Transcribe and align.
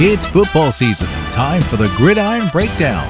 It's 0.00 0.26
football 0.26 0.70
season. 0.70 1.08
Time 1.32 1.60
for 1.60 1.76
the 1.76 1.92
Gridiron 1.96 2.46
Breakdown. 2.52 3.04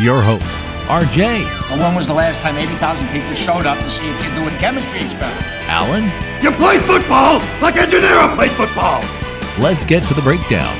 Your 0.00 0.20
host, 0.20 0.42
RJ. 0.88 1.44
Well, 1.70 1.78
when 1.78 1.94
was 1.94 2.08
the 2.08 2.12
last 2.12 2.40
time 2.40 2.56
80,000 2.56 3.06
people 3.10 3.32
showed 3.34 3.66
up 3.66 3.78
to 3.78 3.88
see 3.88 4.10
a 4.10 4.18
kid 4.18 4.34
doing 4.34 4.58
chemistry 4.58 4.98
experiment? 4.98 5.40
Alan. 5.68 6.10
You 6.42 6.50
play 6.50 6.80
football 6.80 7.40
like 7.62 7.76
a 7.76 7.86
Gennaro 7.86 8.34
played 8.34 8.50
football. 8.50 9.00
Let's 9.60 9.84
get 9.84 10.02
to 10.08 10.14
the 10.14 10.22
breakdown. 10.22 10.76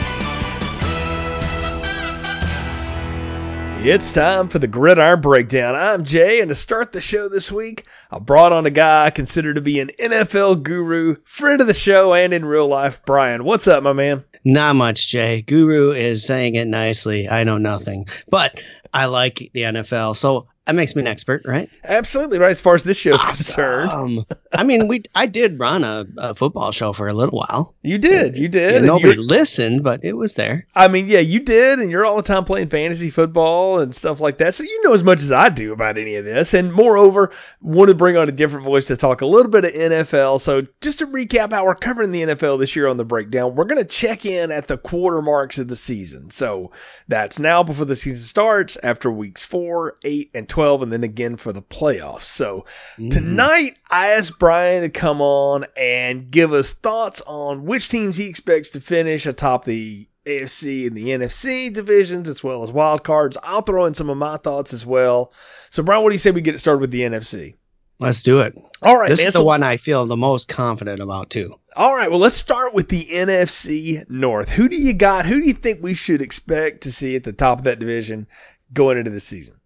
It's 3.86 4.11
time 4.11 4.48
for 4.48 4.59
the 4.59 4.66
Gridiron 4.66 5.20
Breakdown. 5.20 5.77
I'm 5.77 6.02
Jay, 6.02 6.41
and 6.41 6.48
to 6.48 6.57
start 6.57 6.91
the 6.91 7.00
show 7.00 7.29
this 7.29 7.52
week, 7.52 7.86
I 8.11 8.18
brought 8.18 8.52
on 8.52 8.66
a 8.66 8.70
guy 8.70 9.07
I 9.07 9.11
consider 9.11 9.55
to 9.55 9.61
be 9.61 9.79
an 9.79 9.93
NFL 10.00 10.64
guru, 10.64 11.14
friend 11.23 11.61
of 11.61 11.68
the 11.68 11.75
show, 11.75 12.12
and 12.12 12.34
in 12.34 12.45
real 12.45 12.66
life, 12.66 13.02
Brian. 13.07 13.45
What's 13.45 13.68
up, 13.68 13.84
my 13.84 13.93
man? 13.93 14.25
Not 14.51 14.77
much, 14.77 15.09
Jay. 15.09 15.43
Guru 15.43 15.93
is 15.93 16.25
saying 16.25 16.55
it 16.55 16.64
nicely. 16.64 17.29
I 17.29 17.45
know 17.45 17.59
nothing, 17.59 18.07
but 18.31 18.59
I 18.95 19.05
like 19.05 19.50
the 19.53 19.61
NFL. 19.61 20.17
So 20.17 20.46
that 20.68 20.75
makes 20.75 20.95
me 20.95 21.00
an 21.00 21.07
expert, 21.07 21.45
right? 21.46 21.71
Absolutely 21.82 22.39
right. 22.39 22.50
As 22.50 22.61
far 22.61 22.75
as 22.75 22.82
this 22.82 22.99
show 22.99 23.14
is 23.14 23.25
concerned, 23.25 24.27
I 24.53 24.64
mean, 24.64 24.86
we 24.86 25.03
I 25.14 25.25
did 25.25 25.58
run 25.58 25.82
a, 25.82 26.04
a 26.18 26.35
football 26.35 26.72
show 26.72 26.93
for 26.93 27.08
a 27.08 27.14
little 27.14 27.39
while. 27.39 27.75
you 27.81 27.96
did, 27.96 28.36
you 28.36 28.49
did. 28.49 28.75
Yeah, 28.75 28.81
nobody 28.81 29.17
listened, 29.17 29.82
but 29.82 30.04
it 30.04 30.13
was 30.13 30.35
there. 30.35 30.67
I 30.75 30.89
mean, 30.89 31.08
yeah, 31.08 31.21
you 31.21 31.41
did, 31.41 31.79
and 31.79 31.91
you're 31.91 32.05
all 32.05 32.19
the 32.19 32.22
time 32.22 32.44
playing 32.44 32.69
fantasy 32.69 33.08
football 33.08 33.81
and 33.81 33.94
stuff 33.94 34.20
like 34.20 34.39
that. 34.39 34.55
So 34.55 34.62
you 34.62 34.83
know 34.84 34.92
as 34.92 35.03
much 35.03 35.22
as 35.22 35.33
I 35.33 35.48
do 35.48 35.72
about 35.72 35.97
any 35.97 36.17
of 36.17 36.27
this. 36.27 36.53
And 36.53 36.70
moreover, 36.70 37.33
want 37.62 37.89
to 37.89 37.94
bring 37.94 38.19
on 38.19 38.28
a 38.28 38.33
different 38.33 38.66
voice 38.66 38.89
to 38.89 38.98
talk 38.98 39.22
a 39.22 39.27
little 39.27 39.50
bit 39.50 39.64
of 39.64 39.72
NFL. 39.72 40.39
So 40.39 40.61
just 40.83 40.98
to 40.98 41.06
recap 41.06 41.50
how 41.50 41.64
we're 41.64 41.77
covering 41.77 42.12
the 42.12 42.25
NFL 42.25 42.58
this 42.58 42.77
year 42.77 42.89
on 42.89 42.98
the 42.98 43.06
breakdown, 43.06 43.55
we're 43.55 43.64
going 43.64 43.78
to 43.78 43.86
check 43.86 44.27
in 44.27 44.53
at 44.53 44.66
the 44.66 44.77
quarter 44.77 45.22
marks 45.22 45.56
of 45.58 45.66
the 45.66 45.77
season. 45.77 46.28
So 46.28 46.72
that's 47.06 47.39
now 47.39 47.62
before 47.62 47.86
the 47.86 47.97
season 47.97 48.27
starts, 48.27 48.77
after 48.83 49.11
weeks 49.11 49.44
four, 49.44 49.96
eight, 50.05 50.33
and 50.34 50.46
12, 50.46 50.58
and 50.59 50.92
then 50.92 51.05
again 51.05 51.37
for 51.37 51.53
the 51.53 51.62
playoffs. 51.62 52.23
So 52.23 52.67
mm-hmm. 52.97 53.11
tonight, 53.11 53.77
I 53.89 54.12
asked 54.12 54.39
Brian 54.39 54.83
to 54.83 54.89
come 54.89 55.20
on 55.20 55.67
and 55.77 56.31
give 56.31 56.53
us 56.53 56.73
thoughts 56.73 57.23
on 57.27 57.64
which 57.64 57.89
teams 57.89 58.17
he 58.17 58.28
expects 58.28 58.70
to 58.70 58.81
finish 58.81 59.27
atop 59.27 59.64
the 59.64 60.09
AFC 60.27 60.86
and 60.86 60.97
the 60.97 61.09
NFC 61.09 61.73
divisions 61.73 62.29
as 62.29 62.42
well 62.42 62.64
as 62.64 62.70
wild 62.70 63.05
cards. 63.05 63.36
I'll 63.42 63.62
throw 63.62 63.86
in 63.86 63.95
some 63.95 64.11
of 64.11 64.17
my 64.17 64.36
thoughts 64.36 64.73
as 64.75 64.84
well. 64.84 65.33
So, 65.70 65.83
Brian, 65.83 66.03
what 66.03 66.11
do 66.11 66.14
you 66.14 66.19
say 66.19 66.31
we 66.31 66.41
get 66.41 66.55
it 66.55 66.59
started 66.59 66.81
with 66.81 66.91
the 66.91 67.03
NFC? 67.03 67.55
Let's 68.01 68.23
do 68.23 68.41
it. 68.41 68.55
All 68.81 68.97
right, 68.97 69.09
this 69.09 69.20
man. 69.20 69.29
is 69.29 69.34
the 69.34 69.41
so- 69.41 69.45
one 69.45 69.62
I 69.62 69.77
feel 69.77 70.06
the 70.06 70.17
most 70.17 70.47
confident 70.47 71.01
about 71.01 71.31
too. 71.31 71.59
all 71.75 71.95
right, 71.95 72.11
well, 72.11 72.20
let's 72.20 72.36
start 72.36 72.75
with 72.75 72.89
the 72.89 73.05
NFC 73.05 74.09
North. 74.09 74.48
Who 74.51 74.69
do 74.69 74.77
you 74.77 74.92
got? 74.92 75.27
Who 75.27 75.41
do 75.41 75.47
you 75.47 75.55
think 75.55 75.83
we 75.83 75.95
should 75.95 76.23
expect 76.23 76.83
to 76.83 76.92
see 76.92 77.17
at 77.17 77.25
the 77.25 77.33
top 77.33 77.59
of 77.59 77.64
that 77.64 77.81
division 77.81 78.29
going 78.73 78.98
into 78.98 79.11
the 79.11 79.20
season? 79.20 79.58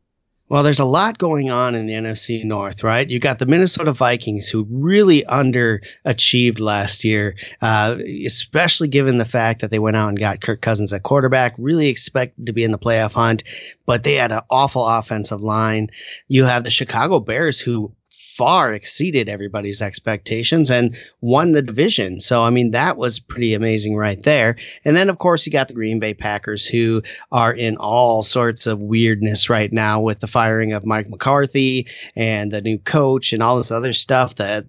Well, 0.53 0.65
there's 0.65 0.81
a 0.81 0.85
lot 0.85 1.17
going 1.17 1.51
on 1.51 1.75
in 1.75 1.87
the 1.87 1.95
NFC 1.95 2.45
North, 2.45 2.85
right? 2.85 3.09
You 3.09 3.19
got 3.19 3.39
the 3.39 3.47
Minnesota 3.47 3.95
Vikings, 3.95 4.51
who 4.51 4.67
really 4.69 5.23
underachieved 5.23 6.61
last 6.61 7.05
year, 7.05 7.37
uh, 7.63 7.97
especially 8.27 8.89
given 8.89 9.17
the 9.17 9.25
fact 9.25 9.63
that 9.63 9.71
they 9.71 9.79
went 9.79 9.97
out 9.97 10.11
and 10.11 10.19
got 10.19 10.43
Kirk 10.43 10.61
Cousins 10.61 10.93
at 10.93 11.03
quarterback. 11.03 11.55
Really 11.57 11.89
expected 11.89 12.49
to 12.49 12.53
be 12.53 12.65
in 12.65 12.71
the 12.71 12.79
playoff 12.79 13.13
hunt, 13.13 13.45
but 13.87 14.03
they 14.03 14.17
had 14.17 14.31
an 14.31 14.43
awful 14.51 14.87
offensive 14.87 15.41
line. 15.41 15.89
You 16.29 16.45
have 16.45 16.65
the 16.65 16.71
Chicago 16.71 17.19
Bears, 17.19 17.59
who 17.59 17.95
far 18.37 18.73
exceeded 18.73 19.29
everybody's 19.29 19.83
expectations 19.83 20.71
and 20.71 20.97
won 21.21 21.53
the 21.53 21.61
division. 21.61 22.19
So, 22.19 22.43
I 22.43 22.51
mean, 22.51 22.71
that 22.71 22.97
was 22.97 23.19
pretty 23.19 23.53
amazing 23.53 23.95
right 23.95 24.23
there. 24.23 24.57
And 24.85 24.97
then, 24.97 25.11
of 25.11 25.19
course, 25.19 25.45
you 25.45 25.53
got 25.53 25.69
the 25.69 25.75
Green 25.75 26.01
Bay 26.01 26.15
Packers 26.15 26.65
who 26.65 27.03
are 27.31 27.53
in 27.53 27.77
all 27.77 28.23
sorts 28.23 28.67
of 28.67 28.81
weirdness 28.81 29.51
right 29.51 29.71
now 29.71 30.01
with 30.01 30.21
the 30.21 30.27
firing 30.27 30.73
of 30.73 30.87
Mike 30.87 31.11
McCarthy 31.11 31.89
and 32.17 32.51
the 32.51 32.63
new 32.63 32.79
coach 32.79 33.35
and 33.35 33.43
all 33.43 33.59
this 33.59 33.71
other 33.71 33.93
stuff 33.93 34.37
that 34.37 34.65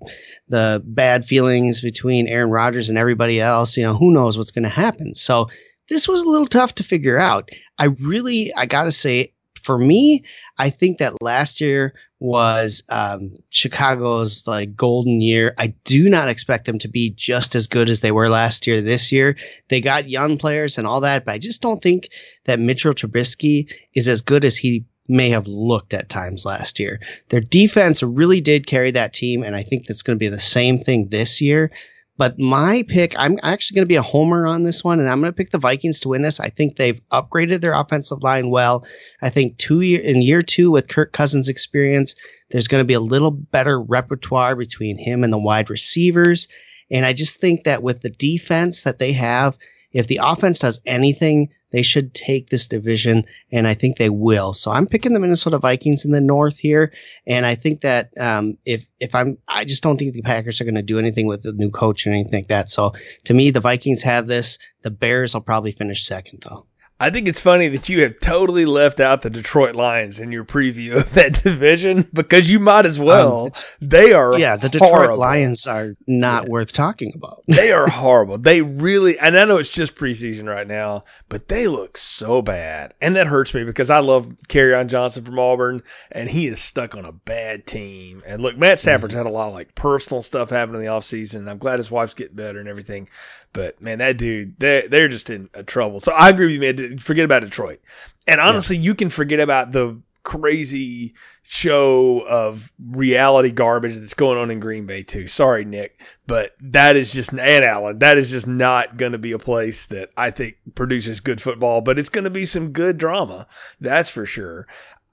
the 0.49 0.81
bad 0.85 1.25
feelings 1.25 1.79
between 1.79 2.27
Aaron 2.27 2.49
Rodgers 2.49 2.89
and 2.89 2.97
everybody 2.97 3.39
else, 3.39 3.77
you 3.77 3.83
know, 3.83 3.95
who 3.95 4.11
knows 4.11 4.37
what's 4.37 4.51
going 4.51 4.63
to 4.63 4.69
happen. 4.69 5.15
So, 5.15 5.47
this 5.89 6.07
was 6.07 6.21
a 6.21 6.29
little 6.29 6.47
tough 6.47 6.75
to 6.75 6.83
figure 6.83 7.17
out. 7.17 7.49
I 7.77 7.85
really, 7.85 8.53
I 8.53 8.65
got 8.67 8.85
to 8.85 8.91
say, 8.91 9.32
for 9.63 9.77
me, 9.77 10.25
I 10.57 10.69
think 10.69 10.99
that 10.99 11.21
last 11.21 11.61
year 11.61 11.93
was 12.19 12.83
um, 12.87 13.35
Chicago's 13.49 14.47
like 14.47 14.75
golden 14.75 15.19
year. 15.19 15.53
I 15.57 15.75
do 15.83 16.09
not 16.09 16.29
expect 16.29 16.65
them 16.65 16.79
to 16.79 16.87
be 16.87 17.09
just 17.09 17.55
as 17.55 17.67
good 17.67 17.89
as 17.89 17.99
they 17.99 18.11
were 18.11 18.29
last 18.29 18.67
year. 18.67 18.81
This 18.81 19.11
year, 19.11 19.35
they 19.69 19.81
got 19.81 20.09
young 20.09 20.37
players 20.37 20.77
and 20.77 20.87
all 20.87 21.01
that, 21.01 21.25
but 21.25 21.33
I 21.33 21.37
just 21.37 21.61
don't 21.61 21.81
think 21.81 22.09
that 22.45 22.59
Mitchell 22.59 22.93
Trubisky 22.93 23.73
is 23.93 24.07
as 24.07 24.21
good 24.21 24.45
as 24.45 24.55
he 24.55 24.85
may 25.07 25.31
have 25.31 25.47
looked 25.47 25.93
at 25.93 26.09
times 26.09 26.45
last 26.45 26.79
year. 26.79 27.01
Their 27.29 27.41
defense 27.41 28.03
really 28.03 28.41
did 28.41 28.67
carry 28.67 28.91
that 28.91 29.13
team, 29.13 29.43
and 29.43 29.55
I 29.55 29.63
think 29.63 29.87
that's 29.87 30.03
going 30.03 30.17
to 30.17 30.23
be 30.23 30.29
the 30.29 30.39
same 30.39 30.79
thing 30.79 31.09
this 31.09 31.41
year. 31.41 31.71
But 32.15 32.37
my 32.37 32.83
pick, 32.87 33.15
I'm 33.17 33.39
actually 33.41 33.75
going 33.75 33.85
to 33.85 33.91
be 33.91 33.95
a 33.95 34.03
homer 34.03 34.45
on 34.45 34.63
this 34.63 34.83
one, 34.83 34.99
and 34.99 35.09
I'm 35.09 35.19
going 35.19 35.31
to 35.31 35.35
pick 35.35 35.49
the 35.49 35.57
Vikings 35.57 36.01
to 36.01 36.09
win 36.09 36.21
this. 36.21 36.39
I 36.39 36.49
think 36.49 36.75
they've 36.75 37.01
upgraded 37.11 37.61
their 37.61 37.73
offensive 37.73 38.21
line 38.21 38.51
well. 38.51 38.85
I 39.21 39.29
think 39.29 39.57
two 39.57 39.81
year 39.81 39.99
in 39.99 40.21
year 40.21 40.43
two 40.43 40.69
with 40.69 40.87
Kirk 40.87 41.11
Cousins' 41.11 41.49
experience, 41.49 42.15
there's 42.51 42.67
going 42.67 42.81
to 42.81 42.87
be 42.87 42.93
a 42.93 42.99
little 42.99 43.31
better 43.31 43.81
repertoire 43.81 44.55
between 44.55 44.99
him 44.99 45.23
and 45.23 45.33
the 45.33 45.39
wide 45.39 45.71
receivers. 45.71 46.47
And 46.91 47.03
I 47.03 47.13
just 47.13 47.37
think 47.37 47.63
that 47.63 47.81
with 47.81 48.01
the 48.01 48.11
defense 48.11 48.83
that 48.83 48.99
they 48.99 49.13
have, 49.13 49.57
if 49.91 50.05
the 50.05 50.19
offense 50.21 50.59
does 50.59 50.81
anything, 50.85 51.49
they 51.73 51.81
should 51.81 52.13
take 52.13 52.49
this 52.49 52.67
division, 52.67 53.25
and 53.51 53.67
I 53.67 53.73
think 53.73 53.97
they 53.97 54.09
will. 54.09 54.53
So 54.53 54.71
I'm 54.71 54.85
picking 54.85 55.13
the 55.13 55.19
Minnesota 55.19 55.57
Vikings 55.57 56.05
in 56.05 56.11
the 56.11 56.21
North 56.21 56.59
here, 56.59 56.93
and 57.25 57.45
I 57.45 57.55
think 57.55 57.81
that 57.81 58.11
um, 58.17 58.59
if 58.63 58.85
if 58.99 59.15
I'm, 59.15 59.39
I 59.47 59.65
just 59.65 59.81
don't 59.81 59.97
think 59.97 60.13
the 60.13 60.21
Packers 60.21 60.61
are 60.61 60.65
going 60.65 60.75
to 60.75 60.83
do 60.83 60.99
anything 60.99 61.25
with 61.25 61.41
the 61.41 61.51
new 61.51 61.71
coach 61.71 62.05
or 62.05 62.11
anything 62.11 62.41
like 62.41 62.47
that. 62.49 62.69
So 62.69 62.93
to 63.25 63.33
me, 63.33 63.49
the 63.49 63.59
Vikings 63.59 64.03
have 64.03 64.27
this. 64.27 64.59
The 64.83 64.91
Bears 64.91 65.33
will 65.33 65.41
probably 65.41 65.71
finish 65.71 66.05
second, 66.05 66.45
though. 66.47 66.67
I 66.99 67.09
think 67.09 67.27
it's 67.27 67.39
funny 67.39 67.69
that 67.69 67.89
you 67.89 68.03
have 68.03 68.19
totally 68.19 68.65
left 68.65 68.99
out 68.99 69.23
the 69.23 69.29
Detroit 69.29 69.75
Lions 69.75 70.19
in 70.19 70.31
your 70.31 70.45
preview 70.45 70.97
of 70.97 71.13
that 71.15 71.33
division 71.43 72.07
because 72.13 72.49
you 72.49 72.59
might 72.59 72.85
as 72.85 72.99
well. 72.99 73.47
Um, 73.47 73.51
they 73.81 74.13
are 74.13 74.37
Yeah, 74.37 74.55
the 74.55 74.69
Detroit 74.69 74.91
horrible. 74.91 75.17
Lions 75.17 75.67
are 75.67 75.95
not 76.07 76.47
worth 76.47 76.71
talking 76.71 77.11
about. 77.15 77.43
they 77.47 77.71
are 77.71 77.87
horrible. 77.87 78.37
They 78.37 78.61
really, 78.61 79.19
and 79.19 79.37
I 79.37 79.45
know 79.45 79.57
it's 79.57 79.71
just 79.71 79.95
preseason 79.95 80.47
right 80.47 80.67
now, 80.67 81.03
but 81.27 81.47
they 81.47 81.67
look 81.67 81.97
so 81.97 82.41
bad. 82.41 82.93
And 83.01 83.15
that 83.15 83.27
hurts 83.27 83.53
me 83.53 83.63
because 83.63 83.89
I 83.89 83.99
love 83.99 84.27
Kerryon 84.47 84.87
Johnson 84.87 85.25
from 85.25 85.39
Auburn, 85.39 85.83
and 86.11 86.29
he 86.29 86.47
is 86.47 86.61
stuck 86.61 86.95
on 86.95 87.05
a 87.05 87.11
bad 87.11 87.65
team. 87.65 88.23
And 88.25 88.41
look, 88.41 88.55
Matt 88.55 88.79
Stafford's 88.79 89.15
had 89.15 89.25
a 89.25 89.31
lot 89.31 89.47
of 89.47 89.53
like 89.53 89.75
personal 89.75 90.23
stuff 90.23 90.51
happen 90.51 90.75
in 90.75 90.81
the 90.81 90.87
offseason, 90.87 91.37
and 91.37 91.49
I'm 91.49 91.57
glad 91.57 91.79
his 91.79 91.91
wife's 91.91 92.13
getting 92.13 92.35
better 92.35 92.59
and 92.59 92.69
everything. 92.69 93.09
But 93.53 93.81
man, 93.81 93.99
that 93.99 94.17
dude, 94.17 94.59
they 94.59 94.87
they're 94.89 95.07
just 95.07 95.29
in 95.29 95.49
uh, 95.53 95.63
trouble. 95.63 95.99
So 95.99 96.11
I 96.11 96.29
agree 96.29 96.45
with 96.45 96.79
you, 96.79 96.87
man. 96.87 96.97
Forget 96.97 97.25
about 97.25 97.43
Detroit. 97.43 97.81
And 98.27 98.41
honestly, 98.41 98.77
you 98.77 98.95
can 98.95 99.09
forget 99.09 99.39
about 99.39 99.71
the 99.71 100.01
crazy 100.23 101.13
show 101.43 102.25
of 102.25 102.71
reality 102.81 103.51
garbage 103.51 103.97
that's 103.97 104.13
going 104.13 104.37
on 104.37 104.49
in 104.49 104.61
Green 104.61 104.85
Bay 104.85 105.03
too. 105.03 105.27
Sorry, 105.27 105.65
Nick, 105.65 105.99
but 106.25 106.55
that 106.61 106.95
is 106.95 107.11
just 107.11 107.31
and 107.31 107.65
Allen. 107.65 107.99
That 107.99 108.17
is 108.17 108.31
just 108.31 108.47
not 108.47 108.95
going 108.97 109.11
to 109.11 109.17
be 109.17 109.33
a 109.33 109.39
place 109.39 109.85
that 109.87 110.09
I 110.15 110.31
think 110.31 110.55
produces 110.73 111.19
good 111.19 111.41
football. 111.41 111.81
But 111.81 111.99
it's 111.99 112.09
going 112.09 112.23
to 112.23 112.29
be 112.29 112.45
some 112.45 112.71
good 112.71 112.97
drama. 112.97 113.47
That's 113.81 114.09
for 114.09 114.25
sure. 114.25 114.67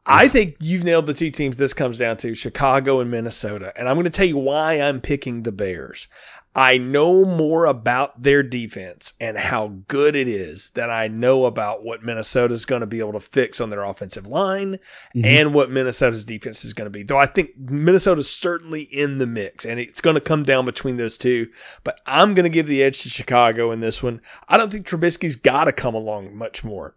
I 0.07 0.29
think 0.29 0.57
you've 0.61 0.85
nailed 0.85 1.07
the 1.07 1.15
two 1.15 1.31
teams 1.31 1.57
this 1.57 1.75
comes 1.75 1.99
down 1.99 2.17
to 2.19 2.35
Chicago 2.35 3.01
and 3.01 3.11
Minnesota. 3.11 3.73
And 3.77 3.89
I'm 3.89 3.97
going 3.97 4.05
to 4.05 4.11
tell 4.11 4.27
you 4.27 4.39
why 4.39 4.81
I'm 4.81 5.01
picking 5.01 5.43
the 5.43 5.53
Bears. 5.53 6.09
I 6.55 6.79
know 6.79 7.25
more 7.25 7.67
about 7.67 8.21
their 8.21 8.43
defense 8.43 9.13
and 9.21 9.39
how 9.39 9.69
good 9.87 10.17
it 10.17 10.27
is 10.27 10.71
than 10.71 10.91
I 10.91 11.07
know 11.07 11.45
about 11.45 11.85
what 11.85 12.03
Minnesota's 12.03 12.65
going 12.65 12.81
to 12.81 12.87
be 12.87 12.99
able 12.99 13.13
to 13.13 13.21
fix 13.21 13.61
on 13.61 13.71
their 13.71 13.85
offensive 13.85 14.27
line 14.27 14.81
mm-hmm. 15.15 15.25
and 15.25 15.55
what 15.55 15.71
Minnesota's 15.71 16.25
defense 16.25 16.65
is 16.65 16.73
going 16.73 16.87
to 16.87 16.91
be. 16.91 17.05
Though 17.05 17.17
I 17.17 17.27
think 17.27 17.57
Minnesota's 17.57 18.31
certainly 18.31 18.83
in 18.83 19.19
the 19.19 19.27
mix 19.27 19.65
and 19.65 19.79
it's 19.79 20.01
going 20.01 20.15
to 20.15 20.21
come 20.21 20.43
down 20.43 20.65
between 20.65 20.97
those 20.97 21.19
two. 21.19 21.51
But 21.85 22.01
I'm 22.05 22.35
going 22.35 22.45
to 22.45 22.51
give 22.51 22.67
the 22.67 22.83
edge 22.83 23.03
to 23.03 23.11
Chicago 23.11 23.71
in 23.71 23.79
this 23.79 24.03
one. 24.03 24.21
I 24.49 24.57
don't 24.57 24.73
think 24.73 24.87
Trubisky's 24.87 25.37
got 25.37 25.65
to 25.65 25.73
come 25.73 25.95
along 25.95 26.37
much 26.37 26.65
more. 26.65 26.97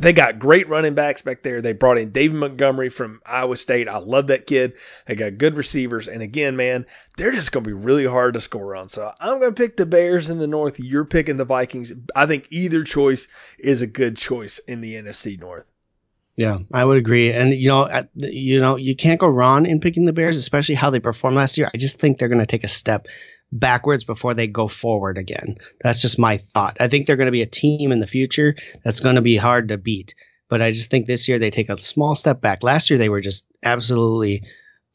They 0.00 0.12
got 0.12 0.38
great 0.38 0.68
running 0.68 0.94
backs 0.94 1.22
back 1.22 1.42
there. 1.42 1.60
They 1.60 1.72
brought 1.72 1.98
in 1.98 2.12
David 2.12 2.36
Montgomery 2.36 2.88
from 2.88 3.20
Iowa 3.26 3.56
State. 3.56 3.88
I 3.88 3.98
love 3.98 4.28
that 4.28 4.46
kid. 4.46 4.74
They 5.06 5.16
got 5.16 5.38
good 5.38 5.54
receivers. 5.54 6.06
And 6.06 6.22
again, 6.22 6.56
man, 6.56 6.86
they're 7.16 7.32
just 7.32 7.50
going 7.50 7.64
to 7.64 7.68
be 7.68 7.74
really 7.74 8.06
hard 8.06 8.34
to 8.34 8.40
score 8.40 8.76
on. 8.76 8.88
So 8.88 9.12
I'm 9.18 9.40
going 9.40 9.54
to 9.54 9.60
pick 9.60 9.76
the 9.76 9.86
Bears 9.86 10.30
in 10.30 10.38
the 10.38 10.46
North. 10.46 10.78
You're 10.78 11.04
picking 11.04 11.36
the 11.36 11.44
Vikings. 11.44 11.92
I 12.14 12.26
think 12.26 12.46
either 12.50 12.84
choice 12.84 13.26
is 13.58 13.82
a 13.82 13.88
good 13.88 14.16
choice 14.16 14.58
in 14.58 14.80
the 14.80 14.94
NFC 14.94 15.38
North. 15.38 15.66
Yeah, 16.36 16.58
I 16.72 16.84
would 16.84 16.98
agree. 16.98 17.32
And 17.32 17.52
you 17.52 17.68
know, 17.68 17.84
at 17.84 18.10
you 18.14 18.60
know, 18.60 18.76
you 18.76 18.94
can't 18.94 19.18
go 19.18 19.26
wrong 19.26 19.66
in 19.66 19.80
picking 19.80 20.04
the 20.04 20.12
Bears, 20.12 20.36
especially 20.36 20.76
how 20.76 20.90
they 20.90 21.00
performed 21.00 21.36
last 21.36 21.58
year. 21.58 21.68
I 21.74 21.78
just 21.78 21.98
think 21.98 22.18
they're 22.18 22.28
going 22.28 22.38
to 22.38 22.46
take 22.46 22.62
a 22.62 22.68
step 22.68 23.08
backwards 23.50 24.04
before 24.04 24.34
they 24.34 24.46
go 24.46 24.68
forward 24.68 25.18
again. 25.18 25.58
That's 25.80 26.02
just 26.02 26.18
my 26.18 26.38
thought. 26.38 26.76
I 26.80 26.88
think 26.88 27.06
they're 27.06 27.16
going 27.16 27.26
to 27.26 27.32
be 27.32 27.42
a 27.42 27.46
team 27.46 27.92
in 27.92 27.98
the 27.98 28.06
future 28.06 28.56
that's 28.84 29.00
going 29.00 29.16
to 29.16 29.22
be 29.22 29.36
hard 29.36 29.68
to 29.68 29.78
beat. 29.78 30.14
But 30.48 30.62
I 30.62 30.70
just 30.70 30.90
think 30.90 31.06
this 31.06 31.28
year 31.28 31.38
they 31.38 31.50
take 31.50 31.68
a 31.68 31.80
small 31.80 32.14
step 32.14 32.40
back. 32.40 32.62
Last 32.62 32.90
year 32.90 32.98
they 32.98 33.08
were 33.08 33.20
just 33.20 33.46
absolutely 33.62 34.44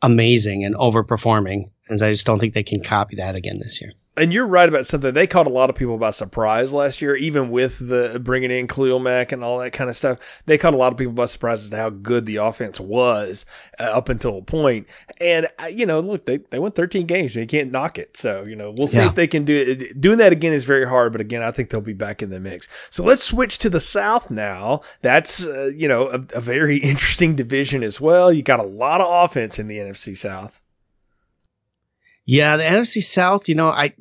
amazing 0.02 0.66
and 0.66 0.76
overperforming. 0.76 1.72
And 1.88 2.02
I 2.02 2.12
just 2.12 2.26
don't 2.26 2.40
think 2.40 2.54
they 2.54 2.64
can 2.64 2.84
copy 2.84 3.18
that 3.18 3.36
again 3.36 3.60
this 3.60 3.82
year 3.82 3.94
and 4.16 4.32
you're 4.32 4.46
right 4.46 4.70
about 4.70 4.86
something. 4.86 5.14
They 5.14 5.28
caught 5.28 5.48
a 5.48 5.52
lot 5.52 5.70
of 5.70 5.76
people 5.76 5.98
by 5.98 6.12
surprise 6.12 6.72
last 6.72 7.02
year, 7.02 7.16
even 7.16 7.50
with 7.50 7.80
the 7.80 8.20
bringing 8.22 8.52
in 8.52 8.68
Khalil 8.68 9.00
Mack 9.00 9.32
and 9.32 9.44
all 9.44 9.60
that 9.60 9.74
kind 9.74 9.90
of 9.90 9.96
stuff. 9.96 10.20
They 10.46 10.58
caught 10.58 10.74
a 10.74 10.78
lot 10.78 10.92
of 10.92 10.98
people 10.98 11.14
by 11.14 11.26
surprise 11.26 11.64
as 11.64 11.70
to 11.72 11.78
how 11.78 11.90
good 11.90 12.26
the 12.26 12.38
offense 12.38 12.80
was 12.80 13.46
uh, 13.80 13.84
up 13.84 14.10
until 14.10 14.38
a 14.38 14.42
point. 14.42 14.88
And 15.20 15.48
uh, 15.58 15.66
you 15.66 15.86
know, 15.86 16.00
look, 16.02 16.26
they 16.26 16.38
they 16.38 16.60
won 16.60 16.72
13 16.72 17.08
games. 17.08 17.34
You 17.34 17.48
can't 17.48 17.72
knock 17.72 17.98
it. 17.98 18.18
So 18.18 18.44
you 18.44 18.56
know, 18.56 18.74
we'll 18.78 18.88
see 18.88 18.98
yeah. 18.98 19.08
if 19.08 19.16
they 19.16 19.28
can 19.28 19.46
do 19.46 19.56
it. 19.56 20.00
Doing 20.00 20.20
that 20.20 20.32
again 20.32 20.54
is 20.54 20.66
very 20.66 20.88
hard, 20.88 21.12
but 21.12 21.22
again, 21.22 21.42
I 21.42 21.52
think 21.52 21.70
they'll 21.70 21.82
be 21.82 21.94
back 21.94 22.22
in 22.22 22.30
the 22.30 22.40
mix. 22.40 22.68
So 22.92 23.04
let's 23.04 23.24
switch 23.24 23.60
to 23.60 23.70
the 23.70 23.80
South 23.80 24.30
now. 24.30 24.82
That's 25.02 25.44
uh, 25.44 25.72
you 25.76 25.88
know 25.88 26.10
a, 26.10 26.38
a 26.38 26.42
very 26.42 26.78
interesting 26.84 27.36
division 27.36 27.84
as 27.84 28.00
well. 28.00 28.32
You 28.32 28.44
got 28.44 28.60
a 28.60 28.64
lot 28.64 29.02
of 29.02 29.26
offense 29.26 29.58
in 29.58 29.68
the 29.68 29.78
NFC 29.78 30.16
South. 30.16 30.60
Yeah, 32.26 32.58
the 32.58 32.64
NFC 32.64 33.04
South, 33.04 33.50
you 33.50 33.56
know, 33.56 33.70
I 33.70 33.94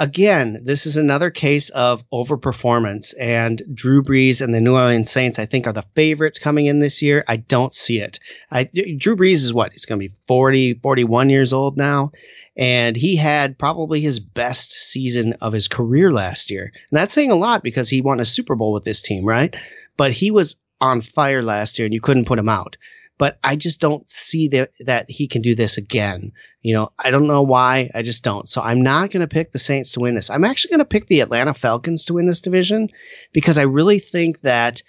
again, 0.00 0.62
this 0.64 0.86
is 0.86 0.96
another 0.96 1.30
case 1.30 1.68
of 1.68 2.08
overperformance 2.10 3.14
and 3.20 3.62
Drew 3.72 4.02
Brees 4.02 4.40
and 4.40 4.54
the 4.54 4.60
New 4.60 4.74
Orleans 4.74 5.10
Saints, 5.10 5.38
I 5.38 5.44
think, 5.44 5.66
are 5.66 5.74
the 5.74 5.84
favorites 5.94 6.38
coming 6.38 6.66
in 6.66 6.78
this 6.78 7.02
year. 7.02 7.22
I 7.28 7.36
don't 7.36 7.74
see 7.74 8.00
it. 8.00 8.18
I, 8.50 8.64
Drew 8.64 9.16
Brees 9.16 9.42
is 9.42 9.52
what? 9.52 9.72
He's 9.72 9.84
going 9.84 10.00
to 10.00 10.08
be 10.08 10.14
40, 10.26 10.74
41 10.74 11.28
years 11.28 11.52
old 11.52 11.76
now. 11.76 12.12
And 12.56 12.96
he 12.96 13.16
had 13.16 13.58
probably 13.58 14.00
his 14.00 14.20
best 14.20 14.72
season 14.72 15.34
of 15.40 15.52
his 15.52 15.68
career 15.68 16.10
last 16.10 16.50
year. 16.50 16.64
And 16.64 16.96
that's 16.98 17.14
saying 17.14 17.30
a 17.30 17.36
lot 17.36 17.62
because 17.62 17.88
he 17.88 18.00
won 18.00 18.20
a 18.20 18.24
Super 18.24 18.54
Bowl 18.54 18.72
with 18.72 18.84
this 18.84 19.02
team, 19.02 19.24
right? 19.24 19.54
But 19.96 20.12
he 20.12 20.30
was 20.30 20.56
on 20.80 21.02
fire 21.02 21.42
last 21.42 21.78
year 21.78 21.84
and 21.84 21.94
you 21.94 22.00
couldn't 22.00 22.24
put 22.24 22.38
him 22.38 22.48
out 22.48 22.78
but 23.20 23.38
I 23.44 23.56
just 23.56 23.82
don't 23.82 24.10
see 24.10 24.48
that 24.48 24.72
that 24.80 25.10
he 25.10 25.28
can 25.28 25.42
do 25.42 25.54
this 25.54 25.76
again. 25.76 26.32
You 26.62 26.74
know, 26.74 26.92
I 26.98 27.10
don't 27.10 27.26
know 27.26 27.42
why. 27.42 27.90
I 27.94 28.00
just 28.00 28.24
don't. 28.24 28.48
So 28.48 28.62
I'm 28.62 28.80
not 28.80 29.10
going 29.10 29.20
to 29.20 29.28
pick 29.28 29.52
the 29.52 29.58
Saints 29.58 29.92
to 29.92 30.00
win 30.00 30.14
this. 30.14 30.30
I'm 30.30 30.42
actually 30.42 30.70
going 30.70 30.78
to 30.78 30.86
pick 30.86 31.06
the 31.06 31.20
Atlanta 31.20 31.52
Falcons 31.52 32.06
to 32.06 32.14
win 32.14 32.26
this 32.26 32.40
division 32.40 32.88
because 33.34 33.58
I 33.58 33.64
really 33.64 33.98
think 33.98 34.40
that 34.40 34.82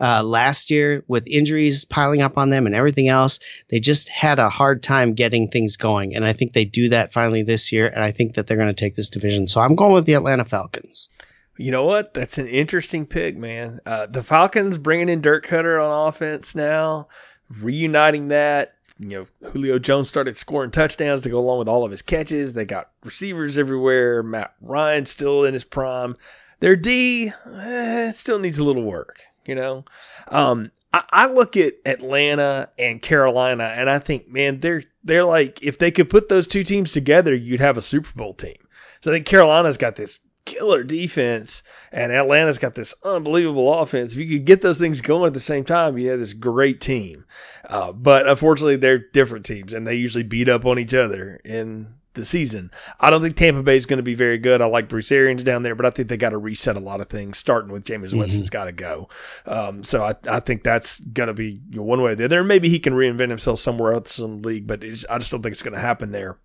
uh, 0.00 0.24
last 0.24 0.72
year 0.72 1.04
with 1.06 1.28
injuries 1.28 1.84
piling 1.84 2.22
up 2.22 2.38
on 2.38 2.50
them 2.50 2.66
and 2.66 2.74
everything 2.74 3.06
else, 3.06 3.38
they 3.70 3.78
just 3.78 4.08
had 4.08 4.40
a 4.40 4.50
hard 4.50 4.82
time 4.82 5.14
getting 5.14 5.48
things 5.48 5.76
going. 5.76 6.16
And 6.16 6.24
I 6.24 6.32
think 6.32 6.54
they 6.54 6.64
do 6.64 6.88
that 6.88 7.12
finally 7.12 7.44
this 7.44 7.70
year. 7.70 7.86
And 7.86 8.02
I 8.02 8.10
think 8.10 8.34
that 8.34 8.48
they're 8.48 8.56
going 8.56 8.66
to 8.66 8.74
take 8.74 8.96
this 8.96 9.10
division. 9.10 9.46
So 9.46 9.60
I'm 9.60 9.76
going 9.76 9.92
with 9.92 10.06
the 10.06 10.14
Atlanta 10.14 10.44
Falcons. 10.44 11.08
You 11.56 11.70
know 11.70 11.84
what? 11.84 12.14
That's 12.14 12.38
an 12.38 12.48
interesting 12.48 13.06
pick, 13.06 13.36
man. 13.36 13.78
Uh, 13.86 14.06
the 14.06 14.24
Falcons 14.24 14.76
bringing 14.76 15.08
in 15.08 15.20
Dirk 15.20 15.46
Koetter 15.46 15.80
on 15.80 16.08
offense 16.08 16.56
now 16.56 17.06
reuniting 17.50 18.28
that. 18.28 18.74
You 18.98 19.26
know, 19.42 19.50
Julio 19.50 19.78
Jones 19.78 20.08
started 20.08 20.38
scoring 20.38 20.70
touchdowns 20.70 21.22
to 21.22 21.28
go 21.28 21.38
along 21.38 21.58
with 21.58 21.68
all 21.68 21.84
of 21.84 21.90
his 21.90 22.02
catches. 22.02 22.54
They 22.54 22.64
got 22.64 22.90
receivers 23.04 23.58
everywhere. 23.58 24.22
Matt 24.22 24.54
Ryan 24.60 25.04
still 25.04 25.44
in 25.44 25.52
his 25.52 25.64
prime. 25.64 26.16
Their 26.60 26.76
D 26.76 27.30
eh, 27.54 28.10
still 28.12 28.38
needs 28.38 28.58
a 28.58 28.64
little 28.64 28.84
work, 28.84 29.20
you 29.44 29.54
know. 29.54 29.84
Um, 30.28 30.70
I, 30.94 31.04
I 31.10 31.26
look 31.26 31.58
at 31.58 31.74
Atlanta 31.84 32.70
and 32.78 33.02
Carolina, 33.02 33.64
and 33.64 33.90
I 33.90 33.98
think, 33.98 34.30
man, 34.30 34.60
they're 34.60 34.84
they're 35.04 35.24
like 35.24 35.62
if 35.62 35.78
they 35.78 35.90
could 35.90 36.08
put 36.08 36.30
those 36.30 36.46
two 36.46 36.64
teams 36.64 36.92
together, 36.92 37.34
you'd 37.34 37.60
have 37.60 37.76
a 37.76 37.82
Super 37.82 38.10
Bowl 38.16 38.32
team. 38.32 38.56
So 39.02 39.10
I 39.10 39.14
think 39.14 39.26
Carolina's 39.26 39.76
got 39.76 39.96
this 39.96 40.18
killer 40.46 40.82
defense, 40.82 41.62
and 41.92 42.10
Atlanta's 42.10 42.58
got 42.58 42.74
this 42.74 42.94
unbelievable 43.04 43.74
offense. 43.74 44.12
If 44.12 44.18
you 44.18 44.38
could 44.38 44.46
get 44.46 44.62
those 44.62 44.78
things 44.78 45.02
going 45.02 45.26
at 45.26 45.34
the 45.34 45.40
same 45.40 45.64
time, 45.64 45.98
you 45.98 46.08
have 46.08 46.18
this 46.18 46.32
great 46.32 46.80
team. 46.80 47.26
Uh, 47.68 47.92
but 47.92 48.26
unfortunately, 48.26 48.76
they're 48.76 48.98
different 48.98 49.44
teams, 49.44 49.74
and 49.74 49.86
they 49.86 49.96
usually 49.96 50.24
beat 50.24 50.48
up 50.48 50.64
on 50.64 50.78
each 50.78 50.94
other 50.94 51.38
in 51.44 51.94
the 52.14 52.24
season. 52.24 52.70
I 52.98 53.10
don't 53.10 53.20
think 53.20 53.36
Tampa 53.36 53.62
Bay 53.62 53.76
is 53.76 53.86
going 53.86 53.98
to 53.98 54.02
be 54.02 54.14
very 54.14 54.38
good. 54.38 54.62
I 54.62 54.66
like 54.66 54.88
Bruce 54.88 55.12
Arians 55.12 55.44
down 55.44 55.62
there, 55.62 55.74
but 55.74 55.84
I 55.84 55.90
think 55.90 56.08
they 56.08 56.16
got 56.16 56.30
to 56.30 56.38
reset 56.38 56.76
a 56.76 56.80
lot 56.80 57.00
of 57.00 57.08
things, 57.08 57.38
starting 57.38 57.70
with 57.70 57.84
Jameis 57.84 58.06
mm-hmm. 58.06 58.18
Winston's 58.18 58.50
got 58.50 58.64
to 58.64 58.72
go. 58.72 59.10
Um, 59.44 59.84
so 59.84 60.02
I, 60.02 60.14
I 60.26 60.40
think 60.40 60.62
that's 60.62 60.98
going 60.98 61.28
to 61.28 61.34
be 61.34 61.60
one 61.74 62.00
way 62.00 62.12
or 62.12 62.14
the 62.14 62.24
other. 62.24 62.42
Maybe 62.42 62.68
he 62.68 62.78
can 62.78 62.94
reinvent 62.94 63.30
himself 63.30 63.60
somewhere 63.60 63.92
else 63.92 64.18
in 64.18 64.40
the 64.40 64.48
league, 64.48 64.66
but 64.66 64.82
I 64.82 65.18
just 65.18 65.30
don't 65.30 65.42
think 65.42 65.52
it's 65.52 65.62
going 65.62 65.74
to 65.74 65.80
happen 65.80 66.10
there. 66.10 66.38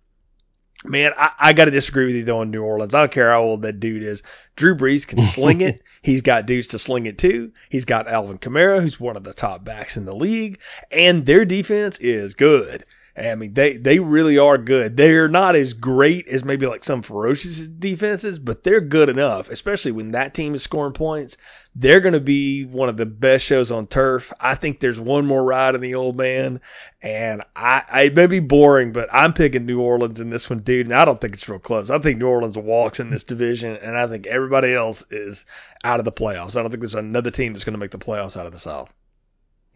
Man, 0.84 1.12
I, 1.16 1.30
I 1.38 1.52
got 1.52 1.66
to 1.66 1.70
disagree 1.70 2.06
with 2.06 2.16
you 2.16 2.24
though 2.24 2.42
in 2.42 2.50
New 2.50 2.62
Orleans. 2.62 2.94
I 2.94 3.00
don't 3.00 3.12
care 3.12 3.30
how 3.30 3.42
old 3.42 3.62
that 3.62 3.80
dude 3.80 4.02
is. 4.02 4.22
Drew 4.56 4.74
Brees 4.74 5.06
can 5.06 5.22
sling 5.22 5.60
it. 5.60 5.82
He's 6.02 6.22
got 6.22 6.46
dudes 6.46 6.68
to 6.68 6.78
sling 6.78 7.06
it 7.06 7.18
too. 7.18 7.52
He's 7.70 7.84
got 7.84 8.08
Alvin 8.08 8.38
Kamara, 8.38 8.80
who's 8.80 8.98
one 8.98 9.16
of 9.16 9.24
the 9.24 9.34
top 9.34 9.64
backs 9.64 9.96
in 9.96 10.04
the 10.04 10.14
league, 10.14 10.58
and 10.90 11.24
their 11.24 11.44
defense 11.44 11.98
is 11.98 12.34
good. 12.34 12.84
I 13.14 13.34
mean, 13.34 13.52
they, 13.52 13.76
they 13.76 13.98
really 13.98 14.38
are 14.38 14.56
good. 14.56 14.96
They're 14.96 15.28
not 15.28 15.54
as 15.54 15.74
great 15.74 16.28
as 16.28 16.44
maybe 16.44 16.66
like 16.66 16.82
some 16.82 17.02
ferocious 17.02 17.68
defenses, 17.68 18.38
but 18.38 18.62
they're 18.62 18.80
good 18.80 19.10
enough, 19.10 19.50
especially 19.50 19.92
when 19.92 20.12
that 20.12 20.32
team 20.32 20.54
is 20.54 20.62
scoring 20.62 20.94
points. 20.94 21.36
They're 21.74 22.00
going 22.00 22.14
to 22.14 22.20
be 22.20 22.64
one 22.64 22.88
of 22.88 22.96
the 22.96 23.04
best 23.04 23.44
shows 23.44 23.70
on 23.70 23.86
turf. 23.86 24.32
I 24.40 24.54
think 24.54 24.80
there's 24.80 25.00
one 25.00 25.26
more 25.26 25.42
ride 25.42 25.74
in 25.74 25.82
the 25.82 25.94
old 25.96 26.16
man, 26.16 26.60
and 27.02 27.42
I, 27.54 27.82
I 27.88 28.08
may 28.08 28.26
be 28.26 28.40
boring, 28.40 28.92
but 28.92 29.08
I'm 29.12 29.34
picking 29.34 29.66
New 29.66 29.80
Orleans 29.80 30.20
in 30.20 30.30
this 30.30 30.48
one, 30.48 30.60
dude. 30.60 30.86
And 30.86 30.94
I 30.94 31.04
don't 31.04 31.20
think 31.20 31.34
it's 31.34 31.48
real 31.48 31.58
close. 31.58 31.90
I 31.90 31.98
think 31.98 32.18
New 32.18 32.28
Orleans 32.28 32.56
walks 32.56 32.98
in 32.98 33.10
this 33.10 33.24
division, 33.24 33.76
and 33.76 33.96
I 33.96 34.06
think 34.06 34.26
everybody 34.26 34.72
else 34.72 35.04
is 35.10 35.44
out 35.84 35.98
of 35.98 36.04
the 36.06 36.12
playoffs. 36.12 36.56
I 36.56 36.62
don't 36.62 36.70
think 36.70 36.80
there's 36.80 36.94
another 36.94 37.30
team 37.30 37.52
that's 37.52 37.64
going 37.64 37.74
to 37.74 37.78
make 37.78 37.90
the 37.90 37.98
playoffs 37.98 38.38
out 38.38 38.46
of 38.46 38.52
the 38.52 38.58
South. 38.58 38.90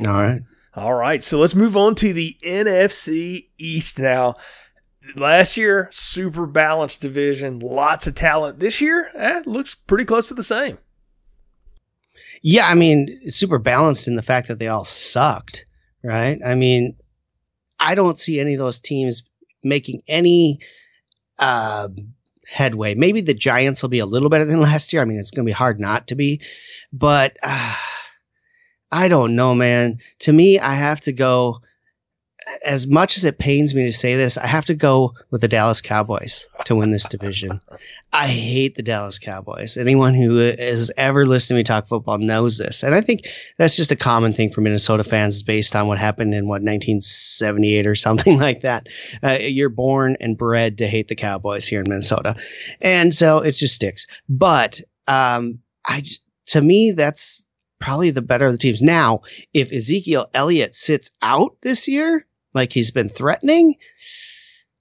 All 0.01 0.07
right. 0.07 0.43
All 0.77 0.93
right, 0.93 1.25
so 1.25 1.39
let's 1.39 1.55
move 1.55 1.75
on 1.75 1.95
to 1.97 2.13
the 2.13 2.37
NFC 2.45 3.47
East 3.57 3.99
now. 3.99 4.37
Last 5.15 5.57
year, 5.57 5.89
super 5.91 6.45
balanced 6.45 7.01
division, 7.01 7.61
lots 7.61 8.07
of 8.09 8.15
talent. 8.15 8.59
This 8.59 8.83
year, 8.83 9.11
eh, 9.17 9.43
looks 9.47 9.75
pretty 9.75 10.05
close 10.05 10.29
to 10.29 10.35
the 10.35 10.45
same. 10.45 10.77
Yeah, 12.43 12.67
I 12.67 12.75
mean, 12.75 13.31
super 13.31 13.59
balanced 13.59 14.07
in 14.07 14.17
the 14.17 14.23
fact 14.23 14.49
that 14.49 14.59
they 14.59 14.69
all 14.69 14.85
sucked, 14.85 15.65
right? 16.05 16.39
I 16.45 16.57
mean, 16.57 16.97
I 17.81 17.95
don't 17.95 18.19
see 18.19 18.39
any 18.39 18.53
of 18.53 18.59
those 18.59 18.81
teams 18.81 19.23
making 19.65 20.03
any 20.07 20.61
uh, 21.39 21.89
headway. 22.47 22.95
Maybe 22.95 23.23
the 23.23 23.33
Giants 23.33 23.81
will 23.81 23.89
be 23.89 24.01
a 24.01 24.07
little 24.07 24.29
better 24.29 24.45
than 24.45 24.61
last 24.61 24.93
year. 24.93 25.01
I 25.01 25.07
mean, 25.07 25.19
it's 25.19 25.31
going 25.31 25.47
to 25.47 25.49
be 25.49 25.55
hard 25.55 25.81
not 25.81 26.09
to 26.09 26.17
be, 26.17 26.43
but. 26.93 27.35
Uh, 27.43 27.75
I 28.91 29.09
don't 29.09 29.37
know, 29.37 29.55
man. 29.55 29.99
To 30.21 30.33
me, 30.33 30.59
I 30.59 30.75
have 30.75 31.01
to 31.03 31.13
go. 31.13 31.61
As 32.65 32.87
much 32.87 33.17
as 33.17 33.25
it 33.25 33.39
pains 33.39 33.75
me 33.75 33.87
to 33.87 33.93
say 33.93 34.15
this, 34.15 34.39
I 34.39 34.47
have 34.47 34.67
to 34.67 34.75
go 34.75 35.15
with 35.33 35.41
the 35.41 35.49
Dallas 35.49 35.81
Cowboys 35.81 36.47
to 36.67 36.77
win 36.77 36.93
this 36.93 37.09
division. 37.09 37.61
I 38.13 38.29
hate 38.29 38.77
the 38.77 38.83
Dallas 38.83 39.19
Cowboys. 39.19 39.77
Anyone 39.77 40.15
who 40.15 40.37
has 40.37 40.93
ever 40.97 41.27
listened 41.27 41.57
to 41.57 41.61
me 41.61 41.65
talk 41.65 41.89
football 41.89 42.19
knows 42.19 42.57
this. 42.57 42.83
And 42.83 42.95
I 42.95 43.01
think 43.01 43.29
that's 43.59 43.77
just 43.77 43.93
a 43.93 43.97
common 43.97 44.33
thing 44.33 44.53
for 44.53 44.61
Minnesota 44.61 45.05
fans 45.05 45.43
based 45.43 45.75
on 45.77 45.87
what 45.87 45.99
happened 45.99 46.33
in 46.33 46.45
what 46.45 46.63
1978 46.63 47.87
or 47.87 47.95
something 47.97 48.39
like 48.39 48.63
that. 48.63 48.87
Uh, 49.23 49.39
you're 49.41 49.69
born 49.69 50.17
and 50.21 50.39
bred 50.39 50.79
to 50.79 50.87
hate 50.87 51.09
the 51.09 51.17
Cowboys 51.17 51.67
here 51.67 51.81
in 51.81 51.91
Minnesota. 51.91 52.37
And 52.81 53.15
so 53.15 53.41
it 53.41 53.53
just 53.53 53.75
sticks. 53.75 54.07
But 54.29 54.81
um, 55.07 55.59
I 55.85 56.05
to 56.47 56.61
me 56.61 56.93
that's 56.93 57.45
probably 57.79 58.11
the 58.11 58.23
better 58.23 58.47
of 58.47 58.53
the 58.53 58.59
teams. 58.59 58.83
Now, 58.83 59.23
if 59.53 59.73
Ezekiel 59.73 60.29
Elliott 60.33 60.75
sits 60.75 61.11
out 61.21 61.57
this 61.61 61.89
year, 61.89 62.27
like 62.55 62.73
he's 62.73 62.91
been 62.91 63.09
threatening, 63.09 63.77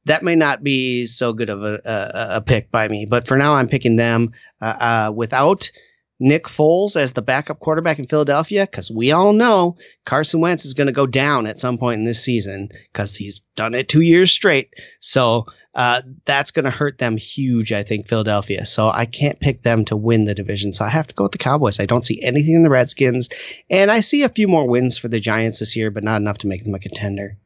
that 0.05 0.23
may 0.23 0.35
not 0.35 0.63
be 0.63 1.05
so 1.05 1.33
good 1.33 1.49
of 1.49 1.63
a, 1.63 1.81
a, 1.83 2.27
a 2.37 2.41
pick 2.41 2.71
by 2.71 2.87
me. 2.87 3.05
But 3.05 3.27
for 3.27 3.37
now, 3.37 3.55
I'm 3.55 3.67
picking 3.67 3.95
them 3.95 4.33
uh, 4.61 4.65
uh, 4.65 5.11
without 5.13 5.71
Nick 6.19 6.45
Foles 6.45 6.95
as 6.95 7.13
the 7.13 7.21
backup 7.21 7.59
quarterback 7.59 7.99
in 7.99 8.07
Philadelphia 8.07 8.65
because 8.65 8.89
we 8.89 9.11
all 9.11 9.33
know 9.33 9.77
Carson 10.05 10.39
Wentz 10.39 10.65
is 10.65 10.73
going 10.73 10.87
to 10.87 10.93
go 10.93 11.07
down 11.07 11.45
at 11.45 11.59
some 11.59 11.77
point 11.77 11.99
in 11.99 12.05
this 12.05 12.23
season 12.23 12.69
because 12.91 13.15
he's 13.15 13.41
done 13.55 13.73
it 13.73 13.89
two 13.89 14.01
years 14.01 14.31
straight. 14.31 14.73
So 15.01 15.45
uh, 15.75 16.01
that's 16.23 16.51
going 16.51 16.63
to 16.63 16.71
hurt 16.71 16.97
them 16.97 17.17
huge, 17.17 17.73
I 17.73 17.83
think, 17.83 18.07
Philadelphia. 18.07 18.65
So 18.65 18.89
I 18.89 19.05
can't 19.05 19.39
pick 19.39 19.61
them 19.61 19.83
to 19.85 19.97
win 19.97 20.23
the 20.23 20.33
division. 20.33 20.71
So 20.71 20.85
I 20.85 20.89
have 20.89 21.07
to 21.07 21.15
go 21.15 21.23
with 21.23 21.33
the 21.33 21.37
Cowboys. 21.37 21.81
I 21.81 21.85
don't 21.85 22.05
see 22.05 22.21
anything 22.21 22.55
in 22.55 22.63
the 22.63 22.69
Redskins. 22.69 23.29
And 23.69 23.91
I 23.91 23.99
see 23.99 24.23
a 24.23 24.29
few 24.29 24.47
more 24.47 24.65
wins 24.67 24.97
for 24.97 25.09
the 25.09 25.19
Giants 25.19 25.59
this 25.59 25.75
year, 25.75 25.91
but 25.91 26.03
not 26.03 26.21
enough 26.21 26.39
to 26.39 26.47
make 26.47 26.63
them 26.63 26.75
a 26.75 26.79
contender. 26.79 27.37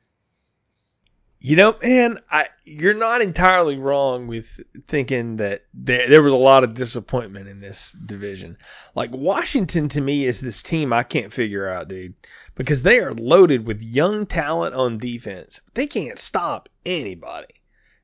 You 1.42 1.56
know, 1.56 1.76
man, 1.82 2.20
I, 2.30 2.48
you're 2.66 2.94
not 2.94 3.22
entirely 3.22 3.78
wrong 3.78 4.28
with 4.28 4.60
thinking 4.88 5.38
that 5.38 5.62
there, 5.74 6.08
there 6.10 6.22
was 6.22 6.34
a 6.34 6.38
lot 6.38 6.66
of 6.66 6.74
disappointment 6.74 7.48
in 7.48 7.62
this 7.62 7.94
division. 7.94 8.58
Like 8.94 9.12
Washington 9.12 9.88
to 9.90 10.02
me 10.02 10.26
is 10.26 10.42
this 10.42 10.62
team 10.62 10.92
I 10.92 11.04
can't 11.04 11.34
figure 11.34 11.68
out, 11.68 11.88
dude, 11.88 12.16
because 12.56 12.84
they 12.84 13.00
are 13.00 13.14
loaded 13.14 13.66
with 13.66 13.82
young 13.82 14.26
talent 14.26 14.76
on 14.76 14.98
defense. 14.98 15.62
They 15.74 15.88
can't 15.88 16.20
stop 16.20 16.68
anybody. 16.86 17.59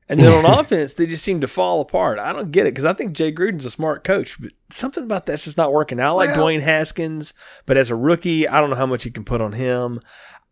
And 0.08 0.20
then 0.20 0.44
on 0.44 0.44
offense, 0.60 0.94
they 0.94 1.06
just 1.06 1.24
seem 1.24 1.40
to 1.40 1.48
fall 1.48 1.80
apart. 1.80 2.18
I 2.18 2.32
don't 2.32 2.50
get 2.52 2.66
it 2.66 2.70
because 2.74 2.84
I 2.84 2.92
think 2.92 3.12
Jay 3.14 3.32
Gruden's 3.32 3.64
a 3.64 3.70
smart 3.70 4.04
coach, 4.04 4.40
but 4.40 4.52
something 4.70 5.02
about 5.04 5.26
that's 5.26 5.44
just 5.44 5.56
not 5.56 5.72
working. 5.72 5.98
I 6.00 6.10
like 6.10 6.30
Well- 6.36 6.46
Dwayne 6.46 6.60
Haskins, 6.60 7.34
but 7.66 7.76
as 7.76 7.90
a 7.90 7.96
rookie, 7.96 8.46
I 8.48 8.60
don't 8.60 8.70
know 8.70 8.76
how 8.76 8.86
much 8.86 9.04
you 9.04 9.10
can 9.10 9.24
put 9.24 9.40
on 9.40 9.52
him. 9.52 10.00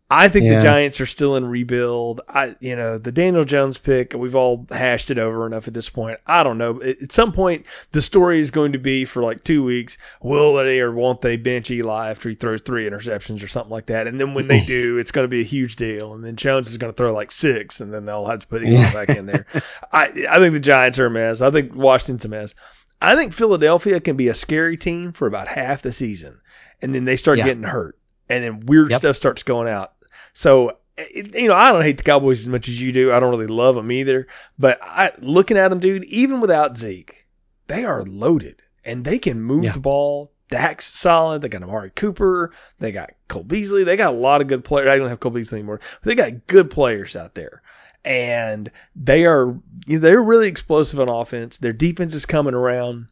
I 0.07 0.27
think 0.27 0.45
Yeah. 0.45 0.57
the 0.57 0.61
Giants 0.61 1.01
are 1.01 1.07
still 1.07 1.35
in 1.35 1.45
rebuild. 1.45 2.21
I, 2.29 2.55
you 2.59 2.75
know, 2.75 2.99
the 2.99 3.11
Daniel 3.11 3.43
Jones 3.43 3.79
pick, 3.79 4.13
we've 4.13 4.35
all 4.35 4.67
hashed 4.69 5.09
it 5.09 5.17
over 5.17 5.47
enough 5.47 5.67
at 5.67 5.73
this 5.73 5.89
point. 5.89 6.19
I 6.27 6.43
don't 6.43 6.59
know. 6.59 6.79
At 6.79 7.11
some 7.11 7.31
point, 7.31 7.65
the 7.91 8.03
story 8.03 8.39
is 8.39 8.51
going 8.51 8.73
to 8.73 8.77
be 8.77 9.05
for 9.05 9.23
like 9.23 9.43
two 9.43 9.63
weeks. 9.63 9.97
Will 10.21 10.53
they 10.53 10.79
or 10.81 10.91
won't 10.91 11.21
they 11.21 11.37
bench 11.37 11.71
Eli 11.71 12.11
after 12.11 12.29
he 12.29 12.35
throws 12.35 12.61
three 12.61 12.87
interceptions 12.87 13.43
or 13.43 13.47
something 13.47 13.71
like 13.71 13.87
that? 13.87 14.05
And 14.05 14.21
then 14.21 14.35
when 14.35 14.47
they 14.47 14.59
do, 14.65 14.99
it's 14.99 15.11
going 15.11 15.25
to 15.25 15.29
be 15.29 15.41
a 15.41 15.45
huge 15.45 15.75
deal. 15.75 16.13
And 16.13 16.23
then 16.23 16.35
Jones 16.35 16.69
is 16.69 16.77
going 16.77 16.93
to 16.93 16.97
throw 16.97 17.11
like 17.11 17.31
six, 17.31 17.81
and 17.81 17.91
then 17.91 18.05
they'll 18.05 18.27
have 18.27 18.41
to 18.41 18.47
put 18.47 18.63
Eli 18.63 18.93
back 18.93 19.09
in 19.09 19.25
there. 19.25 19.47
I, 19.91 20.27
I 20.29 20.37
think 20.37 20.53
the 20.53 20.59
Giants 20.59 20.99
are 20.99 21.07
a 21.07 21.11
mess. 21.11 21.41
I 21.41 21.49
think 21.49 21.73
Washington's 21.73 22.25
a 22.25 22.29
mess. 22.29 22.53
I 23.01 23.15
think 23.15 23.33
Philadelphia 23.33 23.99
can 23.99 24.17
be 24.17 24.27
a 24.27 24.35
scary 24.35 24.77
team 24.77 25.13
for 25.13 25.25
about 25.27 25.47
half 25.47 25.81
the 25.81 25.91
season, 25.91 26.39
and 26.81 26.93
then 26.93 27.05
they 27.05 27.15
start 27.15 27.39
Yeah. 27.39 27.45
getting 27.45 27.63
hurt, 27.63 27.97
and 28.29 28.43
then 28.43 28.65
weird 28.67 28.91
Yep. 28.91 28.99
stuff 28.99 29.15
starts 29.17 29.41
going 29.43 29.67
out. 29.67 29.93
So, 30.35 30.69
eh, 30.97 31.05
eh, 31.15 31.23
you 31.39 31.47
know, 31.47 31.55
I 31.55 31.71
don't 31.71 31.81
hate 31.81 31.97
the 31.97 32.03
Cowboys 32.03 32.41
as 32.41 32.47
much 32.47 32.67
as 32.67 32.79
you 32.79 32.91
do. 32.91 33.11
I 33.11 33.19
don't 33.19 33.31
really 33.31 33.47
love 33.47 33.75
them 33.75 33.91
either. 33.91 34.27
But 34.59 34.79
I, 34.83 35.13
looking 35.19 35.57
at 35.57 35.69
them, 35.69 35.79
dude, 35.79 36.03
even 36.05 36.41
without 36.41 36.77
Zeke, 36.77 37.25
they 37.67 37.85
are 37.85 38.03
loaded 38.03 38.61
and 38.83 39.03
they 39.03 39.17
can 39.17 39.41
move 39.41 39.63
Yeah. 39.63 39.71
the 39.71 39.79
ball. 39.79 40.31
Dak's 40.49 40.85
solid. 40.93 41.41
They 41.41 41.49
got 41.49 41.63
Amari 41.63 41.89
Cooper. 41.89 42.51
They 42.79 42.91
got 42.91 43.11
Cole 43.27 43.43
Beasley. 43.43 43.83
They 43.85 43.95
got 43.97 44.13
a 44.13 44.17
lot 44.17 44.41
of 44.41 44.47
good 44.47 44.63
players. 44.63 44.89
I 44.89 44.99
don't 44.99 45.09
have 45.09 45.19
Cole 45.19 45.31
Beasley 45.31 45.57
anymore, 45.59 45.79
but 46.01 46.07
they 46.07 46.15
got 46.15 46.45
good 46.47 46.69
players 46.69 47.15
out 47.15 47.33
there. 47.33 47.63
And 48.03 48.69
they 48.95 49.25
are 49.25 49.57
they're 49.87 50.21
really 50.21 50.47
explosive 50.47 50.99
on 50.99 51.09
offense. 51.09 51.57
Their 51.57 51.73
defense 51.73 52.13
is 52.13 52.27
coming 52.27 52.53
around 52.53 53.07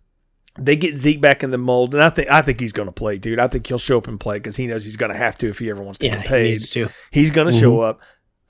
they 0.58 0.76
get 0.76 0.98
Zeke 0.98 1.20
back 1.22 1.44
in 1.44 1.52
the 1.52 1.58
mold, 1.58 1.94
and 1.96 2.04
I 2.04 2.10
think 2.10 2.30
I 2.30 2.42
think 2.42 2.60
he's 2.60 2.74
going 2.74 2.88
to 2.88 2.92
play, 2.94 3.18
dude. 3.18 3.40
I 3.40 3.48
think 3.48 3.66
he'll 3.68 3.78
show 3.80 3.98
up 3.98 4.08
and 4.08 4.20
play 4.20 4.38
because 4.38 4.56
he 4.56 4.68
knows 4.68 4.86
he's 4.86 4.98
going 4.98 5.12
to 5.12 5.18
have 5.18 5.38
to 5.40 5.50
if 5.50 5.60
he 5.60 5.70
ever 5.70 5.82
wants 5.82 6.00
to 6.00 6.08
Yeah, 6.08 6.16
get 6.18 6.22
he 6.24 6.28
paid. 6.30 6.50
needs 6.52 6.70
to. 6.72 6.90
He's 7.12 7.32
going 7.32 7.48
to 7.48 7.54
Mhm. 7.54 7.60
show 7.60 7.82
up. 7.82 8.02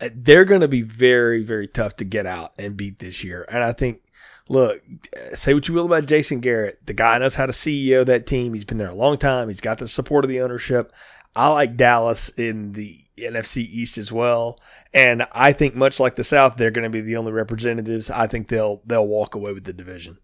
Uh, 0.01 0.09
They're 0.13 0.45
going 0.45 0.61
to 0.61 0.67
be 0.67 0.81
very, 0.81 1.43
very 1.43 1.67
tough 1.67 1.97
to 1.97 2.03
get 2.05 2.25
out 2.25 2.53
and 2.57 2.75
beat 2.75 2.99
this 2.99 3.23
year. 3.23 3.45
And 3.47 3.63
I 3.63 3.71
think, 3.73 4.01
look, 4.49 4.81
uh, 5.15 5.35
say 5.35 5.53
what 5.53 5.67
you 5.67 5.73
will 5.75 5.85
about 5.85 6.05
Jason 6.07 6.41
Garrett. 6.41 6.79
The 6.85 6.93
guy 6.93 7.17
knows 7.19 7.35
how 7.35 7.45
to 7.45 7.53
CEO 7.53 8.03
that 8.05 8.25
team. 8.27 8.53
He's 8.53 8.65
been 8.65 8.77
there 8.79 8.89
a 8.89 8.95
long 8.95 9.17
time. 9.17 9.47
He's 9.47 9.61
got 9.61 9.77
the 9.77 9.87
support 9.87 10.25
of 10.25 10.29
the 10.29 10.41
ownership. 10.41 10.91
I 11.35 11.47
like 11.49 11.77
Dallas 11.77 12.29
in 12.29 12.73
the 12.73 12.97
NFC 13.17 13.61
East 13.61 13.97
as 13.97 14.11
well. 14.11 14.59
And 14.93 15.25
I 15.31 15.53
think 15.53 15.73
much 15.75 15.99
like 16.01 16.15
the 16.15 16.23
South, 16.23 16.57
they're 16.57 16.71
going 16.71 16.83
to 16.83 16.89
be 16.89 17.01
the 17.01 17.15
only 17.17 17.31
representatives. 17.31 18.09
I 18.11 18.27
think 18.27 18.49
they'll 18.49 18.81
they'll 18.85 19.07
walk 19.07 19.35
away 19.35 19.53
with 19.53 19.63
the 19.63 19.73
division. 19.73 20.17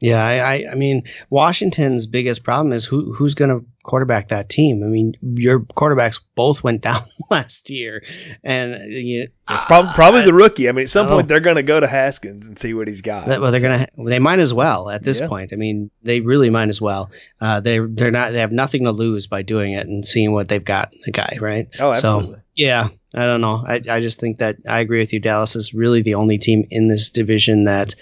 Yeah, 0.00 0.24
I, 0.24 0.36
I, 0.38 0.64
I 0.72 0.74
mean, 0.76 1.04
Washington's 1.28 2.06
biggest 2.06 2.44
problem 2.44 2.72
is 2.72 2.84
who 2.84 3.12
who's 3.14 3.34
going 3.34 3.50
to 3.50 3.66
quarterback 3.82 4.28
that 4.28 4.48
team. 4.48 4.82
I 4.84 4.86
mean, 4.86 5.14
your 5.22 5.60
quarterbacks 5.60 6.20
both 6.36 6.62
went 6.62 6.82
down 6.82 7.04
last 7.30 7.68
year, 7.70 8.04
and 8.44 8.92
you, 8.92 9.28
It's 9.50 9.62
probably 9.64 9.92
probably 9.94 10.22
the 10.22 10.32
rookie. 10.34 10.68
I 10.68 10.72
mean, 10.72 10.84
at 10.84 10.90
some 10.90 11.08
point 11.08 11.20
don't- 11.22 11.28
they're 11.28 11.40
going 11.40 11.56
to 11.56 11.62
go 11.64 11.80
to 11.80 11.86
Haskins 11.88 12.46
and 12.46 12.56
see 12.58 12.74
what 12.74 12.86
he's 12.86 13.02
got. 13.02 13.26
That- 13.26 13.40
well, 13.40 13.50
they're 13.50 13.60
gonna. 13.60 13.88
They 13.96 14.20
might 14.20 14.38
as 14.38 14.54
well 14.54 14.88
at 14.88 15.02
this 15.02 15.18
Yeah. 15.20 15.26
point. 15.28 15.52
I 15.52 15.56
mean, 15.56 15.90
they 16.04 16.20
really 16.20 16.50
might 16.50 16.68
as 16.68 16.80
well. 16.80 17.10
Uh, 17.40 17.58
they 17.60 17.78
they're 17.80 18.12
not. 18.12 18.30
They 18.30 18.40
have 18.40 18.52
nothing 18.52 18.84
to 18.84 18.92
lose 18.92 19.26
by 19.26 19.42
doing 19.42 19.72
it 19.72 19.86
and 19.88 20.06
seeing 20.06 20.32
what 20.32 20.48
they've 20.48 20.64
got. 20.64 20.92
The 21.04 21.10
guy, 21.12 21.38
right? 21.40 21.68
Oh, 21.80 21.90
absolutely. 21.90 22.34
So 22.36 22.40
yeah, 22.54 22.88
I 23.16 23.26
don't 23.26 23.40
know. 23.40 23.64
I 23.66 23.82
I 23.88 24.00
just 24.00 24.20
think 24.20 24.38
that 24.38 24.58
I 24.68 24.78
agree 24.78 25.00
with 25.00 25.12
you. 25.12 25.18
Dallas 25.18 25.56
is 25.56 25.74
really 25.74 26.02
the 26.02 26.14
only 26.14 26.38
team 26.38 26.68
in 26.70 26.86
this 26.86 27.10
division 27.10 27.64
that 27.64 27.94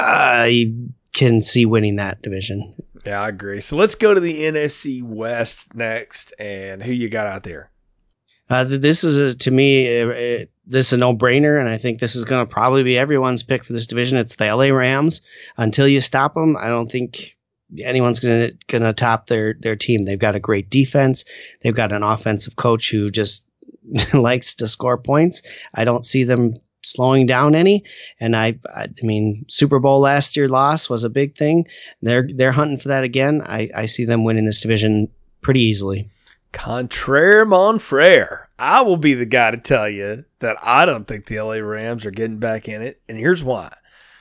I 0.00 0.74
can 1.12 1.42
see 1.42 1.66
winning 1.66 1.96
that 1.96 2.22
division. 2.22 2.74
Yeah, 3.04 3.20
I 3.20 3.28
agree. 3.28 3.60
So 3.60 3.76
let's 3.76 3.94
go 3.94 4.12
to 4.12 4.20
the 4.20 4.42
NFC 4.42 5.02
West 5.02 5.74
next, 5.74 6.34
and 6.38 6.82
who 6.82 6.92
you 6.92 7.08
got 7.08 7.26
out 7.26 7.42
there? 7.42 7.70
Uh, 8.48 8.64
this 8.64 9.04
is 9.04 9.16
a, 9.16 9.38
to 9.38 9.50
me, 9.50 10.00
uh, 10.00 10.08
uh, 10.08 10.44
this 10.66 10.88
is 10.88 10.92
a 10.94 10.96
no-brainer, 10.98 11.58
and 11.60 11.68
I 11.68 11.78
think 11.78 12.00
this 12.00 12.16
is 12.16 12.24
going 12.24 12.46
to 12.46 12.52
probably 12.52 12.82
be 12.82 12.98
everyone's 12.98 13.44
pick 13.44 13.64
for 13.64 13.72
this 13.72 13.86
division. 13.86 14.18
It's 14.18 14.36
the 14.36 14.52
LA 14.52 14.70
Rams. 14.70 15.22
Until 15.56 15.86
you 15.86 16.00
stop 16.00 16.34
them, 16.34 16.56
I 16.56 16.66
don't 16.66 16.90
think 16.90 17.36
anyone's 17.78 18.20
going 18.20 18.50
to 18.50 18.56
going 18.66 18.82
to 18.82 18.92
top 18.92 19.26
their 19.26 19.54
their 19.54 19.76
team. 19.76 20.04
They've 20.04 20.18
got 20.18 20.34
a 20.34 20.40
great 20.40 20.68
defense. 20.68 21.24
They've 21.62 21.74
got 21.74 21.92
an 21.92 22.02
offensive 22.02 22.56
coach 22.56 22.90
who 22.90 23.10
just 23.10 23.46
likes 24.12 24.56
to 24.56 24.68
score 24.68 24.98
points. 24.98 25.42
I 25.72 25.84
don't 25.84 26.04
see 26.04 26.24
them 26.24 26.56
slowing 26.82 27.26
down 27.26 27.54
any. 27.54 27.84
And 28.18 28.36
I, 28.36 28.58
I, 28.74 28.88
mean, 29.02 29.44
Super 29.48 29.78
Bowl 29.78 30.00
last 30.00 30.36
year 30.36 30.48
loss 30.48 30.88
was 30.88 31.04
a 31.04 31.10
big 31.10 31.36
thing. 31.36 31.66
They're 32.02 32.28
they're 32.32 32.52
hunting 32.52 32.78
for 32.78 32.88
that 32.88 33.04
again. 33.04 33.42
I, 33.44 33.70
I 33.74 33.86
see 33.86 34.04
them 34.04 34.24
winning 34.24 34.44
this 34.44 34.62
division 34.62 35.08
pretty 35.40 35.60
easily. 35.60 36.10
Contraire 36.52 37.44
mon 37.44 37.78
frere. 37.78 38.48
I 38.58 38.82
will 38.82 38.96
be 38.96 39.14
the 39.14 39.26
guy 39.26 39.52
to 39.52 39.56
tell 39.56 39.88
you 39.88 40.24
that 40.40 40.56
I 40.62 40.84
don't 40.84 41.06
think 41.06 41.24
the 41.24 41.40
LA 41.40 41.54
Rams 41.54 42.04
are 42.04 42.10
getting 42.10 42.38
back 42.38 42.68
in 42.68 42.82
it, 42.82 43.00
and 43.08 43.16
here's 43.16 43.42
why. 43.42 43.72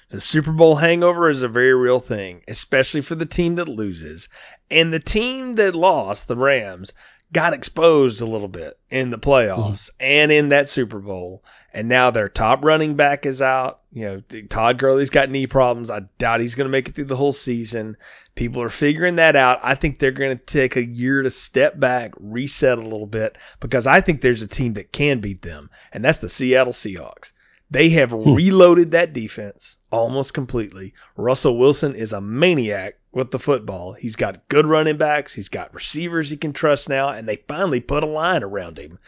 The 0.09 0.21
Super 0.21 0.51
Bowl 0.51 0.75
hangover 0.75 1.29
is 1.29 1.43
a 1.43 1.47
very 1.47 1.73
real 1.73 1.99
thing, 1.99 2.41
especially 2.47 3.01
for 3.01 3.13
the 3.15 3.27
team 3.27 3.55
that 3.55 3.67
loses. 3.67 4.27
And 4.71 4.91
the 4.91 4.99
team 4.99 5.55
that 5.55 5.75
lost, 5.75 6.27
the 6.27 6.35
Rams, 6.35 6.93
got 7.31 7.53
exposed 7.53 8.21
a 8.21 8.25
little 8.25 8.47
bit 8.47 8.77
in 8.89 9.09
the 9.09 9.19
playoffs 9.19 9.89
mm-hmm. 9.89 9.95
and 9.99 10.31
in 10.31 10.49
that 10.49 10.69
Super 10.69 10.99
Bowl. 10.99 11.43
And 11.71 11.87
now 11.87 12.09
their 12.09 12.29
top 12.29 12.63
running 12.63 12.95
back 12.95 13.27
is 13.27 13.41
out. 13.41 13.81
You 13.91 14.05
know, 14.31 14.41
Todd 14.49 14.79
Gurley's 14.79 15.11
got 15.11 15.29
knee 15.29 15.45
problems. 15.45 15.91
I 15.91 16.01
doubt 16.17 16.39
he's 16.39 16.55
going 16.55 16.65
to 16.65 16.71
make 16.71 16.89
it 16.89 16.95
through 16.95 17.05
the 17.05 17.15
whole 17.15 17.31
season. 17.31 17.97
People 18.33 18.63
are 18.63 18.69
figuring 18.69 19.17
that 19.17 19.35
out. 19.35 19.59
I 19.61 19.75
think 19.75 19.99
they're 19.99 20.11
going 20.11 20.35
to 20.35 20.43
take 20.43 20.75
a 20.75 20.85
year 20.85 21.21
to 21.21 21.29
step 21.29 21.79
back, 21.79 22.13
reset 22.19 22.79
a 22.79 22.81
little 22.81 23.05
bit, 23.05 23.37
because 23.59 23.85
I 23.85 24.01
think 24.01 24.21
there's 24.21 24.41
a 24.41 24.47
team 24.47 24.73
that 24.73 24.91
can 24.91 25.19
beat 25.19 25.41
them, 25.41 25.69
and 25.91 26.03
that's 26.03 26.19
the 26.19 26.29
Seattle 26.29 26.73
Seahawks. 26.73 27.33
They 27.71 27.89
have 27.89 28.11
hmm. 28.11 28.33
reloaded 28.33 28.91
that 28.91 29.13
defense 29.13 29.77
almost 29.91 30.33
completely. 30.33 30.93
Russell 31.15 31.57
Wilson 31.57 31.95
is 31.95 32.13
a 32.13 32.21
maniac 32.21 32.95
with 33.11 33.31
the 33.31 33.39
football. 33.39 33.93
He's 33.93 34.15
got 34.15 34.47
good 34.47 34.65
running 34.65 34.97
backs, 34.97 35.33
he's 35.33 35.49
got 35.49 35.73
receivers 35.73 36.29
he 36.29 36.37
can 36.37 36.53
trust 36.53 36.89
now, 36.89 37.09
and 37.09 37.27
they 37.27 37.37
finally 37.37 37.79
put 37.79 38.03
a 38.03 38.07
line 38.07 38.43
around 38.43 38.77
him. 38.77 38.99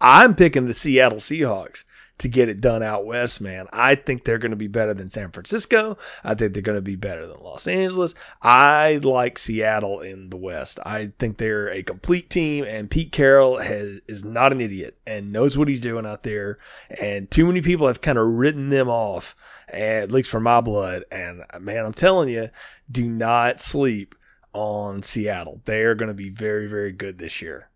I'm 0.00 0.34
picking 0.34 0.66
the 0.66 0.74
Seattle 0.74 1.18
Seahawks 1.18 1.84
to 2.18 2.28
get 2.28 2.48
it 2.48 2.60
done 2.60 2.82
out 2.82 3.04
west, 3.04 3.40
man. 3.40 3.66
I 3.72 3.94
think 3.94 4.24
they're 4.24 4.38
going 4.38 4.50
to 4.50 4.56
be 4.56 4.68
better 4.68 4.94
than 4.94 5.10
San 5.10 5.32
Francisco. 5.32 5.98
I 6.24 6.34
think 6.34 6.54
they're 6.54 6.62
going 6.62 6.78
to 6.78 6.82
be 6.82 6.96
better 6.96 7.26
than 7.26 7.42
Los 7.42 7.66
Angeles. 7.66 8.14
I 8.40 9.00
like 9.02 9.38
Seattle 9.38 10.00
in 10.00 10.30
the 10.30 10.38
west. 10.38 10.78
I 10.84 11.12
think 11.18 11.36
they're 11.36 11.68
a 11.68 11.82
complete 11.82 12.30
team, 12.30 12.64
and 12.64 12.90
Pete 12.90 13.12
Carroll 13.12 13.58
has, 13.58 14.00
is 14.06 14.24
not 14.24 14.52
an 14.52 14.62
idiot 14.62 14.96
and 15.06 15.32
knows 15.32 15.58
what 15.58 15.68
he's 15.68 15.80
doing 15.80 16.06
out 16.06 16.22
there. 16.22 16.58
And 17.00 17.30
too 17.30 17.46
many 17.46 17.60
people 17.60 17.86
have 17.88 18.00
kind 18.00 18.18
of 18.18 18.26
written 18.26 18.70
them 18.70 18.88
off, 18.88 19.36
at 19.68 20.10
least 20.10 20.30
for 20.30 20.40
my 20.40 20.62
blood. 20.62 21.04
And 21.10 21.42
uh, 21.52 21.58
man, 21.58 21.84
I'm 21.84 21.92
telling 21.94 22.30
you, 22.30 22.48
do 22.90 23.06
not 23.06 23.60
sleep 23.60 24.14
on 24.54 25.02
Seattle. 25.02 25.60
They 25.66 25.82
are 25.82 25.94
going 25.94 26.08
to 26.08 26.14
be 26.14 26.30
very, 26.30 26.66
very 26.66 26.92
good 26.92 27.18
this 27.18 27.42
year. 27.42 27.68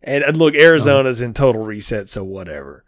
And, 0.00 0.22
and 0.22 0.36
look, 0.36 0.54
oh. 0.54 0.60
Arizona's 0.60 1.20
in 1.20 1.34
total 1.34 1.64
reset, 1.64 2.08
so 2.08 2.22
whatever. 2.22 2.84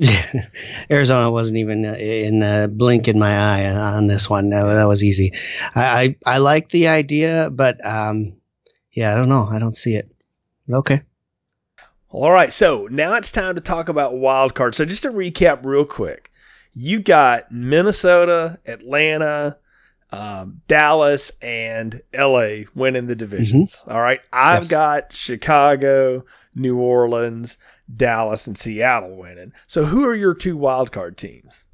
Yeah, 0.00 0.46
Arizona 0.90 1.30
wasn't 1.30 1.58
even 1.58 1.84
uh, 1.84 1.92
in 1.92 2.42
a 2.42 2.68
blink 2.68 3.06
in 3.06 3.18
my 3.18 3.36
eye 3.36 3.70
on 3.70 4.06
this 4.06 4.30
one. 4.30 4.48
That, 4.50 4.64
that 4.64 4.88
was 4.88 5.04
easy. 5.04 5.34
I, 5.74 6.16
I 6.24 6.34
I 6.34 6.38
like 6.38 6.70
the 6.70 6.88
idea, 6.88 7.50
but 7.52 7.84
um, 7.84 8.32
yeah, 8.92 9.12
I 9.12 9.16
don't 9.16 9.28
know. 9.28 9.46
I 9.50 9.58
don't 9.58 9.76
see 9.76 9.94
it. 9.96 10.10
Okay. 10.72 11.02
All 12.08 12.30
right, 12.30 12.52
so 12.52 12.88
now 12.90 13.14
it's 13.14 13.30
time 13.30 13.54
to 13.56 13.60
talk 13.60 13.88
about 13.88 14.14
wild 14.16 14.54
cards. 14.54 14.76
So 14.76 14.84
just 14.84 15.02
to 15.04 15.10
recap 15.10 15.60
real 15.64 15.84
quick, 15.84 16.32
you 16.74 16.98
got 17.00 17.52
Minnesota, 17.52 18.58
Atlanta, 18.66 19.58
um, 20.10 20.60
Dallas, 20.66 21.30
and 21.40 22.00
LA 22.12 22.62
winning 22.74 23.06
the 23.06 23.14
divisions. 23.14 23.80
All 23.86 24.00
right, 24.00 24.20
I've 24.32 24.62
Yes. 24.62 24.70
got 24.70 25.12
Chicago, 25.12 26.24
New 26.54 26.78
Orleans, 26.78 27.58
Dallas, 27.96 28.46
and 28.46 28.56
Seattle 28.56 29.16
winning. 29.16 29.52
So 29.66 29.84
who 29.84 30.06
are 30.06 30.14
your 30.14 30.34
two 30.34 30.56
wild 30.56 30.92
card 30.92 31.16
teams? 31.16 31.64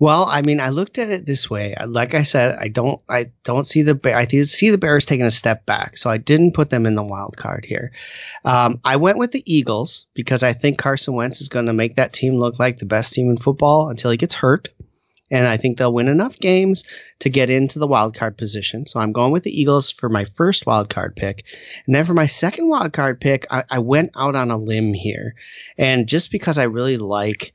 Well, 0.00 0.24
I 0.24 0.42
mean, 0.42 0.58
I 0.58 0.70
looked 0.70 0.98
at 0.98 1.10
it 1.10 1.26
this 1.26 1.48
way. 1.48 1.76
Like 1.86 2.14
I 2.14 2.24
said, 2.24 2.56
I 2.58 2.68
don't, 2.68 3.00
I 3.08 3.30
don't 3.44 3.66
see 3.66 3.82
the, 3.82 3.98
I 4.12 4.26
see 4.42 4.70
the 4.70 4.78
Bears 4.78 5.06
taking 5.06 5.26
a 5.26 5.30
step 5.30 5.64
back, 5.64 5.96
so 5.96 6.10
I 6.10 6.18
didn't 6.18 6.54
put 6.54 6.70
them 6.70 6.86
in 6.86 6.96
the 6.96 7.04
wild 7.04 7.36
card 7.36 7.64
here. 7.64 7.92
Um, 8.44 8.80
I 8.84 8.96
went 8.96 9.18
with 9.18 9.30
the 9.30 9.44
Eagles 9.46 10.06
because 10.12 10.42
I 10.42 10.54
think 10.54 10.78
Carson 10.78 11.14
Wentz 11.14 11.40
is 11.40 11.48
going 11.48 11.66
to 11.66 11.72
make 11.72 11.96
that 11.96 12.12
team 12.12 12.34
look 12.38 12.58
like 12.58 12.78
the 12.78 12.86
best 12.86 13.12
team 13.12 13.30
in 13.30 13.36
football 13.36 13.90
until 13.90 14.10
he 14.10 14.16
gets 14.16 14.34
hurt, 14.34 14.70
and 15.30 15.46
I 15.46 15.56
think 15.56 15.78
they'll 15.78 15.92
win 15.92 16.08
enough 16.08 16.38
games 16.38 16.84
to 17.20 17.30
get 17.30 17.50
into 17.50 17.78
the 17.78 17.86
wild 17.86 18.14
card 18.14 18.36
position. 18.36 18.86
So 18.86 19.00
I'm 19.00 19.12
going 19.12 19.32
with 19.32 19.42
the 19.42 19.60
Eagles 19.60 19.90
for 19.90 20.08
my 20.08 20.24
first 20.24 20.66
wild 20.66 20.90
card 20.90 21.16
pick, 21.16 21.44
and 21.86 21.94
then 21.94 22.04
for 22.04 22.14
my 22.14 22.26
second 22.26 22.68
wild 22.68 22.92
card 22.92 23.20
pick, 23.20 23.46
I, 23.50 23.64
I 23.70 23.78
went 23.78 24.12
out 24.16 24.36
on 24.36 24.50
a 24.50 24.58
limb 24.58 24.94
here, 24.94 25.34
and 25.78 26.06
just 26.06 26.30
because 26.30 26.58
I 26.58 26.64
really 26.64 26.96
like 26.98 27.52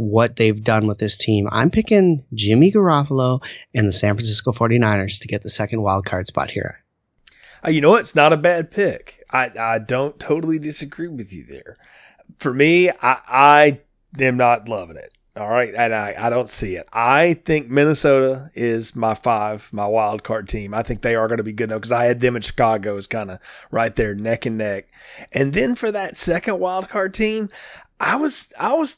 what 0.00 0.36
they've 0.36 0.64
done 0.64 0.86
with 0.86 0.98
this 0.98 1.18
team. 1.18 1.46
I'm 1.52 1.70
picking 1.70 2.24
Jimmy 2.32 2.72
Garoppolo 2.72 3.42
and 3.74 3.86
the 3.86 3.92
San 3.92 4.14
Francisco 4.14 4.52
49ers 4.52 5.20
to 5.20 5.28
get 5.28 5.42
the 5.42 5.50
second 5.50 5.82
wild 5.82 6.06
card 6.06 6.26
spot 6.26 6.50
here. 6.50 6.82
Uh, 7.64 7.70
you 7.70 7.82
know? 7.82 7.96
It's 7.96 8.14
not 8.14 8.32
a 8.32 8.38
bad 8.38 8.70
pick. 8.70 9.22
I, 9.30 9.50
I 9.58 9.78
don't 9.78 10.18
totally 10.18 10.58
disagree 10.58 11.08
with 11.08 11.32
you 11.32 11.44
there. 11.44 11.76
For 12.38 12.52
me, 12.52 12.88
I, 12.88 12.94
I 13.02 13.80
am 14.18 14.38
not 14.38 14.68
loving 14.68 14.96
it. 14.96 15.12
All 15.36 15.48
right, 15.48 15.72
and 15.74 15.94
I, 15.94 16.14
I 16.18 16.28
don't 16.28 16.48
see 16.48 16.74
it. 16.74 16.88
I 16.92 17.34
think 17.34 17.70
Minnesota 17.70 18.50
is 18.54 18.96
my 18.96 19.14
five, 19.14 19.68
my 19.70 19.86
wild 19.86 20.24
card 20.24 20.48
team. 20.48 20.74
I 20.74 20.82
think 20.82 21.02
they 21.02 21.14
are 21.14 21.28
going 21.28 21.38
to 21.38 21.44
be 21.44 21.52
good 21.52 21.70
enough 21.70 21.82
because 21.82 21.92
I 21.92 22.06
had 22.06 22.20
them 22.20 22.34
in 22.34 22.42
Chicago 22.42 22.96
as 22.96 23.06
kind 23.06 23.30
of 23.30 23.38
right 23.70 23.94
there, 23.94 24.14
neck 24.14 24.46
and 24.46 24.58
neck. 24.58 24.88
And 25.32 25.52
then 25.52 25.76
for 25.76 25.92
that 25.92 26.16
second 26.16 26.58
wild 26.58 26.88
card 26.88 27.14
team, 27.14 27.48
I 28.00 28.16
was 28.16 28.52
I 28.58 28.74
was 28.74 28.96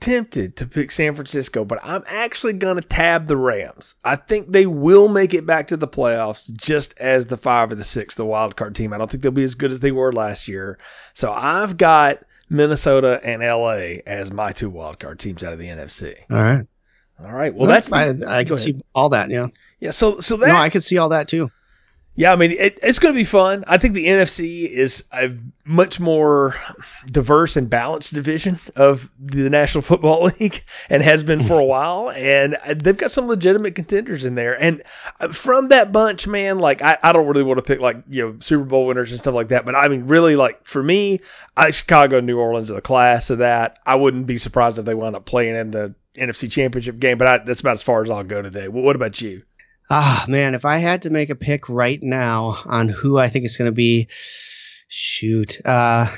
tempted 0.00 0.56
to 0.56 0.66
pick 0.66 0.90
San 0.90 1.14
Francisco, 1.14 1.64
but 1.64 1.80
I'm 1.82 2.04
actually 2.06 2.54
going 2.54 2.76
to 2.76 2.82
tab 2.82 3.26
the 3.26 3.36
Rams. 3.36 3.94
I 4.02 4.16
think 4.16 4.50
they 4.50 4.66
will 4.66 5.08
make 5.08 5.34
it 5.34 5.46
back 5.46 5.68
to 5.68 5.76
the 5.76 5.88
playoffs 5.88 6.50
just 6.52 6.98
as 6.98 7.26
the 7.26 7.36
five 7.36 7.72
or 7.72 7.74
the 7.74 7.84
six, 7.84 8.14
the 8.14 8.24
wild 8.24 8.56
card 8.56 8.74
team. 8.74 8.94
I 8.94 8.98
don't 8.98 9.10
think 9.10 9.22
they'll 9.22 9.32
be 9.32 9.44
as 9.44 9.56
good 9.56 9.72
as 9.72 9.80
they 9.80 9.92
were 9.92 10.12
last 10.12 10.48
year. 10.48 10.78
So 11.12 11.30
I've 11.32 11.76
got 11.76 12.24
Minnesota 12.48 13.20
and 13.22 13.42
LA 13.42 14.00
as 14.06 14.32
my 14.32 14.52
two 14.52 14.70
wildcard 14.70 15.18
teams 15.18 15.42
out 15.42 15.52
of 15.52 15.58
the 15.58 15.68
NFC. 15.68 16.14
All 16.30 16.36
right. 16.36 16.66
All 17.22 17.32
right. 17.32 17.54
Well, 17.54 17.66
that's 17.66 17.90
I, 17.90 18.14
I 18.26 18.44
can 18.44 18.56
see 18.56 18.80
all 18.94 19.10
that. 19.10 19.30
Yeah. 19.30 19.48
Yeah. 19.80 19.90
So 19.90 20.20
so 20.20 20.36
that 20.36 20.48
no, 20.48 20.56
I 20.56 20.70
could 20.70 20.84
see 20.84 20.98
all 20.98 21.10
that 21.10 21.28
too. 21.28 21.50
Yeah, 22.18 22.32
I 22.32 22.36
mean, 22.36 22.52
it, 22.52 22.78
it's 22.82 22.98
going 22.98 23.12
to 23.12 23.18
be 23.18 23.24
fun. 23.24 23.64
I 23.66 23.76
think 23.76 23.92
the 23.92 24.06
NFC 24.06 24.66
is 24.66 25.04
a 25.12 25.36
much 25.66 26.00
more 26.00 26.54
diverse 27.04 27.56
and 27.56 27.68
balanced 27.68 28.14
division 28.14 28.58
of 28.74 29.10
the 29.20 29.50
National 29.50 29.82
Football 29.82 30.30
League 30.40 30.64
and 30.88 31.02
has 31.02 31.22
been 31.22 31.44
for 31.44 31.60
a 31.60 31.64
while. 31.66 32.10
And 32.10 32.56
they've 32.74 32.96
got 32.96 33.10
some 33.10 33.26
legitimate 33.26 33.74
contenders 33.74 34.24
in 34.24 34.34
there. 34.34 34.58
And 34.58 34.82
uh, 35.20 35.28
from 35.28 35.68
that 35.68 35.92
bunch, 35.92 36.26
man, 36.26 36.58
like, 36.58 36.80
I, 36.80 36.96
I 37.02 37.12
don't 37.12 37.26
really 37.26 37.42
want 37.42 37.58
to 37.58 37.62
pick, 37.62 37.80
like, 37.80 38.04
you 38.08 38.24
know, 38.24 38.36
Super 38.40 38.64
Bowl 38.64 38.86
winners 38.86 39.10
and 39.10 39.20
stuff 39.20 39.34
like 39.34 39.48
that. 39.48 39.66
But 39.66 39.74
I 39.74 39.88
mean, 39.88 40.06
really, 40.06 40.36
like, 40.36 40.66
for 40.66 40.82
me, 40.82 41.20
I 41.54 41.70
Chicago 41.70 42.16
and 42.16 42.26
New 42.26 42.38
Orleans 42.38 42.70
are 42.70 42.76
the 42.76 42.80
class 42.80 43.28
of 43.28 43.38
that. 43.38 43.78
I 43.84 43.96
wouldn't 43.96 44.26
be 44.26 44.38
surprised 44.38 44.78
if 44.78 44.86
they 44.86 44.94
wound 44.94 45.16
up 45.16 45.26
playing 45.26 45.54
in 45.54 45.70
the 45.70 45.94
NFC 46.16 46.50
Championship 46.50 46.98
game, 46.98 47.18
but 47.18 47.28
I, 47.28 47.38
that's 47.44 47.60
about 47.60 47.74
as 47.74 47.82
far 47.82 48.02
as 48.02 48.08
I'll 48.08 48.24
go 48.24 48.40
today. 48.40 48.68
What 48.68 48.96
about 48.96 49.20
you? 49.20 49.42
Ah, 49.88 50.24
man, 50.28 50.54
if 50.54 50.64
I 50.64 50.78
had 50.78 51.02
to 51.02 51.10
make 51.10 51.30
a 51.30 51.36
pick 51.36 51.68
right 51.68 52.02
now 52.02 52.62
on 52.64 52.88
who 52.88 53.18
I 53.18 53.28
think 53.28 53.44
is 53.44 53.56
going 53.56 53.70
to 53.70 53.74
be, 53.74 54.08
shoot. 54.88 55.60
Uh, 55.64 56.12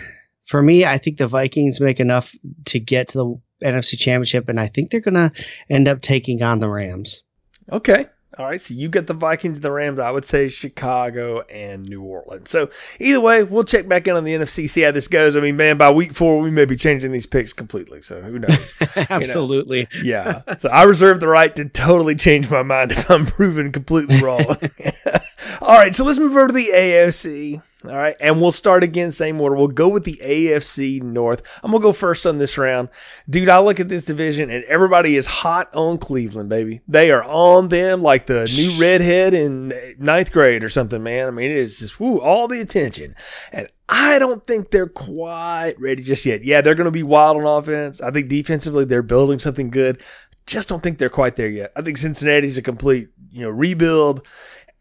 for 0.46 0.62
me, 0.62 0.84
I 0.84 0.98
think 0.98 1.18
the 1.18 1.28
Vikings 1.28 1.80
make 1.80 2.00
enough 2.00 2.34
to 2.66 2.80
get 2.80 3.08
to 3.08 3.18
the 3.18 3.66
NFC 3.66 3.98
Championship, 3.98 4.48
and 4.48 4.58
I 4.58 4.68
think 4.68 4.90
they're 4.90 5.00
going 5.00 5.14
to 5.14 5.32
end 5.68 5.88
up 5.88 6.00
taking 6.00 6.42
on 6.42 6.60
the 6.60 6.68
Rams. 6.68 7.22
Okay. 7.70 8.06
All 8.38 8.46
right, 8.46 8.60
so 8.60 8.72
you 8.72 8.88
got 8.88 9.08
the 9.08 9.14
Vikings, 9.14 9.58
and 9.58 9.64
the 9.64 9.72
Rams. 9.72 9.98
I 9.98 10.12
would 10.12 10.24
say 10.24 10.48
Chicago 10.48 11.40
and 11.40 11.82
New 11.88 12.02
Orleans. 12.02 12.48
So 12.48 12.70
either 13.00 13.20
way, 13.20 13.42
we'll 13.42 13.64
check 13.64 13.88
back 13.88 14.06
in 14.06 14.14
on 14.14 14.22
the 14.22 14.32
NFC, 14.32 14.70
see 14.70 14.82
how 14.82 14.92
this 14.92 15.08
goes. 15.08 15.36
I 15.36 15.40
mean, 15.40 15.56
man, 15.56 15.76
by 15.76 15.90
week 15.90 16.14
four, 16.14 16.38
we 16.38 16.52
may 16.52 16.64
be 16.64 16.76
changing 16.76 17.10
these 17.10 17.26
picks 17.26 17.52
completely. 17.52 18.00
So 18.02 18.20
who 18.20 18.38
knows? 18.38 18.58
Absolutely. 18.94 19.88
You 19.98 20.14
know? 20.14 20.42
Yeah. 20.46 20.54
So 20.56 20.68
I 20.68 20.84
reserve 20.84 21.18
the 21.18 21.28
right 21.28 21.54
to 21.56 21.64
totally 21.64 22.14
change 22.14 22.48
my 22.48 22.62
mind 22.62 22.92
if 22.92 23.10
I'm 23.10 23.26
proven 23.26 23.72
completely 23.72 24.20
wrong. 24.20 24.44
All 25.60 25.76
right, 25.76 25.94
so 25.94 26.04
let's 26.04 26.18
move 26.18 26.36
over 26.36 26.46
to 26.46 26.52
the 26.52 26.70
AFC. 26.72 27.60
All 27.84 27.94
right, 27.94 28.16
and 28.18 28.40
we'll 28.40 28.50
start 28.50 28.82
again, 28.82 29.12
same 29.12 29.40
order. 29.40 29.54
We'll 29.54 29.68
go 29.68 29.86
with 29.86 30.02
the 30.02 30.20
AFC 30.20 31.00
North. 31.00 31.42
I'm 31.62 31.70
gonna 31.70 31.80
go 31.80 31.92
first 31.92 32.26
on 32.26 32.36
this 32.36 32.58
round, 32.58 32.88
dude. 33.30 33.48
I 33.48 33.60
look 33.60 33.78
at 33.78 33.88
this 33.88 34.04
division, 34.04 34.50
and 34.50 34.64
everybody 34.64 35.14
is 35.14 35.26
hot 35.26 35.72
on 35.76 35.98
Cleveland, 35.98 36.48
baby. 36.48 36.80
They 36.88 37.12
are 37.12 37.22
on 37.22 37.68
them 37.68 38.02
like 38.02 38.26
the 38.26 38.52
new 38.52 38.80
redhead 38.80 39.32
in 39.32 39.72
ninth 39.96 40.32
grade 40.32 40.64
or 40.64 40.70
something, 40.70 41.00
man. 41.04 41.28
I 41.28 41.30
mean, 41.30 41.52
it 41.52 41.56
is 41.56 41.78
just 41.78 42.00
whoo, 42.00 42.20
all 42.20 42.48
the 42.48 42.60
attention, 42.60 43.14
and 43.52 43.68
I 43.88 44.18
don't 44.18 44.44
think 44.44 44.72
they're 44.72 44.88
quite 44.88 45.76
ready 45.78 46.02
just 46.02 46.26
yet. 46.26 46.42
Yeah, 46.42 46.62
they're 46.62 46.74
gonna 46.74 46.90
be 46.90 47.04
wild 47.04 47.36
on 47.36 47.46
offense. 47.46 48.00
I 48.00 48.10
think 48.10 48.28
defensively 48.28 48.86
they're 48.86 49.02
building 49.02 49.38
something 49.38 49.70
good. 49.70 50.02
Just 50.46 50.68
don't 50.68 50.82
think 50.82 50.98
they're 50.98 51.10
quite 51.10 51.36
there 51.36 51.48
yet. 51.48 51.70
I 51.76 51.82
think 51.82 51.98
Cincinnati's 51.98 52.58
a 52.58 52.62
complete, 52.62 53.10
you 53.30 53.42
know, 53.42 53.50
rebuild. 53.50 54.26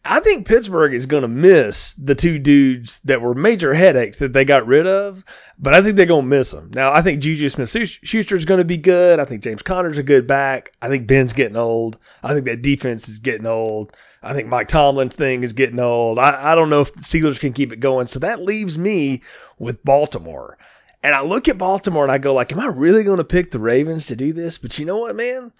I 0.05 0.21
think 0.21 0.47
Pittsburgh 0.47 0.93
is 0.93 1.05
going 1.05 1.23
to 1.23 1.27
miss 1.27 1.93
the 1.95 2.15
two 2.15 2.39
dudes 2.39 2.99
that 3.05 3.21
were 3.21 3.33
major 3.33 3.73
headaches 3.73 4.19
that 4.19 4.31
they 4.31 4.45
got 4.45 4.65
rid 4.65 4.87
of, 4.87 5.23
but 5.59 5.73
I 5.73 5.81
think 5.81 5.97
they're 5.97 6.05
going 6.05 6.23
to 6.23 6.29
miss 6.29 6.51
them. 6.51 6.71
Now, 6.73 6.93
I 6.93 7.01
think 7.01 7.21
Juju 7.21 7.49
Smith 7.49 7.69
Schuster 7.69 8.35
is 8.35 8.45
going 8.45 8.59
to 8.59 8.65
be 8.65 8.77
good. 8.77 9.19
I 9.19 9.25
think 9.25 9.43
James 9.43 9.63
Conner's 9.63 9.97
a 9.97 10.03
good 10.03 10.25
back. 10.25 10.71
I 10.81 10.87
think 10.87 11.07
Ben's 11.07 11.33
getting 11.33 11.57
old. 11.57 11.97
I 12.23 12.33
think 12.33 12.45
that 12.45 12.61
defense 12.61 13.09
is 13.09 13.19
getting 13.19 13.45
old. 13.45 13.91
I 14.23 14.33
think 14.33 14.47
Mike 14.47 14.67
Tomlin's 14.69 15.15
thing 15.15 15.43
is 15.43 15.53
getting 15.53 15.79
old. 15.79 16.19
I, 16.19 16.51
I 16.51 16.55
don't 16.55 16.69
know 16.69 16.81
if 16.81 16.93
the 16.93 17.01
Steelers 17.01 17.39
can 17.39 17.53
keep 17.53 17.73
it 17.73 17.79
going. 17.79 18.07
So 18.07 18.19
that 18.19 18.41
leaves 18.41 18.77
me 18.77 19.21
with 19.59 19.83
Baltimore. 19.83 20.57
And 21.03 21.13
I 21.13 21.21
look 21.21 21.47
at 21.47 21.57
Baltimore 21.57 22.03
and 22.03 22.11
I 22.11 22.17
go 22.17 22.33
like, 22.33 22.51
am 22.51 22.59
I 22.59 22.67
really 22.67 23.03
going 23.03 23.19
to 23.19 23.23
pick 23.23 23.51
the 23.51 23.59
Ravens 23.59 24.07
to 24.07 24.15
do 24.15 24.33
this? 24.33 24.57
But 24.57 24.79
you 24.79 24.85
know 24.85 24.97
what, 24.97 25.15
man? 25.15 25.51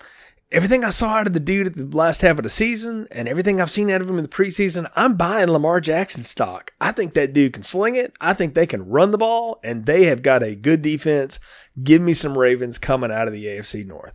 Everything 0.51 0.83
I 0.83 0.91
saw 0.91 1.09
out 1.09 1.27
of 1.27 1.33
the 1.33 1.39
dude 1.39 1.67
at 1.67 1.75
the 1.75 1.97
last 1.97 2.21
half 2.21 2.37
of 2.37 2.43
the 2.43 2.49
season 2.49 3.07
and 3.11 3.27
everything 3.27 3.59
I've 3.59 3.71
seen 3.71 3.89
out 3.89 4.01
of 4.01 4.09
him 4.09 4.17
in 4.17 4.23
the 4.23 4.29
preseason, 4.29 4.89
I'm 4.95 5.17
buying 5.17 5.49
Lamar 5.49 5.81
Jackson 5.81 6.23
stock. 6.23 6.71
I 6.79 6.91
think 6.91 7.13
that 7.13 7.33
dude 7.33 7.53
can 7.53 7.63
sling 7.63 7.95
it. 7.95 8.13
I 8.19 8.33
think 8.33 8.53
they 8.53 8.67
can 8.67 8.89
run 8.89 9.11
the 9.11 9.17
ball, 9.17 9.59
and 9.63 9.85
they 9.85 10.05
have 10.05 10.21
got 10.21 10.43
a 10.43 10.55
good 10.55 10.81
defense. 10.81 11.39
Give 11.81 12.01
me 12.01 12.13
some 12.13 12.37
Ravens 12.37 12.77
coming 12.77 13.11
out 13.11 13.27
of 13.27 13.33
the 13.33 13.45
AFC 13.45 13.85
North. 13.85 14.13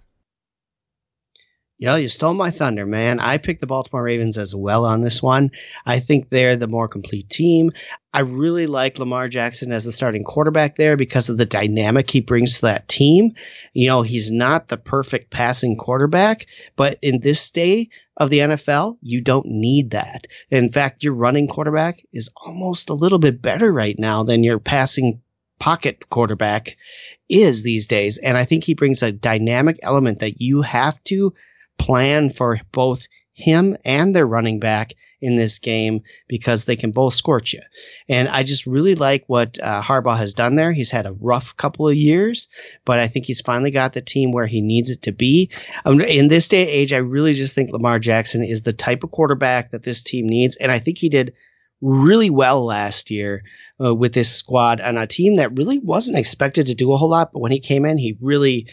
Yeah, 1.82 1.96
you 1.96 2.06
stole 2.06 2.32
my 2.32 2.52
thunder, 2.52 2.86
man. 2.86 3.18
I 3.18 3.38
picked 3.38 3.60
the 3.60 3.66
Baltimore 3.66 4.04
Ravens 4.04 4.38
as 4.38 4.54
well 4.54 4.84
on 4.84 5.00
this 5.00 5.20
one. 5.20 5.50
I 5.84 5.98
think 5.98 6.28
they're 6.28 6.54
the 6.54 6.68
more 6.68 6.86
complete 6.86 7.28
team. 7.28 7.72
I 8.14 8.20
really 8.20 8.68
like 8.68 9.00
Lamar 9.00 9.28
Jackson 9.28 9.72
as 9.72 9.84
the 9.84 9.90
starting 9.90 10.22
quarterback 10.22 10.76
there 10.76 10.96
because 10.96 11.28
of 11.28 11.38
the 11.38 11.44
dynamic 11.44 12.08
he 12.08 12.20
brings 12.20 12.54
to 12.54 12.60
that 12.66 12.86
team. 12.86 13.32
You 13.72 13.88
know, 13.88 14.02
he's 14.02 14.30
not 14.30 14.68
the 14.68 14.76
perfect 14.76 15.32
passing 15.32 15.74
quarterback, 15.74 16.46
but 16.76 17.00
in 17.02 17.18
this 17.18 17.50
day 17.50 17.88
of 18.16 18.30
the 18.30 18.38
NFL, 18.38 18.98
you 19.02 19.20
don't 19.20 19.46
need 19.46 19.90
that. 19.90 20.28
In 20.52 20.70
fact, 20.70 21.02
your 21.02 21.14
running 21.14 21.48
quarterback 21.48 22.00
is 22.12 22.30
almost 22.36 22.90
a 22.90 22.94
little 22.94 23.18
bit 23.18 23.42
better 23.42 23.72
right 23.72 23.98
now 23.98 24.22
than 24.22 24.44
your 24.44 24.60
passing 24.60 25.20
pocket 25.58 26.08
quarterback 26.08 26.76
is 27.28 27.64
these 27.64 27.88
days. 27.88 28.18
And 28.18 28.38
I 28.38 28.44
think 28.44 28.62
he 28.62 28.74
brings 28.74 29.02
a 29.02 29.10
dynamic 29.10 29.80
element 29.82 30.20
that 30.20 30.40
you 30.40 30.62
have 30.62 31.02
to 31.06 31.34
plan 31.82 32.30
for 32.30 32.60
both 32.70 33.06
him 33.34 33.76
and 33.84 34.14
their 34.14 34.26
running 34.26 34.60
back 34.60 34.94
in 35.20 35.36
this 35.36 35.58
game 35.58 36.02
because 36.28 36.64
they 36.64 36.76
can 36.76 36.90
both 36.90 37.14
scorch 37.14 37.52
you. 37.52 37.60
And 38.08 38.28
I 38.28 38.42
just 38.42 38.66
really 38.66 38.94
like 38.94 39.24
what 39.26 39.58
uh, 39.60 39.80
Harbaugh 39.80 40.18
has 40.18 40.34
done 40.34 40.56
there. 40.56 40.72
He's 40.72 40.90
had 40.90 41.06
a 41.06 41.12
rough 41.12 41.56
couple 41.56 41.88
of 41.88 41.94
years, 41.94 42.48
but 42.84 42.98
I 42.98 43.08
think 43.08 43.26
he's 43.26 43.40
finally 43.40 43.70
got 43.70 43.92
the 43.92 44.02
team 44.02 44.32
where 44.32 44.46
he 44.46 44.60
needs 44.60 44.90
it 44.90 45.02
to 45.02 45.12
be. 45.12 45.50
Um, 45.84 46.00
in 46.00 46.28
this 46.28 46.48
day 46.48 46.62
and 46.62 46.70
age, 46.70 46.92
I 46.92 46.98
really 46.98 47.32
just 47.32 47.54
think 47.54 47.70
Lamar 47.70 47.98
Jackson 47.98 48.44
is 48.44 48.62
the 48.62 48.72
type 48.72 49.04
of 49.04 49.10
quarterback 49.10 49.70
that 49.70 49.84
this 49.84 50.02
team 50.02 50.26
needs. 50.26 50.56
And 50.56 50.70
I 50.70 50.80
think 50.80 50.98
he 50.98 51.08
did 51.08 51.34
really 51.80 52.30
well 52.30 52.64
last 52.64 53.10
year 53.10 53.42
uh, 53.82 53.94
with 53.94 54.12
this 54.12 54.32
squad 54.34 54.80
on 54.80 54.96
a 54.96 55.06
team 55.06 55.36
that 55.36 55.56
really 55.56 55.78
wasn't 55.78 56.18
expected 56.18 56.66
to 56.66 56.74
do 56.74 56.92
a 56.92 56.96
whole 56.96 57.10
lot. 57.10 57.32
But 57.32 57.40
when 57.40 57.52
he 57.52 57.60
came 57.60 57.84
in, 57.86 57.96
he 57.96 58.16
really 58.20 58.68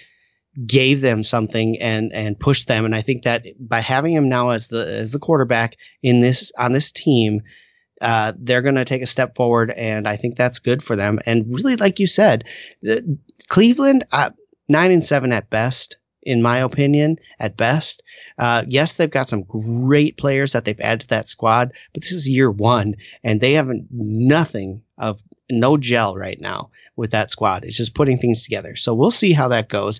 gave 0.66 1.02
them 1.02 1.24
something 1.24 1.80
and 1.80 2.12
and 2.14 2.40
pushed 2.40 2.68
them. 2.68 2.86
And 2.86 2.96
I 2.96 3.02
think 3.02 3.24
that 3.24 3.46
by 3.60 3.82
having 3.82 4.14
him 4.14 4.30
now 4.30 4.50
as 4.50 4.68
the 4.68 4.86
as 4.86 5.12
the 5.12 5.20
quarterback 5.20 5.78
in 6.02 6.20
this 6.20 6.52
on 6.58 6.74
this 6.74 6.92
team, 6.92 7.42
uh, 8.02 8.34
they're 8.38 8.62
going 8.62 8.76
to 8.76 8.86
take 8.86 9.02
a 9.02 9.08
step 9.08 9.36
forward, 9.36 9.72
and 9.72 10.08
I 10.08 10.18
think 10.18 10.36
that's 10.36 10.60
good 10.60 10.84
for 10.84 10.96
them. 10.96 11.20
And 11.26 11.54
really, 11.54 11.76
like 11.76 12.00
you 12.00 12.08
said, 12.08 12.46
Cleveland 13.48 14.06
uh, 14.12 14.32
nine 14.68 14.92
and 14.92 15.04
seven 15.04 15.32
at 15.32 15.50
best, 15.50 15.98
in 16.22 16.42
my 16.42 16.60
opinion, 16.60 17.20
at 17.40 17.58
best. 17.58 18.04
Uh, 18.38 18.64
yes, 18.68 18.96
they've 18.96 19.10
got 19.10 19.30
some 19.30 19.44
great 19.44 20.18
players 20.18 20.54
that 20.54 20.66
they've 20.66 20.80
added 20.80 21.02
to 21.02 21.08
that 21.10 21.30
squad, 21.30 21.74
but 21.94 22.02
this 22.02 22.12
is 22.12 22.28
year 22.28 22.50
one, 22.50 22.96
and 23.24 23.40
they 23.40 23.54
haven't 23.54 23.88
nothing 23.92 24.84
of 24.98 25.22
no 25.50 25.78
gel 25.78 26.16
right 26.16 26.40
now 26.40 26.70
with 26.96 27.12
that 27.12 27.32
squad. 27.32 27.64
It's 27.64 27.78
just 27.78 27.96
putting 27.96 28.20
things 28.20 28.44
together. 28.44 28.76
So 28.76 28.94
we'll 28.94 29.12
see 29.12 29.34
how 29.34 29.50
that 29.50 29.70
goes. 29.70 30.00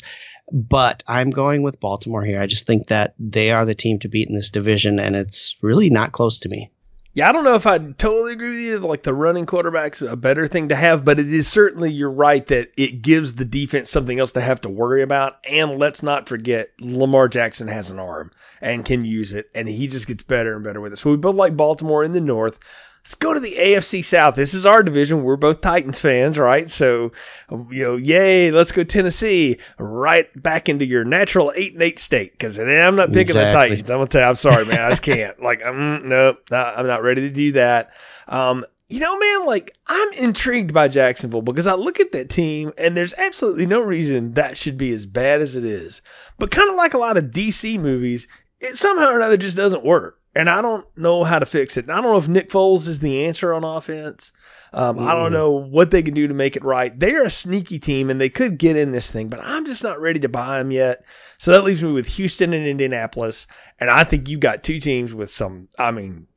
But 0.52 1.04
I'm 1.08 1.30
going 1.30 1.62
with 1.62 1.80
Baltimore 1.80 2.24
here. 2.24 2.42
I 2.42 2.48
just 2.48 2.66
think 2.66 2.88
that 2.88 3.14
they 3.20 3.52
are 3.52 3.66
the 3.66 3.76
team 3.76 4.00
to 4.00 4.08
beat 4.08 4.30
in 4.30 4.36
this 4.36 4.50
division, 4.50 5.00
and 5.00 5.16
it's 5.16 5.56
really 5.62 5.90
not 5.90 6.12
close 6.12 6.40
to 6.40 6.50
me. 6.50 6.72
Yeah, 7.14 7.28
I 7.28 7.32
don't 7.32 7.44
know 7.44 7.56
if 7.56 7.66
I 7.66 7.80
totally 7.80 8.34
agree 8.34 8.52
with 8.52 8.60
you. 8.60 8.78
Like 8.80 9.04
the 9.04 9.14
running 9.14 9.46
quarterback's 9.46 10.02
a 10.02 10.16
better 10.16 10.48
thing 10.48 10.70
to 10.70 10.76
have, 10.76 11.04
but 11.04 11.20
it 11.20 11.28
is 11.28 11.48
certainly 11.48 11.92
you're 11.92 12.12
right 12.12 12.46
that 12.48 12.70
it 12.78 13.02
gives 13.02 13.34
the 13.34 13.46
defense 13.46 13.90
something 13.90 14.20
else 14.20 14.34
to 14.34 14.42
have 14.42 14.62
to 14.62 14.70
worry 14.70 15.02
about. 15.02 15.38
And 15.44 15.80
let's 15.80 16.04
not 16.04 16.30
forget, 16.30 16.70
Lamar 16.80 17.28
Jackson 17.28 17.68
has 17.68 17.90
an 17.90 18.00
arm 18.00 18.32
and 18.62 18.86
can 18.86 19.06
use 19.06 19.34
it, 19.34 19.50
and 19.56 19.68
he 19.68 19.88
just 19.88 20.08
gets 20.08 20.24
better 20.24 20.56
and 20.56 20.64
better 20.64 20.80
with 20.80 20.94
it. 20.94 21.00
So 21.00 21.10
we 21.10 21.18
both 21.18 21.36
like 21.36 21.58
Baltimore 21.58 22.04
in 22.04 22.14
the 22.14 22.22
north. 22.22 22.58
Let's 23.04 23.16
go 23.16 23.34
to 23.34 23.40
the 23.40 23.54
AFC 23.54 24.04
South. 24.04 24.36
This 24.36 24.54
is 24.54 24.66
our 24.66 24.84
division. 24.84 25.24
We're 25.24 25.38
both 25.38 25.62
Titans 25.62 26.00
fans, 26.00 26.38
right? 26.38 26.70
So, 26.70 27.14
you 27.50 27.84
know, 27.84 27.96
yay, 27.96 28.52
let's 28.52 28.72
go 28.72 28.84
Tennessee. 28.84 29.60
Right 29.78 30.30
back 30.40 30.70
into 30.70 30.86
your 30.86 31.06
natural 31.06 31.52
eight 31.56 31.74
and 31.74 31.82
eight 31.82 31.98
state. 31.98 32.32
Because 32.34 32.60
I'm 32.60 32.96
not 32.96 33.08
picking 33.08 33.22
exactly. 33.22 33.52
the 33.52 33.58
Titans. 33.70 33.90
I'm 33.90 33.98
gonna 33.98 34.08
tell 34.08 34.22
you, 34.22 34.28
I'm 34.28 34.36
sorry, 34.36 34.66
man. 34.66 34.82
I 34.82 34.90
just 34.90 35.02
can't. 35.02 35.42
like, 35.44 35.64
I'm 35.64 36.10
nope, 36.10 36.40
I'm 36.52 36.88
not 36.88 37.02
ready 37.02 37.22
to 37.22 37.30
do 37.32 37.54
that. 37.54 37.94
Um, 38.28 38.66
you 38.90 39.00
know, 39.00 39.18
man, 39.18 39.46
like 39.46 39.78
I'm 39.88 40.14
intrigued 40.14 40.74
by 40.74 40.88
Jacksonville 40.88 41.44
because 41.44 41.68
I 41.68 41.76
look 41.76 42.00
at 42.00 42.12
that 42.14 42.30
team 42.30 42.74
and 42.78 42.98
there's 42.98 43.14
absolutely 43.14 43.68
no 43.68 43.82
reason 43.82 44.34
that 44.34 44.58
should 44.58 44.78
be 44.78 44.92
as 44.94 45.06
bad 45.06 45.42
as 45.42 45.56
it 45.56 45.64
is. 45.64 46.02
But 46.38 46.52
kind 46.52 46.70
of 46.70 46.76
like 46.76 46.96
a 46.96 47.00
lot 47.00 47.18
of 47.18 47.26
DC 47.26 47.80
movies, 47.80 48.28
it 48.60 48.78
somehow 48.78 49.10
or 49.10 49.16
another 49.16 49.38
just 49.38 49.56
doesn't 49.56 49.86
work. 49.86 50.19
And 50.36 50.50
I 50.50 50.62
don't 50.62 50.86
know 50.96 51.24
how 51.24 51.40
to 51.40 51.46
fix 51.46 51.78
it. 51.78 51.86
And 51.86 51.92
I 51.92 52.02
don't 52.02 52.12
know 52.12 52.18
if 52.18 52.28
Nick 52.28 52.50
Foles 52.50 52.88
is 52.88 53.00
the 53.00 53.26
answer 53.26 53.54
on 53.54 53.64
offense. 53.64 54.32
Um, 54.72 54.98
mm. 54.98 55.08
I 55.08 55.16
don't 55.16 55.34
know 55.34 55.52
what 55.52 55.90
they 55.90 56.04
can 56.04 56.14
do 56.14 56.28
to 56.28 56.34
make 56.34 56.56
it 56.56 56.64
right. 56.64 56.98
They're 56.98 57.26
a 57.26 57.32
sneaky 57.32 57.80
team 57.80 58.10
and 58.10 58.22
they 58.22 58.30
could 58.30 58.60
get 58.60 58.76
in 58.76 58.92
this 58.92 59.10
thing, 59.10 59.30
but 59.30 59.40
I'm 59.40 59.66
just 59.66 59.84
not 59.84 60.00
ready 60.00 60.20
to 60.22 60.30
buy 60.30 60.60
them 60.60 60.72
yet. 60.72 61.04
So 61.40 61.52
that 61.52 61.64
leaves 61.64 61.82
me 61.82 61.92
with 61.92 62.08
Houston 62.08 62.54
and 62.54 62.68
Indianapolis. 62.68 63.48
And 63.80 63.90
I 63.90 64.04
think 64.04 64.30
you've 64.30 64.40
got 64.40 64.64
two 64.64 64.80
teams 64.80 65.14
with 65.14 65.32
some, 65.32 65.68
I 65.78 65.90
mean, 65.90 66.28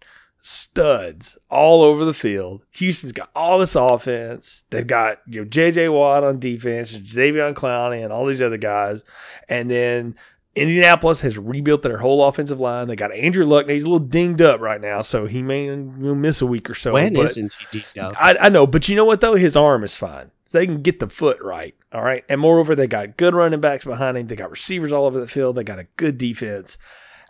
studs 0.42 1.38
all 1.48 1.82
over 1.82 2.04
the 2.04 2.12
field. 2.12 2.62
Houston's 2.72 3.12
got 3.12 3.30
all 3.34 3.60
this 3.60 3.76
offense. 3.76 4.64
They've 4.70 4.86
got 4.86 5.20
you 5.26 5.40
know 5.40 5.44
J.J. 5.46 5.88
Watt 5.88 6.24
on 6.24 6.40
defense, 6.40 6.92
Jadeveon 6.92 7.54
Clowney, 7.54 8.02
and 8.02 8.12
all 8.12 8.26
these 8.26 8.42
other 8.42 8.58
guys. 8.58 9.02
And 9.48 9.70
then 9.70 10.16
Indianapolis 10.54 11.22
has 11.22 11.38
rebuilt 11.38 11.82
their 11.82 11.96
whole 11.96 12.26
offensive 12.26 12.60
line. 12.60 12.88
They 12.88 12.96
got 12.96 13.14
Andrew 13.14 13.44
Luck. 13.44 13.66
Now 13.66 13.72
he's 13.72 13.84
a 13.84 13.86
little 13.86 14.06
dinged 14.06 14.42
up 14.42 14.60
right 14.60 14.80
now, 14.80 15.00
so 15.00 15.26
he 15.26 15.42
may 15.42 15.68
miss 15.70 16.42
a 16.42 16.46
week 16.46 16.68
or 16.68 16.74
so. 16.74 16.92
When 16.92 17.14
not 17.14 17.30
he 17.30 17.48
dinged 17.70 17.98
up? 17.98 18.14
I, 18.18 18.36
I 18.38 18.48
know, 18.50 18.66
but 18.66 18.88
you 18.88 18.96
know 18.96 19.06
what 19.06 19.20
though? 19.20 19.34
His 19.34 19.56
arm 19.56 19.82
is 19.84 19.94
fine. 19.94 20.30
So 20.46 20.58
they 20.58 20.66
can 20.66 20.82
get 20.82 21.00
the 21.00 21.08
foot 21.08 21.40
right. 21.40 21.74
All 21.92 22.02
right. 22.02 22.24
And 22.28 22.38
moreover, 22.38 22.76
they 22.76 22.86
got 22.86 23.16
good 23.16 23.34
running 23.34 23.60
backs 23.60 23.86
behind 23.86 24.18
him. 24.18 24.26
They 24.26 24.36
got 24.36 24.50
receivers 24.50 24.92
all 24.92 25.06
over 25.06 25.18
the 25.18 25.28
field. 25.28 25.56
They 25.56 25.64
got 25.64 25.78
a 25.78 25.86
good 25.96 26.18
defense. 26.18 26.76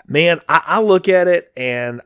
Man, 0.08 0.40
I, 0.48 0.62
I 0.64 0.80
look 0.80 1.08
at 1.08 1.28
it 1.28 1.52
and 1.56 2.00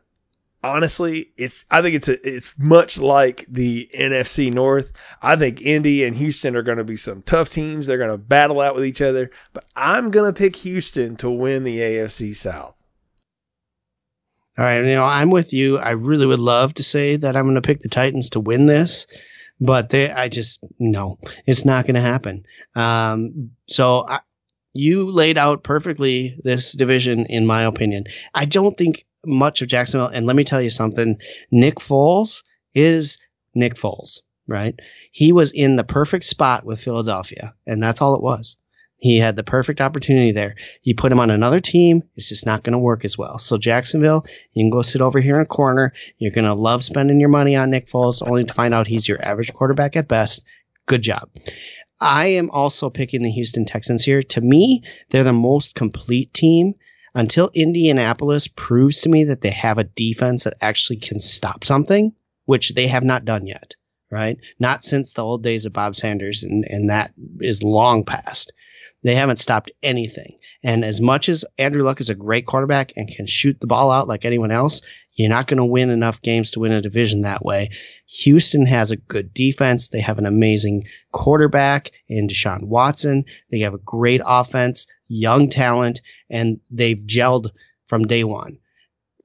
honestly, 0.62 1.30
it's 1.36 1.64
I 1.70 1.82
think 1.82 1.96
it's 1.96 2.08
a, 2.08 2.36
it's 2.36 2.54
much 2.58 2.98
like 2.98 3.46
the 3.48 3.88
NFC 3.94 4.52
North. 4.52 4.92
I 5.22 5.36
think 5.36 5.60
Indy 5.60 6.04
and 6.04 6.16
Houston 6.16 6.56
are 6.56 6.62
going 6.62 6.78
to 6.78 6.84
be 6.84 6.96
some 6.96 7.22
tough 7.22 7.50
teams. 7.50 7.86
They're 7.86 7.98
going 7.98 8.10
to 8.10 8.18
battle 8.18 8.60
out 8.60 8.74
with 8.74 8.84
each 8.84 9.02
other, 9.02 9.30
but 9.52 9.64
I'm 9.74 10.10
going 10.10 10.32
to 10.32 10.38
pick 10.38 10.56
Houston 10.56 11.16
to 11.16 11.30
win 11.30 11.64
the 11.64 11.78
AFC 11.78 12.34
South. 12.34 12.74
All 14.58 14.64
right, 14.64 14.78
you 14.78 14.94
know, 14.94 15.04
I'm 15.04 15.30
with 15.30 15.52
you. 15.52 15.76
I 15.78 15.90
really 15.90 16.24
would 16.24 16.38
love 16.38 16.72
to 16.74 16.82
say 16.82 17.16
that 17.16 17.36
I'm 17.36 17.44
going 17.44 17.56
to 17.56 17.62
pick 17.62 17.82
the 17.82 17.90
Titans 17.90 18.30
to 18.30 18.40
win 18.40 18.64
this, 18.64 19.06
but 19.60 19.90
they, 19.90 20.10
I 20.10 20.30
just 20.30 20.64
no, 20.78 21.18
it's 21.46 21.66
not 21.66 21.84
going 21.84 21.96
to 21.96 22.00
happen. 22.00 22.46
Um, 22.74 23.50
so 23.66 24.06
I, 24.08 24.20
you 24.72 25.10
laid 25.10 25.36
out 25.36 25.62
perfectly 25.62 26.38
this 26.42 26.72
division, 26.72 27.26
in 27.26 27.46
my 27.46 27.64
opinion. 27.64 28.04
I 28.34 28.46
don't 28.46 28.76
think 28.76 29.06
much 29.26 29.62
of 29.62 29.68
Jacksonville. 29.68 30.08
And 30.08 30.26
let 30.26 30.36
me 30.36 30.44
tell 30.44 30.62
you 30.62 30.70
something 30.70 31.18
Nick 31.50 31.76
Foles 31.76 32.42
is 32.74 33.18
Nick 33.54 33.74
Foles, 33.74 34.20
right? 34.46 34.78
He 35.10 35.32
was 35.32 35.52
in 35.52 35.76
the 35.76 35.84
perfect 35.84 36.24
spot 36.24 36.64
with 36.64 36.80
Philadelphia, 36.80 37.54
and 37.66 37.82
that's 37.82 38.02
all 38.02 38.14
it 38.14 38.22
was. 38.22 38.56
He 38.98 39.18
had 39.18 39.36
the 39.36 39.44
perfect 39.44 39.82
opportunity 39.82 40.32
there. 40.32 40.56
You 40.82 40.94
put 40.94 41.12
him 41.12 41.20
on 41.20 41.28
another 41.28 41.60
team, 41.60 42.02
it's 42.16 42.30
just 42.30 42.46
not 42.46 42.62
going 42.62 42.72
to 42.72 42.78
work 42.78 43.04
as 43.04 43.18
well. 43.18 43.38
So 43.38 43.58
Jacksonville, 43.58 44.24
you 44.52 44.64
can 44.64 44.70
go 44.70 44.82
sit 44.82 45.02
over 45.02 45.20
here 45.20 45.36
in 45.36 45.42
a 45.42 45.46
corner. 45.46 45.92
You're 46.18 46.32
going 46.32 46.46
to 46.46 46.54
love 46.54 46.82
spending 46.82 47.20
your 47.20 47.28
money 47.28 47.56
on 47.56 47.70
Nick 47.70 47.88
Foles, 47.88 48.26
only 48.26 48.44
to 48.44 48.54
find 48.54 48.72
out 48.72 48.86
he's 48.86 49.06
your 49.06 49.22
average 49.22 49.52
quarterback 49.52 49.96
at 49.96 50.08
best. 50.08 50.44
Good 50.86 51.02
job. 51.02 51.28
I 52.00 52.28
am 52.28 52.50
also 52.50 52.88
picking 52.90 53.22
the 53.22 53.30
Houston 53.30 53.64
Texans 53.64 54.04
here. 54.04 54.22
To 54.22 54.40
me, 54.40 54.82
they're 55.10 55.24
the 55.24 55.32
most 55.32 55.74
complete 55.74 56.32
team 56.32 56.74
until 57.16 57.50
Indianapolis 57.54 58.46
proves 58.46 59.00
to 59.00 59.08
me 59.08 59.24
that 59.24 59.40
they 59.40 59.50
have 59.50 59.78
a 59.78 59.84
defense 59.84 60.44
that 60.44 60.58
actually 60.60 60.98
can 60.98 61.18
stop 61.18 61.64
something, 61.64 62.12
which 62.44 62.74
they 62.74 62.88
have 62.88 63.04
not 63.04 63.24
done 63.24 63.46
yet, 63.46 63.74
right? 64.10 64.36
Not 64.60 64.84
since 64.84 65.14
the 65.14 65.24
old 65.24 65.42
days 65.42 65.64
of 65.64 65.72
Bob 65.72 65.96
Sanders, 65.96 66.42
and, 66.42 66.64
and 66.68 66.90
that 66.90 67.14
is 67.40 67.62
long 67.62 68.04
past. 68.04 68.52
They 69.02 69.14
haven't 69.14 69.38
stopped 69.38 69.70
anything. 69.82 70.36
And 70.62 70.84
as 70.84 71.00
much 71.00 71.30
as 71.30 71.46
Andrew 71.56 71.84
Luck 71.84 72.02
is 72.02 72.10
a 72.10 72.14
great 72.14 72.44
quarterback 72.44 72.92
and 72.96 73.08
can 73.08 73.26
shoot 73.26 73.58
the 73.60 73.66
ball 73.66 73.90
out 73.90 74.08
like 74.08 74.26
anyone 74.26 74.50
else, 74.50 74.82
you're 75.14 75.30
not 75.30 75.46
going 75.46 75.56
to 75.56 75.64
win 75.64 75.88
enough 75.88 76.20
games 76.20 76.50
to 76.50 76.60
win 76.60 76.72
a 76.72 76.82
division 76.82 77.22
that 77.22 77.42
way. 77.42 77.70
Houston 78.08 78.66
has 78.66 78.90
a 78.90 78.96
good 78.96 79.32
defense. 79.32 79.88
They 79.88 80.02
have 80.02 80.18
an 80.18 80.26
amazing 80.26 80.84
quarterback 81.12 81.92
in 82.08 82.28
Deshaun 82.28 82.64
Watson. 82.64 83.24
They 83.50 83.60
have 83.60 83.72
a 83.72 83.78
great 83.78 84.20
offense, 84.22 84.86
young 85.08 85.48
talent, 85.48 86.00
and 86.30 86.60
they've 86.70 86.98
gelled 86.98 87.50
from 87.86 88.06
day 88.06 88.24
one. 88.24 88.58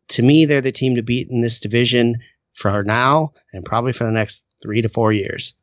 To 0.10 0.22
me, 0.22 0.46
they're 0.46 0.62
the 0.62 0.72
team 0.72 0.96
to 0.96 1.02
beat 1.02 1.30
in 1.30 1.42
this 1.42 1.60
division 1.60 2.20
for 2.54 2.84
now 2.84 3.34
and 3.54 3.66
probably 3.66 3.94
for 3.94 4.04
the 4.04 4.12
next 4.12 4.44
three 4.62 4.82
to 4.82 4.90
four 4.90 5.12
years. 5.12 5.54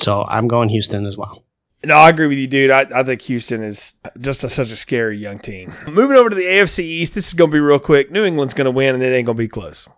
So 0.00 0.22
I'm 0.22 0.48
going 0.48 0.68
Houston 0.68 1.06
as 1.06 1.16
well. 1.16 1.42
No, 1.84 1.96
I 1.96 2.10
agree 2.10 2.28
with 2.28 2.38
you, 2.38 2.46
dude. 2.46 2.70
I, 2.70 2.86
I 2.94 3.02
think 3.02 3.22
Houston 3.22 3.62
is 3.64 3.94
just 4.20 4.44
a, 4.44 4.48
such 4.48 4.70
a 4.70 4.76
scary 4.76 5.18
young 5.18 5.40
team. 5.40 5.72
Moving 5.88 6.16
over 6.16 6.30
to 6.30 6.36
the 6.36 6.44
AFC 6.44 6.80
East, 6.80 7.14
this 7.14 7.28
is 7.28 7.34
going 7.34 7.50
to 7.50 7.54
be 7.54 7.60
real 7.60 7.80
quick. 7.80 8.10
New 8.10 8.24
England's 8.24 8.54
going 8.54 8.66
to 8.66 8.70
win, 8.70 8.94
and 8.94 9.02
it 9.02 9.12
ain't 9.12 9.26
going 9.26 9.36
to 9.36 9.42
be 9.42 9.48
close. 9.48 9.88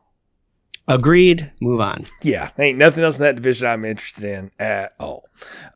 Agreed. 0.86 1.50
Move 1.60 1.80
on. 1.80 2.04
Yeah, 2.22 2.50
ain't 2.58 2.78
nothing 2.78 3.04
else 3.04 3.16
in 3.16 3.22
that 3.22 3.36
division 3.36 3.68
I'm 3.68 3.84
interested 3.84 4.24
in 4.24 4.50
at 4.58 4.94
all. 5.00 5.24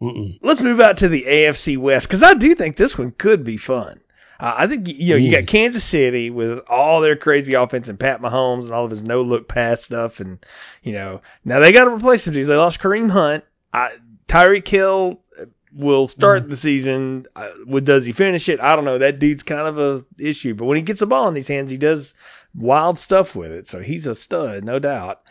Mm-mm. 0.02 0.38
Let's 0.42 0.60
move 0.60 0.80
out 0.80 0.98
to 0.98 1.08
the 1.08 1.24
AFC 1.26 1.78
West 1.78 2.06
because 2.06 2.22
I 2.22 2.34
do 2.34 2.54
think 2.54 2.76
this 2.76 2.98
one 2.98 3.12
could 3.12 3.42
be 3.42 3.56
fun. 3.56 4.00
Uh, 4.40 4.54
I 4.56 4.66
think 4.66 4.86
you 4.86 5.10
know 5.10 5.16
you 5.16 5.32
got 5.32 5.46
Kansas 5.46 5.82
City 5.82 6.30
with 6.30 6.60
all 6.68 7.00
their 7.00 7.16
crazy 7.16 7.54
offense 7.54 7.88
and 7.88 7.98
Pat 7.98 8.20
Mahomes 8.20 8.66
and 8.66 8.74
all 8.74 8.84
of 8.84 8.90
his 8.90 9.02
no 9.02 9.22
look 9.22 9.48
pass 9.48 9.82
stuff, 9.82 10.20
and 10.20 10.44
you 10.82 10.92
know 10.92 11.22
now 11.44 11.58
they 11.58 11.72
got 11.72 11.84
to 11.84 11.90
replace 11.90 12.24
some 12.24 12.34
dudes. 12.34 12.48
They 12.48 12.56
lost 12.56 12.78
Kareem 12.78 13.10
Hunt. 13.10 13.44
I, 13.72 13.90
Tyreek 14.28 14.68
Hill 14.68 15.20
will 15.72 16.08
start 16.08 16.42
mm-hmm. 16.42 16.50
the 16.50 16.56
season. 16.56 17.26
Uh, 17.34 17.48
does 17.80 18.06
he 18.06 18.12
finish 18.12 18.48
it? 18.48 18.60
I 18.60 18.76
don't 18.76 18.84
know. 18.84 18.98
That 18.98 19.18
dude's 19.18 19.42
kind 19.42 19.66
of 19.66 19.78
a 19.78 20.04
issue, 20.18 20.54
but 20.54 20.66
when 20.66 20.76
he 20.76 20.82
gets 20.82 21.02
a 21.02 21.06
ball 21.06 21.28
in 21.28 21.34
his 21.34 21.48
hands, 21.48 21.70
he 21.70 21.76
does 21.76 22.14
wild 22.54 22.98
stuff 22.98 23.34
with 23.36 23.52
it. 23.52 23.66
So 23.68 23.80
he's 23.80 24.06
a 24.06 24.14
stud, 24.14 24.64
no 24.64 24.78
doubt. 24.78 25.22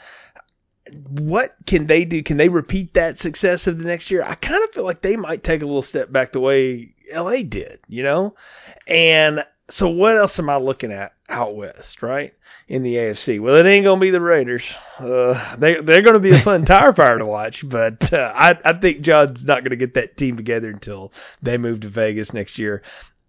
What 1.09 1.55
can 1.65 1.85
they 1.85 2.05
do? 2.05 2.23
Can 2.23 2.37
they 2.37 2.49
repeat 2.49 2.93
that 2.93 3.17
success 3.17 3.67
of 3.67 3.77
the 3.77 3.85
next 3.85 4.09
year? 4.09 4.23
I 4.23 4.35
kind 4.35 4.63
of 4.63 4.71
feel 4.71 4.85
like 4.85 5.01
they 5.01 5.17
might 5.17 5.43
take 5.43 5.61
a 5.61 5.65
little 5.65 5.81
step 5.81 6.11
back 6.11 6.31
the 6.31 6.39
way 6.39 6.93
LA 7.13 7.43
did, 7.43 7.79
you 7.87 8.03
know? 8.03 8.35
And 8.87 9.43
so 9.69 9.89
what 9.89 10.15
else 10.15 10.39
am 10.39 10.49
I 10.49 10.57
looking 10.57 10.91
at 10.91 11.13
out 11.29 11.55
west, 11.55 12.01
right? 12.01 12.33
In 12.67 12.83
the 12.83 12.95
AFC. 12.95 13.39
Well, 13.39 13.55
it 13.55 13.65
ain't 13.65 13.85
gonna 13.85 13.99
be 13.99 14.11
the 14.11 14.21
Raiders. 14.21 14.73
Uh, 14.99 15.55
they 15.57 15.75
they're 15.75 16.01
gonna 16.01 16.19
be 16.19 16.31
a 16.31 16.39
fun 16.39 16.61
tire 16.65 16.93
fire 16.93 17.17
to 17.17 17.25
watch, 17.25 17.67
but 17.67 18.11
uh, 18.13 18.31
I 18.33 18.57
I 18.63 18.73
think 18.73 19.01
Jon's 19.01 19.45
not 19.45 19.63
gonna 19.63 19.75
get 19.75 19.95
that 19.95 20.17
team 20.17 20.37
together 20.37 20.69
until 20.69 21.11
they 21.41 21.57
move 21.57 21.81
to 21.81 21.89
Vegas 21.89 22.33
next 22.33 22.59
year. 22.59 22.83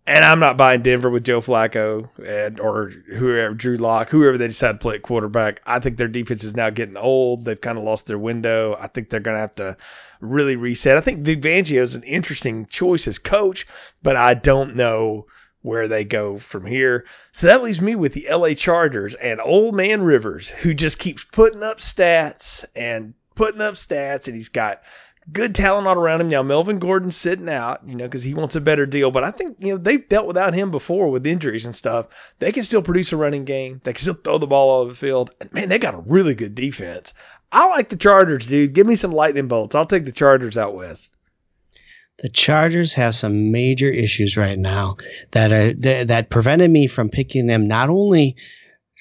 And 0.07 0.25
I'm 0.25 0.41
not 0.41 0.57
buying 0.57 0.81
Denver 0.81 1.11
with 1.11 1.25
Joe 1.25 1.43
Flacco 1.43 2.09
and 2.25 2.61
or 2.61 2.89
whoever 2.89 3.53
Drew 3.53 3.77
Lock, 3.77 4.09
whoever 4.09 4.39
they 4.39 4.49
decide 4.49 4.73
to 4.73 4.79
play 4.79 4.95
at 4.95 5.03
quarterback. 5.03 5.61
I 5.67 5.81
think 5.81 5.99
their 5.99 6.09
defense 6.09 6.45
is 6.45 6.57
now 6.57 6.71
getting 6.71 6.97
old. 6.97 7.45
They've 7.45 7.61
kind 7.61 7.77
of 7.77 7.85
lost 7.85 8.07
their 8.07 8.19
window. 8.19 8.77
I 8.79 8.87
think 8.87 9.11
they're 9.11 9.21
gonna 9.21 9.41
have 9.41 9.57
to 9.57 9.77
really 10.21 10.57
reset. 10.57 10.97
I 10.97 11.01
think 11.01 11.21
Vic 11.21 11.43
Fangio 11.43 11.83
is 11.83 11.95
an 11.95 12.05
interesting 12.05 12.67
choice 12.67 13.07
as 13.07 13.19
coach, 13.19 13.67
but 14.03 14.17
I 14.17 14.35
don't 14.35 14.77
know 14.77 15.27
where 15.69 15.87
they 15.87 16.05
go 16.05 16.39
from 16.39 16.67
here. 16.67 17.05
So 17.33 17.47
that 17.47 17.63
leaves 17.63 17.81
me 17.81 17.95
with 17.95 18.15
the 18.15 18.27
LA 18.31 18.55
Chargers 18.55 19.15
and 19.15 19.41
old 19.41 19.75
man 19.75 20.03
Rivers, 20.03 20.49
who 20.49 20.75
just 20.75 20.99
keeps 20.99 21.25
putting 21.25 21.63
up 21.63 21.79
stats 21.79 22.65
and 22.75 23.15
putting 23.35 23.61
up 23.61 23.75
stats, 23.75 24.27
and 24.27 24.35
he's 24.35 24.49
got 24.49 24.83
good 25.31 25.55
talent 25.55 25.87
all 25.87 25.95
around 25.95 26.23
him. 26.23 26.29
Now 26.29 26.43
Melvin 26.43 26.79
Gordon's 26.79 27.17
sitting 27.17 27.49
out, 27.49 27.87
you 27.87 27.95
know, 27.95 28.05
because 28.05 28.23
he 28.23 28.35
wants 28.35 28.57
a 28.57 28.61
better 28.61 28.87
deal. 28.87 29.11
But 29.11 29.25
I 29.25 29.31
think 29.31 29.59
you 29.61 29.73
know 29.73 29.79
they've 29.79 30.09
dealt 30.09 30.27
without 30.27 30.55
him 30.55 30.71
before 30.71 31.11
with 31.11 31.27
injuries 31.27 31.67
and 31.67 31.77
stuff. 31.77 32.07
They 32.39 32.53
can 32.53 32.65
still 32.65 32.83
produce 32.83 33.13
a 33.13 33.17
running 33.17 33.45
game. 33.45 33.81
They 33.85 33.93
can 33.93 34.01
still 34.01 34.15
throw 34.15 34.39
the 34.39 34.47
ball 34.47 34.71
all 34.71 34.81
over 34.81 34.91
the 34.91 34.97
field. 34.97 35.31
Man, 35.53 35.69
they 35.69 35.79
got 35.79 35.95
a 35.95 36.03
really 36.07 36.35
good 36.35 36.55
defense. 36.55 37.13
I 37.51 37.69
like 37.69 37.89
the 37.89 37.97
Chargers, 37.97 38.47
dude. 38.47 38.75
Give 38.75 38.87
me 38.87 38.97
some 38.97 39.11
lightning 39.11 39.49
bolts. 39.49 39.75
I'll 39.75 39.87
take 39.87 40.05
the 40.05 40.13
Chargers 40.13 40.59
out 40.59 40.75
west. 40.75 41.11
The 42.19 42.29
Chargers 42.29 42.95
have 42.95 43.15
some 43.15 43.53
major 43.53 43.91
issues 43.91 44.37
right 44.37 44.59
now 44.59 44.97
that 45.31 45.53
are 45.53 45.73
that, 45.75 46.09
that 46.09 46.31
prevented 46.31 46.71
me 46.71 46.89
from 46.89 47.11
picking 47.11 47.47
them 47.47 47.69
not 47.69 47.91
only 47.91 48.37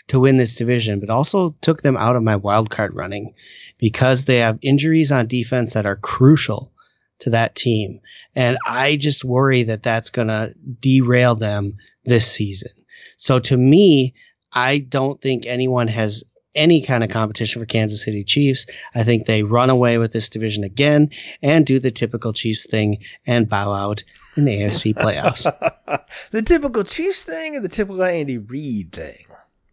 to 0.09 0.19
win 0.19 0.37
this 0.37 0.55
division, 0.55 0.99
but 0.99 1.09
also 1.09 1.55
took 1.61 1.81
them 1.81 1.97
out 1.97 2.15
of 2.15 2.23
my 2.23 2.35
wild 2.35 2.69
card 2.69 2.93
running 2.95 3.33
because 3.77 4.25
they 4.25 4.37
have 4.37 4.59
injuries 4.61 5.11
on 5.11 5.27
defense 5.27 5.73
that 5.73 5.85
are 5.85 5.95
crucial 5.95 6.71
to 7.19 7.31
that 7.31 7.55
team. 7.55 8.01
And 8.35 8.57
I 8.65 8.97
just 8.97 9.25
worry 9.25 9.63
that 9.63 9.83
that's 9.83 10.11
going 10.11 10.27
to 10.27 10.53
derail 10.79 11.35
them 11.35 11.77
this 12.05 12.31
season. 12.31 12.71
So 13.17 13.39
to 13.39 13.57
me, 13.57 14.13
I 14.53 14.77
don't 14.77 15.19
think 15.19 15.45
anyone 15.45 15.87
has 15.87 16.23
any 16.57 16.81
kind 16.81 17.03
of 17.03 17.09
competition 17.09 17.61
for 17.61 17.65
Kansas 17.65 18.03
City 18.03 18.23
Chiefs. 18.23 18.65
I 18.93 19.03
think 19.03 19.25
they 19.25 19.43
run 19.43 19.69
away 19.69 19.97
with 19.97 20.11
this 20.11 20.29
division 20.29 20.63
again 20.65 21.11
and 21.41 21.65
do 21.65 21.79
the 21.79 21.91
typical 21.91 22.33
Chiefs 22.33 22.65
thing 22.65 22.97
and 23.25 23.47
bow 23.47 23.71
out 23.71 24.03
in 24.35 24.43
the 24.43 24.59
AFC 24.59 24.93
playoffs. 24.95 25.45
the 26.31 26.41
typical 26.41 26.83
Chiefs 26.83 27.23
thing 27.23 27.55
or 27.55 27.61
the 27.61 27.69
typical 27.69 28.03
Andy 28.03 28.37
Reid 28.37 28.91
thing? 28.91 29.25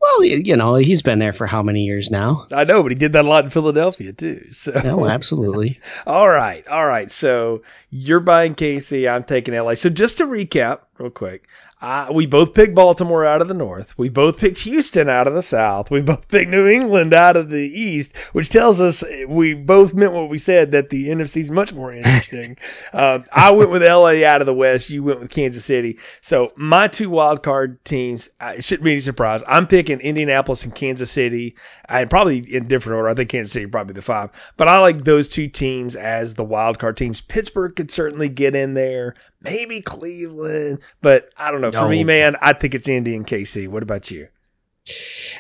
Well, 0.05 0.23
you 0.23 0.57
know, 0.57 0.75
he's 0.75 1.01
been 1.01 1.19
there 1.19 1.33
for 1.33 1.47
how 1.47 1.63
many 1.63 1.85
years 1.85 2.11
now? 2.11 2.47
I 2.53 2.65
know, 2.65 2.83
but 2.83 2.93
he 2.93 2.97
did 2.97 3.15
that 3.15 3.25
a 3.25 3.29
lot 3.29 3.45
in 3.45 3.51
Philadelphia 3.51 4.13
too. 4.13 4.49
So, 4.51 4.73
no, 4.85 5.07
absolutely. 5.07 5.81
all 6.07 6.29
right, 6.29 6.67
all 6.69 6.87
right. 6.87 7.11
So 7.11 7.63
you're 7.89 8.21
buying 8.21 8.55
KC. 8.55 9.11
I'm 9.11 9.25
taking 9.25 9.55
LA. 9.55 9.75
So 9.75 9.89
just 9.89 10.19
to 10.19 10.27
recap, 10.27 10.81
real 10.99 11.09
quick, 11.09 11.49
uh, 11.85 12.09
we 12.11 12.25
both 12.25 12.55
picked 12.55 12.75
Baltimore 12.75 13.27
out 13.27 13.43
of 13.43 13.49
the 13.49 13.53
North. 13.53 13.93
We 13.99 14.09
both 14.09 14.39
picked 14.39 14.61
Houston 14.61 15.11
out 15.11 15.27
of 15.27 15.35
the 15.35 15.43
South. 15.43 15.91
We 15.91 16.01
both 16.01 16.29
picked 16.29 16.49
New 16.51 16.67
England 16.67 17.13
out 17.13 17.37
of 17.37 17.51
the 17.51 17.61
East, 17.61 18.17
which 18.33 18.49
tells 18.49 18.81
us 18.81 19.05
we 19.29 19.53
both 19.53 19.93
meant 19.93 20.15
what 20.15 20.31
we 20.31 20.39
said 20.39 20.73
that 20.73 20.89
the 20.89 21.09
NFC 21.09 21.43
is 21.43 21.51
much 21.51 21.75
more 21.75 21.93
interesting. 21.93 22.57
uh, 22.95 23.19
I 23.31 23.51
went 23.51 23.69
with 23.69 23.83
LA 23.83 24.25
out 24.25 24.41
of 24.41 24.47
the 24.47 24.55
West. 24.55 24.89
You 24.89 25.03
went 25.03 25.21
with 25.21 25.31
Kansas 25.31 25.63
City. 25.63 25.99
So 26.23 26.53
my 26.57 26.89
two 26.89 27.11
wild 27.11 27.43
card 27.43 27.85
teams, 27.85 28.31
uh, 28.41 28.55
it 28.57 28.65
shouldn't 28.65 28.85
be 28.85 28.93
any 28.93 29.01
surprise. 29.01 29.43
I'm 29.47 29.67
picking 29.67 30.01
Indianapolis 30.01 30.65
and 30.65 30.75
Kansas 30.75 31.11
City. 31.11 31.57
I 31.87 32.07
probably 32.07 32.39
in 32.39 32.67
different 32.67 32.97
order. 32.97 33.11
I 33.11 33.15
think 33.15 33.29
Kansas 33.29 33.53
City 33.53 33.67
probably 33.67 33.93
the 33.93 34.01
five, 34.01 34.31
but 34.57 34.69
I 34.69 34.79
like 34.79 35.05
those 35.05 35.29
two 35.29 35.49
teams 35.49 35.97
as 35.97 36.35
the 36.35 36.45
wild 36.45 36.79
card 36.79 36.97
teams. 36.97 37.21
Pittsburgh 37.21 37.77
could 37.77 37.91
certainly 37.91 38.31
get 38.31 38.57
in 38.57 38.73
there 38.73 39.17
maybe 39.45 39.83
Cleveland, 39.83 40.81
but 41.01 41.29
I 41.37 41.51
don't 41.51 41.61
know. 41.61 41.71
No. 41.71 41.83
For 41.83 41.89
me, 41.89 42.03
man, 42.03 42.37
I 42.41 42.55
think 42.55 42.75
it's 42.75 42.89
Indy 42.89 43.15
and 43.15 43.27
KC. 43.27 43.69
What 43.69 43.83
about 43.83 44.11
you? 44.11 44.29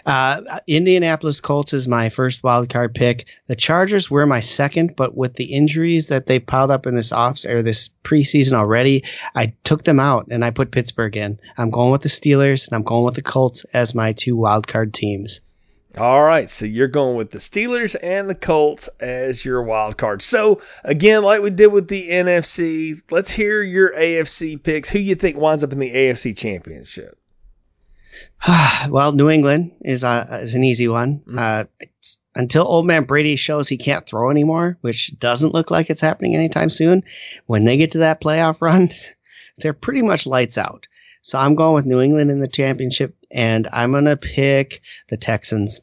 Uh, 0.06 0.60
Indianapolis 0.66 1.40
Colts 1.40 1.74
is 1.74 1.86
my 1.86 2.08
first 2.08 2.42
wild 2.42 2.70
card 2.70 2.94
pick. 2.94 3.26
The 3.46 3.56
Chargers 3.56 4.10
were 4.10 4.24
my 4.26 4.40
second, 4.40 4.96
but 4.96 5.14
with 5.14 5.34
the 5.34 5.44
injuries 5.44 6.08
that 6.08 6.26
they've 6.26 6.44
piled 6.44 6.70
up 6.70 6.86
in 6.86 6.94
this 6.94 7.12
off 7.12 7.44
or 7.44 7.62
this 7.62 7.90
preseason 8.02 8.54
already, 8.54 9.04
I 9.34 9.54
took 9.62 9.84
them 9.84 10.00
out 10.00 10.28
and 10.30 10.44
I 10.44 10.50
put 10.50 10.70
Pittsburgh 10.70 11.16
in. 11.16 11.40
I'm 11.58 11.70
going 11.70 11.92
with 11.92 12.02
the 12.02 12.08
Steelers 12.08 12.68
and 12.68 12.74
I'm 12.74 12.84
going 12.84 13.04
with 13.04 13.16
the 13.16 13.22
Colts 13.22 13.64
as 13.72 13.94
my 13.94 14.12
two 14.12 14.36
wild 14.36 14.66
card 14.66 14.94
teams. 14.94 15.40
All 15.96 16.22
right, 16.22 16.50
so 16.50 16.64
you're 16.64 16.88
going 16.88 17.16
with 17.16 17.30
the 17.30 17.38
Steelers 17.38 17.94
and 18.00 18.28
the 18.28 18.34
Colts 18.34 18.88
as 18.98 19.44
your 19.44 19.62
wild 19.62 19.96
card. 19.96 20.22
So 20.22 20.60
again, 20.82 21.22
like 21.22 21.40
we 21.40 21.50
did 21.50 21.68
with 21.68 21.86
the 21.86 22.10
NFC, 22.10 23.00
let's 23.12 23.30
hear 23.30 23.62
your 23.62 23.94
AFC 23.94 24.60
picks. 24.60 24.88
Who 24.88 24.98
you 24.98 25.14
think 25.14 25.36
winds 25.36 25.62
up 25.62 25.72
in 25.72 25.78
the 25.78 25.94
AFC 25.94 26.36
Championship? 26.36 27.16
well, 28.88 29.12
New 29.12 29.30
England 29.30 29.72
is 29.82 30.02
a, 30.02 30.40
is 30.42 30.54
an 30.54 30.64
easy 30.64 30.88
one. 30.88 31.20
Mm-hmm. 31.20 31.38
Uh, 31.38 31.64
until 32.34 32.66
old 32.66 32.86
man 32.86 33.04
Brady 33.04 33.36
shows 33.36 33.68
he 33.68 33.76
can't 33.76 34.04
throw 34.04 34.30
anymore, 34.30 34.76
which 34.80 35.16
doesn't 35.18 35.54
look 35.54 35.70
like 35.70 35.90
it's 35.90 36.00
happening 36.00 36.34
anytime 36.34 36.70
soon. 36.70 37.04
When 37.46 37.62
they 37.62 37.76
get 37.76 37.92
to 37.92 37.98
that 37.98 38.20
playoff 38.20 38.56
run, 38.60 38.90
they're 39.58 39.72
pretty 39.72 40.02
much 40.02 40.26
lights 40.26 40.58
out. 40.58 40.88
So 41.22 41.38
I'm 41.38 41.54
going 41.54 41.74
with 41.74 41.86
New 41.86 42.02
England 42.02 42.30
in 42.30 42.40
the 42.40 42.46
championship, 42.48 43.16
and 43.30 43.66
I'm 43.72 43.92
going 43.92 44.04
to 44.04 44.16
pick 44.16 44.82
the 45.08 45.16
Texans. 45.16 45.80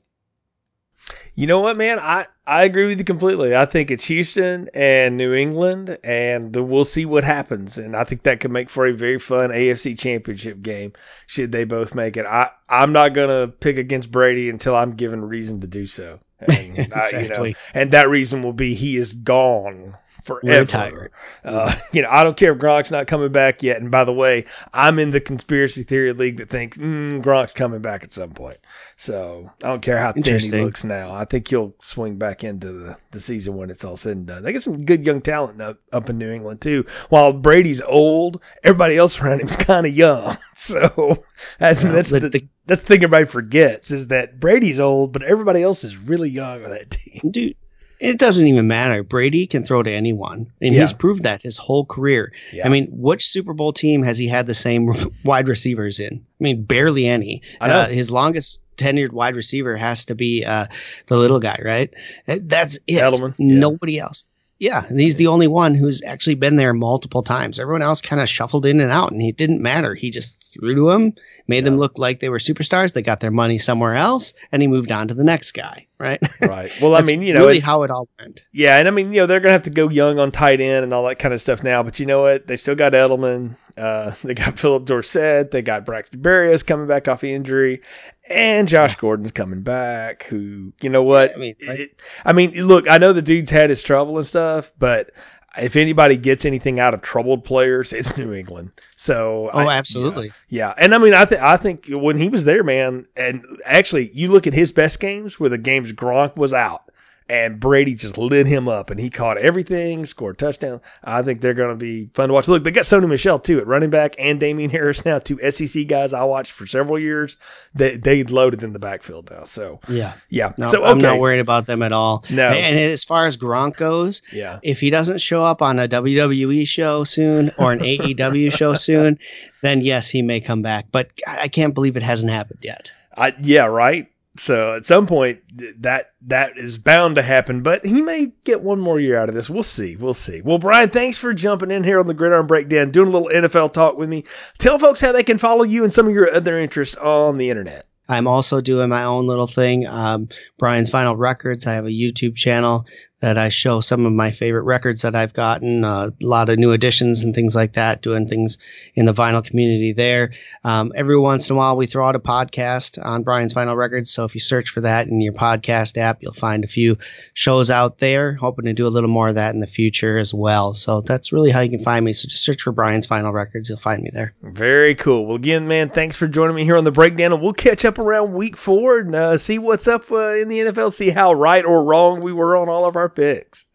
You 1.35 1.47
know 1.47 1.59
what, 1.59 1.77
man? 1.77 1.97
I, 1.99 2.27
I 2.45 2.63
agree 2.63 2.87
with 2.87 2.99
you 2.99 3.05
completely. 3.05 3.55
I 3.55 3.65
think 3.65 3.89
it's 3.89 4.03
Houston 4.05 4.69
and 4.73 5.15
New 5.15 5.33
England, 5.33 5.97
and 6.03 6.53
we'll 6.53 6.85
see 6.85 7.05
what 7.05 7.23
happens. 7.23 7.77
And 7.77 7.95
I 7.95 8.03
think 8.03 8.23
that 8.23 8.41
could 8.41 8.51
make 8.51 8.69
for 8.69 8.85
a 8.85 8.93
very 8.93 9.19
fun 9.19 9.51
AFC 9.51 9.97
championship 9.97 10.61
game 10.61 10.93
should 11.27 11.51
they 11.51 11.63
both 11.63 11.95
make 11.95 12.17
it. 12.17 12.25
I, 12.25 12.49
I'm 12.67 12.91
not 12.91 13.13
going 13.13 13.29
to 13.29 13.51
pick 13.51 13.77
against 13.77 14.11
Brady 14.11 14.49
until 14.49 14.75
I'm 14.75 14.95
given 14.95 15.23
reason 15.23 15.61
to 15.61 15.67
do 15.67 15.85
so. 15.87 16.19
And, 16.41 16.79
exactly. 16.79 17.19
I, 17.19 17.21
you 17.21 17.29
know, 17.29 17.53
and 17.75 17.91
that 17.91 18.09
reason 18.09 18.41
will 18.41 18.51
be 18.51 18.73
he 18.73 18.97
is 18.97 19.13
gone 19.13 19.95
forever. 20.23 20.61
Retired. 20.61 21.11
Uh, 21.43 21.75
you 21.91 22.01
know, 22.01 22.09
I 22.09 22.23
don't 22.23 22.37
care 22.37 22.53
if 22.53 22.59
Gronk's 22.59 22.91
not 22.91 23.07
coming 23.07 23.31
back 23.31 23.63
yet. 23.63 23.81
And 23.81 23.91
by 23.91 24.03
the 24.03 24.13
way, 24.13 24.45
I'm 24.73 24.99
in 24.99 25.11
the 25.11 25.21
conspiracy 25.21 25.83
theory 25.83 26.13
league 26.13 26.37
that 26.37 26.49
thinks 26.49 26.77
mm, 26.77 27.21
Gronk's 27.21 27.53
coming 27.53 27.81
back 27.81 28.03
at 28.03 28.11
some 28.11 28.31
point. 28.31 28.57
So 29.01 29.49
I 29.63 29.67
don't 29.67 29.81
care 29.81 29.97
how 29.97 30.11
thin 30.11 30.39
he 30.39 30.51
looks 30.51 30.83
now. 30.83 31.11
I 31.11 31.25
think 31.25 31.47
he'll 31.47 31.73
swing 31.81 32.17
back 32.17 32.43
into 32.43 32.71
the, 32.71 32.97
the 33.09 33.19
season 33.19 33.57
when 33.57 33.71
it's 33.71 33.83
all 33.83 33.97
said 33.97 34.15
and 34.15 34.27
done. 34.27 34.43
They 34.43 34.53
got 34.53 34.61
some 34.61 34.85
good 34.85 35.03
young 35.03 35.21
talent 35.21 35.59
up, 35.59 35.79
up 35.91 36.11
in 36.11 36.19
New 36.19 36.29
England 36.31 36.61
too. 36.61 36.85
While 37.09 37.33
Brady's 37.33 37.81
old, 37.81 38.41
everybody 38.63 38.95
else 38.95 39.19
around 39.19 39.39
him's 39.39 39.55
kind 39.55 39.87
of 39.87 39.95
young. 39.95 40.37
So 40.53 41.23
that's, 41.57 41.81
yeah, 41.81 41.91
that's 41.91 42.09
the, 42.11 42.19
the, 42.19 42.47
that's 42.67 42.81
the 42.81 42.87
thing 42.87 42.97
everybody 42.97 43.25
forgets 43.25 43.89
is 43.89 44.07
that 44.07 44.39
Brady's 44.39 44.79
old, 44.79 45.11
but 45.11 45.23
everybody 45.23 45.63
else 45.63 45.83
is 45.83 45.97
really 45.97 46.29
young 46.29 46.63
on 46.63 46.69
that 46.69 46.91
team. 46.91 47.31
Dude, 47.31 47.55
it 47.99 48.19
doesn't 48.19 48.45
even 48.45 48.67
matter. 48.67 49.01
Brady 49.01 49.47
can 49.47 49.63
throw 49.63 49.81
to 49.81 49.91
anyone, 49.91 50.51
and 50.61 50.73
yeah. 50.75 50.81
he's 50.81 50.93
proved 50.93 51.23
that 51.23 51.41
his 51.41 51.57
whole 51.57 51.85
career. 51.85 52.31
Yeah. 52.53 52.67
I 52.67 52.69
mean, 52.69 52.89
which 52.91 53.27
Super 53.27 53.53
Bowl 53.53 53.73
team 53.73 54.03
has 54.03 54.19
he 54.19 54.27
had 54.27 54.45
the 54.45 54.53
same 54.53 54.93
wide 55.23 55.47
receivers 55.47 55.99
in? 55.99 56.23
I 56.23 56.43
mean, 56.43 56.63
barely 56.63 57.07
any. 57.07 57.41
Uh, 57.59 57.87
his 57.87 58.11
longest 58.11 58.59
tenured 58.77 59.12
wide 59.12 59.36
receiver 59.36 59.75
has 59.75 60.05
to 60.05 60.15
be 60.15 60.45
uh, 60.45 60.67
the 61.07 61.17
little 61.17 61.39
guy, 61.39 61.60
right? 61.63 61.93
Uh, 62.27 62.39
that's 62.41 62.79
it. 62.88 62.95
Edelman. 62.95 63.36
Nobody 63.38 63.93
yeah. 63.93 64.03
else. 64.03 64.25
Yeah, 64.62 64.86
and 64.88 64.99
he's 64.99 65.15
the 65.15 65.25
only 65.25 65.47
one 65.47 65.73
who's 65.73 66.03
actually 66.03 66.36
been 66.36 66.55
there 66.55 66.71
multiple 66.71 67.23
times. 67.23 67.57
Everyone 67.57 67.81
else 67.81 67.99
kind 67.99 68.21
of 68.21 68.29
shuffled 68.29 68.67
in 68.67 68.79
and 68.79 68.91
out, 68.91 69.12
and 69.12 69.19
it 69.19 69.36
didn't 69.36 69.60
matter. 69.60 69.95
He 69.95 70.12
just 70.12 70.53
threw 70.53 70.75
to 70.75 70.91
him, 70.91 71.15
made 71.47 71.63
yeah. 71.63 71.71
them 71.71 71.79
look 71.79 71.97
like 71.97 72.19
they 72.19 72.29
were 72.29 72.38
superstars. 72.38 72.93
They 72.93 73.01
got 73.01 73.21
their 73.21 73.31
money 73.31 73.57
somewhere 73.57 73.95
else, 73.95 74.36
and 74.51 74.62
he 74.62 74.67
moved 74.67 74.91
on 74.91 75.07
to 75.07 75.15
the 75.15 75.23
next 75.23 75.53
guy. 75.53 75.88
Right. 75.97 76.21
Right. 76.41 76.71
Well, 76.81 76.95
I 76.95 77.01
mean, 77.01 77.21
you 77.21 77.34
know, 77.34 77.41
really 77.41 77.57
it, 77.57 77.63
how 77.63 77.84
it 77.84 77.91
all 77.91 78.07
went. 78.19 78.43
Yeah, 78.51 78.77
and 78.77 78.88
I 78.88 78.91
mean, 78.91 79.13
you 79.13 79.21
know, 79.21 79.25
they're 79.27 79.39
gonna 79.39 79.53
have 79.53 79.63
to 79.63 79.69
go 79.71 79.89
young 79.89 80.19
on 80.19 80.31
tight 80.31 80.60
end 80.60 80.84
and 80.84 80.93
all 80.93 81.07
that 81.07 81.17
kind 81.17 81.34
of 81.34 81.41
stuff 81.41 81.63
now. 81.63 81.81
But 81.81 81.99
you 81.99 82.05
know 82.05 82.21
what? 82.21 82.45
They 82.45 82.57
still 82.57 82.75
got 82.75 82.93
Edelman. 82.93 83.55
Uh, 83.77 84.13
they 84.23 84.34
got 84.34 84.60
Phillip 84.60 84.86
Dorsett. 84.86 85.51
They 85.51 85.62
got 85.62 85.86
Braxton 85.86 86.21
Berrios 86.21 86.65
coming 86.65 86.88
back 86.88 87.07
off 87.07 87.21
the 87.21 87.34
injury, 87.34 87.81
and 88.29 88.67
Josh 88.67 88.95
Gordon's 88.95 89.31
coming 89.31 89.62
back. 89.62 90.23
Who, 90.23 90.73
you 90.81 90.89
know 90.89 91.03
what? 91.03 91.31
Yeah, 91.31 91.36
I 91.36 91.39
mean, 91.39 91.55
it, 91.60 92.01
I 92.25 92.34
mean, 92.34 92.51
look, 92.67 92.89
I 92.89 92.97
know 92.97 93.13
the 93.13 93.21
dude's 93.21 93.49
had 93.49 93.69
his 93.69 93.84
trouble 93.84 94.17
and 94.17 94.27
stuff, 94.27 94.71
but 94.77 95.12
if 95.57 95.75
anybody 95.75 96.15
gets 96.17 96.45
anything 96.45 96.79
out 96.79 96.93
of 96.93 97.01
troubled 97.01 97.43
players, 97.43 97.91
it's 97.93 98.15
New 98.17 98.34
England. 98.34 98.71
So, 98.95 99.49
oh, 99.51 99.60
I, 99.60 99.77
absolutely, 99.77 100.31
yeah, 100.47 100.67
yeah. 100.67 100.73
And 100.77 100.95
I 100.95 100.97
mean, 100.97 101.13
I 101.13 101.25
think 101.25 101.41
I 101.41 101.57
think 101.57 101.88
when 101.89 102.17
he 102.17 102.29
was 102.29 102.45
there, 102.45 102.63
man, 102.63 103.07
and 103.15 103.43
actually, 103.65 104.10
you 104.13 104.29
look 104.29 104.47
at 104.47 104.53
his 104.53 104.71
best 104.71 104.99
games 104.99 105.39
where 105.39 105.49
the 105.49 105.57
games 105.57 105.91
Gronk 105.91 106.38
was 106.38 106.53
out 106.53 106.90
and 107.31 107.61
Brady 107.61 107.95
just 107.95 108.17
lit 108.17 108.45
him 108.45 108.67
up, 108.67 108.89
and 108.89 108.99
he 108.99 109.09
caught 109.09 109.37
everything, 109.37 110.05
scored 110.05 110.37
touchdown. 110.37 110.81
I 111.01 111.21
think 111.21 111.39
they're 111.39 111.53
going 111.53 111.69
to 111.69 111.77
be 111.77 112.09
fun 112.13 112.27
to 112.27 112.33
watch. 112.33 112.49
Look, 112.49 112.65
they 112.65 112.71
got 112.71 112.83
Sony 112.83 113.07
Michel 113.07 113.39
too 113.39 113.59
at 113.59 113.67
running 113.67 113.89
back, 113.89 114.15
and 114.19 114.37
Damien 114.37 114.69
Harris 114.69 115.05
now, 115.05 115.19
two 115.19 115.39
SEC 115.49 115.87
guys 115.87 116.11
I 116.11 116.23
watched 116.23 116.51
for 116.51 116.67
several 116.67 116.99
years. 116.99 117.37
They 117.73 117.95
they 117.95 118.25
loaded 118.25 118.63
in 118.63 118.73
the 118.73 118.79
backfield 118.79 119.31
now, 119.31 119.45
so 119.45 119.79
yeah, 119.87 120.15
yeah. 120.27 120.51
No, 120.57 120.67
so 120.67 120.81
okay. 120.81 120.91
I'm 120.91 120.97
not 120.97 121.19
worried 121.19 121.39
about 121.39 121.67
them 121.67 121.81
at 121.81 121.93
all. 121.93 122.25
No, 122.29 122.49
and 122.49 122.77
as 122.77 123.05
far 123.05 123.25
as 123.25 123.37
Gronk 123.37 123.77
goes, 123.77 124.21
yeah, 124.33 124.59
if 124.61 124.81
he 124.81 124.89
doesn't 124.89 125.21
show 125.21 125.45
up 125.45 125.61
on 125.61 125.79
a 125.79 125.87
WWE 125.87 126.67
show 126.67 127.05
soon 127.05 127.51
or 127.57 127.71
an 127.71 127.79
AEW 127.79 128.51
show 128.57 128.73
soon, 128.73 129.19
then 129.61 129.79
yes, 129.79 130.09
he 130.09 130.21
may 130.21 130.41
come 130.41 130.63
back. 130.63 130.87
But 130.91 131.07
I 131.25 131.47
can't 131.47 131.73
believe 131.73 131.95
it 131.95 132.03
hasn't 132.03 132.31
happened 132.31 132.59
yet. 132.61 132.91
I, 133.15 133.33
yeah, 133.41 133.65
right. 133.65 134.11
So 134.37 134.75
at 134.75 134.85
some 134.85 135.07
point 135.07 135.41
that 135.81 136.13
that 136.27 136.57
is 136.57 136.77
bound 136.77 137.15
to 137.15 137.21
happen, 137.21 137.63
but 137.63 137.85
he 137.85 138.01
may 138.01 138.31
get 138.45 138.61
one 138.61 138.79
more 138.79 138.99
year 138.99 139.17
out 139.17 139.27
of 139.27 139.35
this. 139.35 139.49
We'll 139.49 139.63
see. 139.63 139.97
We'll 139.97 140.13
see. 140.13 140.41
Well, 140.41 140.57
Brian, 140.57 140.89
thanks 140.89 141.17
for 141.17 141.33
jumping 141.33 141.69
in 141.69 141.83
here 141.83 141.99
on 141.99 142.07
the 142.07 142.13
Gridiron 142.13 142.47
Breakdown, 142.47 142.91
doing 142.91 143.09
a 143.09 143.11
little 143.11 143.29
NFL 143.29 143.73
talk 143.73 143.97
with 143.97 144.07
me. 144.07 144.23
Tell 144.57 144.79
folks 144.79 145.01
how 145.01 145.11
they 145.11 145.23
can 145.23 145.37
follow 145.37 145.63
you 145.63 145.83
and 145.83 145.91
some 145.91 146.07
of 146.07 146.13
your 146.13 146.33
other 146.33 146.57
interests 146.57 146.95
on 146.95 147.37
the 147.37 147.49
internet. 147.49 147.85
I'm 148.07 148.27
also 148.27 148.61
doing 148.61 148.89
my 148.89 149.03
own 149.03 149.27
little 149.27 149.47
thing, 149.47 149.85
um, 149.85 150.29
Brian's 150.57 150.89
Vinyl 150.89 151.17
Records. 151.17 151.67
I 151.67 151.73
have 151.73 151.85
a 151.85 151.89
YouTube 151.89 152.35
channel 152.35 152.85
that 153.21 153.38
I 153.38 153.49
show 153.49 153.81
some 153.81 154.05
of 154.05 154.13
my 154.13 154.31
favorite 154.31 154.63
records 154.63 155.03
that 155.03 155.15
I've 155.15 155.34
gotten, 155.34 155.86
uh, 155.86 156.10
a 156.10 156.25
lot 156.25 156.49
of 156.49 156.57
new 156.57 156.71
additions 156.71 157.23
and 157.23 157.36
things 157.36 157.55
like 157.55 157.73
that, 157.73 158.01
doing 158.01 158.27
things 158.27 158.57
in 158.95 159.05
the 159.05 159.13
vinyl 159.13 159.45
community 159.45 159.93
there. 159.93 160.31
Um, 160.63 160.91
every 160.95 161.17
once 161.17 161.49
in 161.49 161.55
a 161.55 161.57
while, 161.57 161.77
we 161.77 161.86
throw 161.86 162.07
out 162.07 162.15
a 162.15 162.19
podcast 162.19 163.03
on 163.03 163.23
Brian's 163.23 163.53
Vinyl 163.53 163.77
Records. 163.77 164.12
So 164.12 164.25
if 164.25 164.34
you 164.34 164.41
search 164.41 164.69
for 164.69 164.81
that 164.81 165.07
in 165.07 165.21
your 165.21 165.34
podcast 165.34 165.97
app, 165.97 166.21
you'll 166.21 166.34
find 166.34 166.63
a 166.63 166.67
few 166.67 166.97
shows 167.34 167.69
out 167.69 167.99
there. 167.99 168.34
Hoping 168.34 168.65
to 168.65 168.73
do 168.73 168.88
a 168.88 168.89
little 168.89 169.10
more 169.10 169.29
of 169.29 169.36
that 169.36 169.53
in 169.53 169.60
the 169.60 169.67
future 169.67 170.17
as 170.17 170.34
well. 170.34 170.73
So 170.73 171.01
that's 171.01 171.31
really 171.31 171.51
how 171.51 171.62
you 171.62 171.69
can 171.69 171.84
find 171.84 172.03
me. 172.03 172.13
So 172.13 172.27
just 172.27 172.43
search 172.43 172.63
for 172.63 172.71
Brian's 172.71 173.05
Vinyl 173.05 173.34
Records. 173.34 173.69
You'll 173.69 173.77
find 173.77 174.01
me 174.01 174.10
there. 174.12 174.34
Very 174.41 174.95
cool. 174.95 175.27
Well, 175.27 175.36
again, 175.36 175.67
man, 175.67 175.89
thanks 175.89 176.15
for 176.15 176.27
joining 176.27 176.55
me 176.55 176.63
here 176.63 176.77
on 176.77 176.86
the 176.86 176.91
breakdown. 176.91 177.34
And 177.34 177.41
we'll 177.41 177.53
catch 177.53 177.86
up 177.86 177.99
around 177.99 178.34
week 178.34 178.57
four 178.57 178.99
and 178.99 179.13
uh, 179.13 179.38
see 179.38 179.60
what's 179.60 179.88
up 179.88 180.12
uh, 180.12 180.31
in 180.31 180.47
the 180.47 180.60
NFL, 180.60 180.91
see 180.91 181.12
how 181.12 181.34
right 181.34 181.63
or 181.63 181.84
wrong 181.84 182.21
we 182.21 182.34
were 182.34 182.57
on 182.57 182.67
all 182.67 182.88
of 182.88 182.95
our 182.95 183.11
picks. 183.15 183.65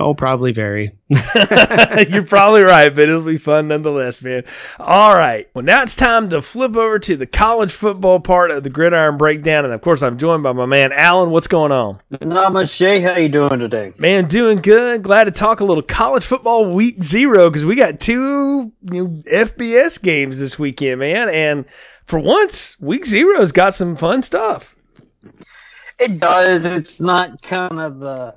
Oh, 0.00 0.14
probably 0.14 0.52
very. 0.52 0.96
You're 2.08 2.22
probably 2.22 2.62
right, 2.62 2.94
but 2.94 3.08
it'll 3.08 3.20
be 3.20 3.36
fun 3.36 3.68
nonetheless, 3.68 4.22
man. 4.22 4.44
All 4.80 5.14
right. 5.14 5.48
Well, 5.54 5.64
now 5.64 5.82
it's 5.82 5.96
time 5.96 6.30
to 6.30 6.40
flip 6.40 6.76
over 6.76 6.98
to 6.98 7.16
the 7.16 7.26
college 7.26 7.72
football 7.72 8.18
part 8.18 8.50
of 8.50 8.62
the 8.62 8.70
Gridiron 8.70 9.18
Breakdown, 9.18 9.66
and 9.66 9.74
of 9.74 9.82
course, 9.82 10.02
I'm 10.02 10.16
joined 10.18 10.44
by 10.44 10.52
my 10.52 10.64
man 10.64 10.92
Alan. 10.92 11.30
What's 11.30 11.46
going 11.46 11.72
on? 11.72 12.00
Not 12.22 12.54
much, 12.54 12.78
Jay. 12.78 13.00
How 13.00 13.16
you 13.16 13.28
doing 13.28 13.58
today? 13.58 13.92
Man, 13.98 14.28
doing 14.28 14.58
good. 14.62 15.02
Glad 15.02 15.24
to 15.24 15.30
talk 15.30 15.60
a 15.60 15.64
little 15.64 15.82
college 15.82 16.24
football 16.24 16.72
week 16.72 17.02
zero 17.02 17.50
because 17.50 17.66
we 17.66 17.76
got 17.76 18.00
two 18.00 18.72
you 18.90 19.04
know, 19.04 19.08
FBS 19.30 20.00
games 20.00 20.40
this 20.40 20.58
weekend, 20.58 21.00
man, 21.00 21.28
and 21.28 21.66
for 22.06 22.18
once, 22.18 22.80
week 22.80 23.04
zero's 23.04 23.52
got 23.52 23.74
some 23.74 23.96
fun 23.96 24.22
stuff. 24.22 24.74
It 25.98 26.18
does. 26.18 26.64
It's 26.64 26.98
not 26.98 27.42
kind 27.42 27.78
of 27.78 27.98
the 28.00 28.34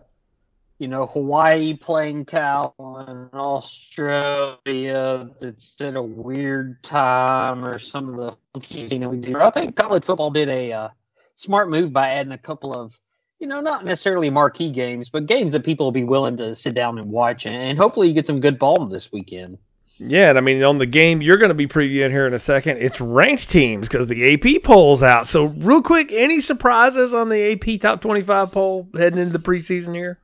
you 0.78 0.88
know, 0.90 1.06
Hawaii 1.06 1.74
playing 1.74 2.26
Cal 2.26 2.76
and 2.80 3.30
Australia. 3.34 5.30
It's 5.42 5.76
at 5.80 5.96
a 5.96 6.02
weird 6.02 6.84
time 6.84 7.64
or 7.66 7.80
some 7.80 8.10
of 8.10 8.16
the 8.18 8.38
funky 8.54 8.86
I 9.36 9.50
think 9.52 9.76
college 9.76 10.04
football 10.04 10.32
did 10.32 10.50
a 10.50 10.74
uh, 10.74 10.90
smart 11.36 11.70
move 11.70 11.94
by 11.94 12.10
adding 12.12 12.34
a 12.34 12.38
couple 12.38 12.74
of, 12.74 13.00
you 13.40 13.48
know, 13.48 13.62
not 13.62 13.86
necessarily 13.86 14.30
marquee 14.30 14.72
games, 14.72 15.10
but 15.10 15.28
games 15.28 15.54
that 15.54 15.64
people 15.64 15.86
will 15.86 15.92
be 15.92 16.04
willing 16.04 16.38
to 16.38 16.56
sit 16.56 16.74
down 16.74 16.98
and 16.98 17.10
watch. 17.10 17.46
And 17.46 17.78
hopefully 17.78 18.10
you 18.10 18.14
get 18.14 18.28
some 18.28 18.42
good 18.42 18.60
ball 18.60 18.86
this 18.88 19.12
weekend. 19.12 19.58
Yeah, 19.98 20.28
and 20.28 20.38
I 20.38 20.42
mean 20.42 20.62
on 20.62 20.78
the 20.78 20.86
game 20.86 21.22
you're 21.22 21.38
going 21.38 21.50
to 21.50 21.56
be 21.56 21.68
previewing 21.68 22.12
here 22.12 22.28
in 22.28 22.34
a 22.34 22.40
second, 22.40 22.80
it's 22.80 23.00
ranked 23.00 23.50
teams 23.50 23.88
because 23.88 24.08
the 24.08 24.34
AP 24.34 24.64
poll's 24.64 25.04
out. 25.04 25.26
So 25.26 25.46
real 25.46 25.82
quick, 25.82 26.12
any 26.12 26.42
surprises 26.42 27.14
on 27.14 27.30
the 27.30 27.54
AP 27.54 27.80
top 27.80 28.02
25 28.02 28.52
poll 28.52 28.90
heading 28.94 29.20
into 29.20 29.38
the 29.38 29.40
preseason 29.40 29.96
here? 29.96 30.20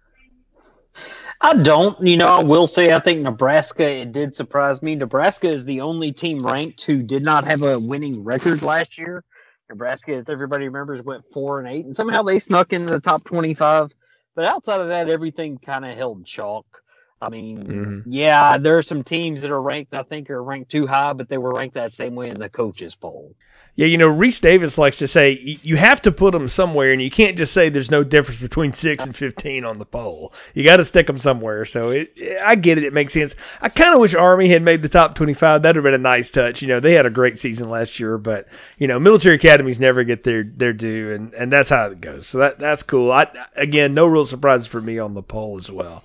I 1.43 1.55
don't. 1.55 1.99
You 2.05 2.17
know, 2.17 2.27
I 2.27 2.43
will 2.43 2.67
say 2.67 2.91
I 2.91 2.99
think 2.99 3.21
Nebraska, 3.21 3.89
it 3.89 4.11
did 4.11 4.35
surprise 4.35 4.81
me. 4.81 4.95
Nebraska 4.95 5.49
is 5.49 5.65
the 5.65 5.81
only 5.81 6.11
team 6.11 6.39
ranked 6.39 6.83
who 6.83 7.01
did 7.01 7.23
not 7.23 7.45
have 7.45 7.63
a 7.63 7.79
winning 7.79 8.23
record 8.23 8.61
last 8.61 8.97
year. 8.97 9.23
Nebraska, 9.69 10.17
if 10.17 10.29
everybody 10.29 10.65
remembers, 10.65 11.01
went 11.01 11.23
four 11.31 11.59
and 11.59 11.67
eight, 11.67 11.85
and 11.85 11.95
somehow 11.95 12.21
they 12.21 12.39
snuck 12.39 12.73
into 12.73 12.91
the 12.91 12.99
top 12.99 13.23
25. 13.23 13.93
But 14.35 14.45
outside 14.45 14.81
of 14.81 14.89
that, 14.89 15.09
everything 15.09 15.57
kind 15.57 15.85
of 15.85 15.95
held 15.95 16.25
chalk. 16.25 16.83
I 17.21 17.29
mean, 17.29 17.63
mm-hmm. 17.63 18.11
yeah, 18.11 18.57
there 18.57 18.77
are 18.77 18.83
some 18.83 19.03
teams 19.03 19.41
that 19.41 19.51
are 19.51 19.61
ranked, 19.61 19.93
I 19.93 20.03
think, 20.03 20.29
are 20.29 20.43
ranked 20.43 20.71
too 20.71 20.87
high, 20.87 21.13
but 21.13 21.29
they 21.29 21.37
were 21.37 21.53
ranked 21.53 21.75
that 21.75 21.93
same 21.93 22.15
way 22.15 22.29
in 22.29 22.39
the 22.39 22.49
coaches 22.49 22.95
poll. 22.95 23.35
Yeah, 23.73 23.87
you 23.87 23.97
know, 23.97 24.09
Rece 24.09 24.41
Davis 24.41 24.77
likes 24.77 24.97
to 24.97 25.07
say 25.07 25.31
you 25.31 25.77
have 25.77 26.01
to 26.01 26.11
put 26.11 26.33
them 26.33 26.49
somewhere, 26.49 26.91
and 26.91 27.01
you 27.01 27.09
can't 27.09 27.37
just 27.37 27.53
say 27.53 27.69
there's 27.69 27.89
no 27.89 28.03
difference 28.03 28.41
between 28.41 28.73
six 28.73 29.05
and 29.05 29.15
fifteen 29.15 29.63
on 29.63 29.77
the 29.79 29.85
poll. 29.85 30.33
You 30.53 30.65
got 30.65 30.77
to 30.77 30.83
stick 30.83 31.07
them 31.07 31.17
somewhere. 31.17 31.63
So 31.63 31.91
it, 31.91 32.13
I 32.43 32.55
get 32.55 32.77
it; 32.77 32.83
it 32.83 32.91
makes 32.91 33.13
sense. 33.13 33.35
I 33.61 33.69
kind 33.69 33.93
of 33.93 34.01
wish 34.01 34.13
Army 34.13 34.49
had 34.49 34.61
made 34.61 34.81
the 34.81 34.89
top 34.89 35.15
twenty-five. 35.15 35.61
That'd 35.61 35.77
have 35.77 35.83
been 35.83 35.93
a 35.93 35.97
nice 35.97 36.31
touch. 36.31 36.61
You 36.61 36.67
know, 36.67 36.81
they 36.81 36.93
had 36.93 37.05
a 37.05 37.09
great 37.09 37.39
season 37.39 37.69
last 37.69 37.97
year, 37.97 38.17
but 38.17 38.49
you 38.77 38.87
know, 38.87 38.99
military 38.99 39.35
academies 39.35 39.79
never 39.79 40.03
get 40.03 40.25
their 40.25 40.43
their 40.43 40.73
due, 40.73 41.13
and 41.13 41.33
and 41.33 41.51
that's 41.51 41.69
how 41.69 41.85
it 41.85 42.01
goes. 42.01 42.27
So 42.27 42.39
that 42.39 42.59
that's 42.59 42.83
cool. 42.83 43.09
I 43.09 43.27
again, 43.55 43.93
no 43.93 44.05
real 44.05 44.25
surprises 44.25 44.67
for 44.67 44.81
me 44.81 44.99
on 44.99 45.13
the 45.13 45.23
poll 45.23 45.57
as 45.57 45.71
well. 45.71 46.03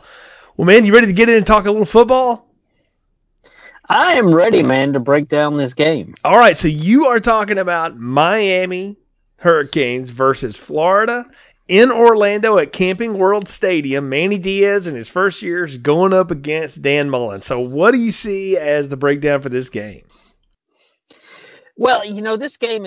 Well, 0.57 0.67
man, 0.67 0.85
you 0.85 0.95
ready 0.95 1.09
to 1.09 1.13
get 1.13 1.29
in 1.29 1.37
and 1.37 1.47
talk 1.47 1.67
a 1.67 1.71
little 1.71 1.85
football? 1.85 2.46
I 3.89 4.15
am 4.15 4.35
ready, 4.35 4.63
man, 4.63 4.95
to 4.95 5.01
break 5.01 5.29
down 5.29 5.57
this 5.57 5.75
game. 5.75 6.15
All 6.25 6.37
right, 6.37 6.57
so 6.57 6.69
you 6.69 7.07
are 7.07 7.21
talking 7.21 7.59
about 7.59 7.97
Miami 7.97 8.97
Hurricanes 9.37 10.11
versus 10.11 10.57
Florida 10.57 11.25
in 11.69 11.93
Orlando 11.93 12.59
at 12.59 12.73
Camping 12.73 13.17
World 13.17 13.47
Stadium. 13.47 14.09
Manny 14.09 14.39
Diaz 14.39 14.89
in 14.89 14.95
his 14.97 15.09
first 15.09 15.43
years 15.43 15.77
going 15.79 16.13
up 16.13 16.33
against 16.33 16.83
Dan 16.83 17.11
Mullen. 17.11 17.43
So, 17.43 17.61
what 17.61 17.93
do 17.93 17.99
you 17.99 18.13
see 18.13 18.57
as 18.57 18.89
the 18.89 18.97
breakdown 18.97 19.41
for 19.41 19.51
this 19.51 19.69
game? 19.69 20.05
Well, 21.77 22.05
you 22.05 22.23
know, 22.23 22.37
this 22.37 22.57
game 22.57 22.87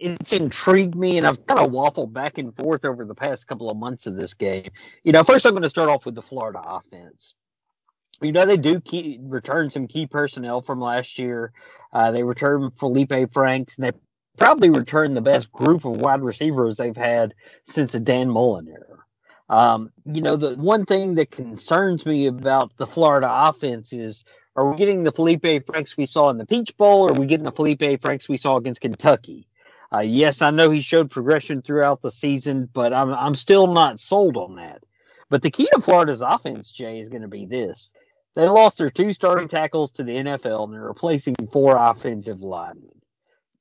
it's 0.00 0.32
intrigued 0.32 0.94
me, 0.94 1.18
and 1.18 1.26
I've 1.26 1.46
kind 1.46 1.60
of 1.60 1.70
waffled 1.70 2.12
back 2.12 2.38
and 2.38 2.54
forth 2.54 2.84
over 2.84 3.04
the 3.04 3.14
past 3.14 3.46
couple 3.46 3.70
of 3.70 3.76
months 3.76 4.06
of 4.06 4.16
this 4.16 4.34
game. 4.34 4.70
You 5.04 5.12
know, 5.12 5.24
first 5.24 5.46
I'm 5.46 5.52
going 5.52 5.62
to 5.62 5.70
start 5.70 5.88
off 5.88 6.04
with 6.04 6.14
the 6.14 6.22
Florida 6.22 6.60
offense 6.62 7.34
you 8.22 8.32
know 8.32 8.46
they 8.46 8.56
do 8.56 8.80
return 9.22 9.70
some 9.70 9.86
key 9.88 10.06
personnel 10.06 10.60
from 10.62 10.80
last 10.80 11.18
year. 11.18 11.52
Uh, 11.92 12.12
they 12.12 12.22
return 12.22 12.70
Felipe 12.72 13.32
Franks, 13.32 13.76
and 13.76 13.84
they 13.86 13.92
probably 14.38 14.70
return 14.70 15.14
the 15.14 15.20
best 15.20 15.52
group 15.52 15.84
of 15.84 16.00
wide 16.00 16.22
receivers 16.22 16.76
they've 16.76 16.96
had 16.96 17.34
since 17.64 17.92
the 17.92 18.00
Dan 18.00 18.30
Mullen 18.30 18.68
era. 18.68 18.98
Um, 19.48 19.90
you 20.06 20.22
know, 20.22 20.36
the 20.36 20.54
one 20.56 20.86
thing 20.86 21.16
that 21.16 21.30
concerns 21.30 22.06
me 22.06 22.26
about 22.26 22.76
the 22.76 22.86
Florida 22.86 23.28
offense 23.30 23.92
is 23.92 24.24
are 24.56 24.70
we 24.70 24.76
getting 24.76 25.04
the 25.04 25.12
Felipe 25.12 25.66
Franks 25.66 25.96
we 25.96 26.06
saw 26.06 26.30
in 26.30 26.38
the 26.38 26.46
Peach 26.46 26.76
Bowl, 26.76 27.02
or 27.04 27.12
are 27.12 27.20
we 27.20 27.26
getting 27.26 27.44
the 27.44 27.52
Felipe 27.52 28.00
Franks 28.00 28.28
we 28.28 28.36
saw 28.36 28.56
against 28.56 28.80
Kentucky? 28.80 29.48
Uh, 29.92 30.00
yes, 30.00 30.42
I 30.42 30.50
know 30.50 30.70
he 30.70 30.80
showed 30.80 31.10
progression 31.10 31.62
throughout 31.62 32.02
the 32.02 32.10
season, 32.10 32.68
but 32.72 32.92
I'm 32.92 33.12
I'm 33.12 33.34
still 33.34 33.66
not 33.66 34.00
sold 34.00 34.36
on 34.36 34.56
that. 34.56 34.84
But 35.30 35.42
the 35.42 35.50
key 35.50 35.68
to 35.72 35.80
Florida's 35.80 36.22
offense, 36.22 36.70
Jay, 36.70 37.00
is 37.00 37.08
going 37.08 37.22
to 37.22 37.28
be 37.28 37.46
this. 37.46 37.88
They 38.34 38.46
lost 38.46 38.78
their 38.78 38.90
two 38.90 39.12
starting 39.12 39.48
tackles 39.48 39.90
to 39.92 40.04
the 40.04 40.16
NFL 40.16 40.64
and 40.64 40.74
they're 40.74 40.82
replacing 40.82 41.34
four 41.50 41.76
offensive 41.76 42.42
linemen. 42.42 42.90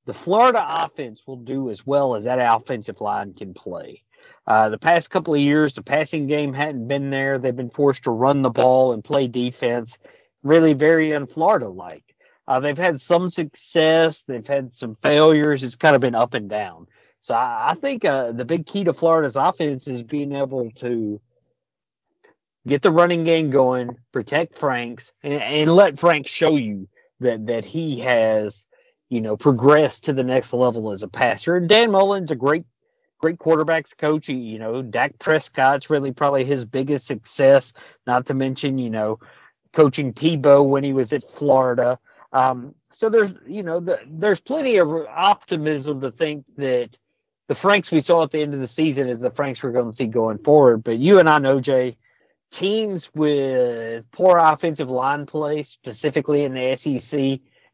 The 0.05 0.13
Florida 0.13 0.63
offense 0.67 1.25
will 1.25 1.37
do 1.37 1.69
as 1.69 1.85
well 1.85 2.15
as 2.15 2.23
that 2.23 2.39
offensive 2.39 3.01
line 3.01 3.33
can 3.33 3.53
play. 3.53 4.03
Uh, 4.47 4.69
the 4.69 4.77
past 4.77 5.09
couple 5.09 5.33
of 5.33 5.39
years, 5.39 5.75
the 5.75 5.83
passing 5.83 6.27
game 6.27 6.53
hadn't 6.53 6.87
been 6.87 7.09
there. 7.09 7.37
They've 7.37 7.55
been 7.55 7.69
forced 7.69 8.03
to 8.03 8.11
run 8.11 8.41
the 8.41 8.49
ball 8.49 8.93
and 8.93 9.03
play 9.03 9.27
defense, 9.27 9.97
really 10.43 10.73
very 10.73 11.13
un-Florida 11.13 11.67
like. 11.67 12.15
Uh, 12.47 12.59
they've 12.59 12.77
had 12.77 12.99
some 12.99 13.29
success, 13.29 14.23
they've 14.23 14.47
had 14.47 14.73
some 14.73 14.95
failures. 15.03 15.63
It's 15.63 15.75
kind 15.75 15.95
of 15.95 16.01
been 16.01 16.15
up 16.15 16.33
and 16.33 16.49
down. 16.49 16.87
So 17.21 17.35
I, 17.35 17.71
I 17.71 17.73
think 17.75 18.05
uh, 18.05 18.31
the 18.31 18.45
big 18.45 18.65
key 18.65 18.83
to 18.85 18.93
Florida's 18.93 19.35
offense 19.35 19.87
is 19.87 20.01
being 20.01 20.33
able 20.33 20.71
to 20.77 21.21
get 22.67 22.81
the 22.81 22.91
running 22.91 23.23
game 23.23 23.49
going, 23.49 23.97
protect 24.11 24.55
Franks, 24.55 25.11
and, 25.23 25.33
and 25.41 25.73
let 25.73 25.99
Franks 25.99 26.29
show 26.29 26.55
you 26.55 26.87
that 27.19 27.47
that 27.47 27.65
he 27.65 27.99
has, 27.99 28.65
you 29.09 29.21
know, 29.21 29.37
progressed 29.37 30.05
to 30.05 30.13
the 30.13 30.23
next 30.23 30.53
level 30.53 30.91
as 30.91 31.03
a 31.03 31.07
passer. 31.07 31.55
And 31.55 31.67
Dan 31.67 31.91
Mullen's 31.91 32.31
a 32.31 32.35
great, 32.35 32.65
great 33.17 33.37
quarterbacks 33.37 33.97
coach. 33.97 34.29
You 34.29 34.59
know, 34.59 34.81
Dak 34.81 35.19
Prescott's 35.19 35.89
really 35.89 36.11
probably 36.11 36.45
his 36.45 36.65
biggest 36.65 37.07
success. 37.07 37.73
Not 38.07 38.25
to 38.27 38.33
mention, 38.33 38.77
you 38.77 38.89
know, 38.89 39.19
coaching 39.73 40.13
Tebow 40.13 40.67
when 40.67 40.83
he 40.83 40.93
was 40.93 41.13
at 41.13 41.29
Florida. 41.29 41.99
Um, 42.31 42.75
so 42.91 43.09
there's, 43.09 43.33
you 43.47 43.63
know, 43.63 43.79
the, 43.79 43.99
there's 44.07 44.39
plenty 44.39 44.77
of 44.77 44.89
optimism 45.09 46.01
to 46.01 46.11
think 46.11 46.45
that 46.57 46.97
the 47.47 47.55
Franks 47.55 47.91
we 47.91 48.01
saw 48.01 48.23
at 48.23 48.31
the 48.31 48.41
end 48.41 48.53
of 48.53 48.59
the 48.59 48.67
season 48.67 49.09
is 49.09 49.19
the 49.19 49.31
Franks 49.31 49.63
we're 49.63 49.71
going 49.71 49.89
to 49.89 49.95
see 49.95 50.05
going 50.05 50.37
forward. 50.37 50.83
But 50.83 50.99
you 50.99 51.19
and 51.19 51.27
I 51.27 51.39
know, 51.39 51.59
Jay, 51.59 51.97
teams 52.51 53.09
with 53.13 54.09
poor 54.11 54.37
offensive 54.37 54.89
line 54.89 55.25
play, 55.25 55.63
specifically 55.63 56.43
in 56.43 56.53
the 56.53 56.75
SEC, 56.75 57.19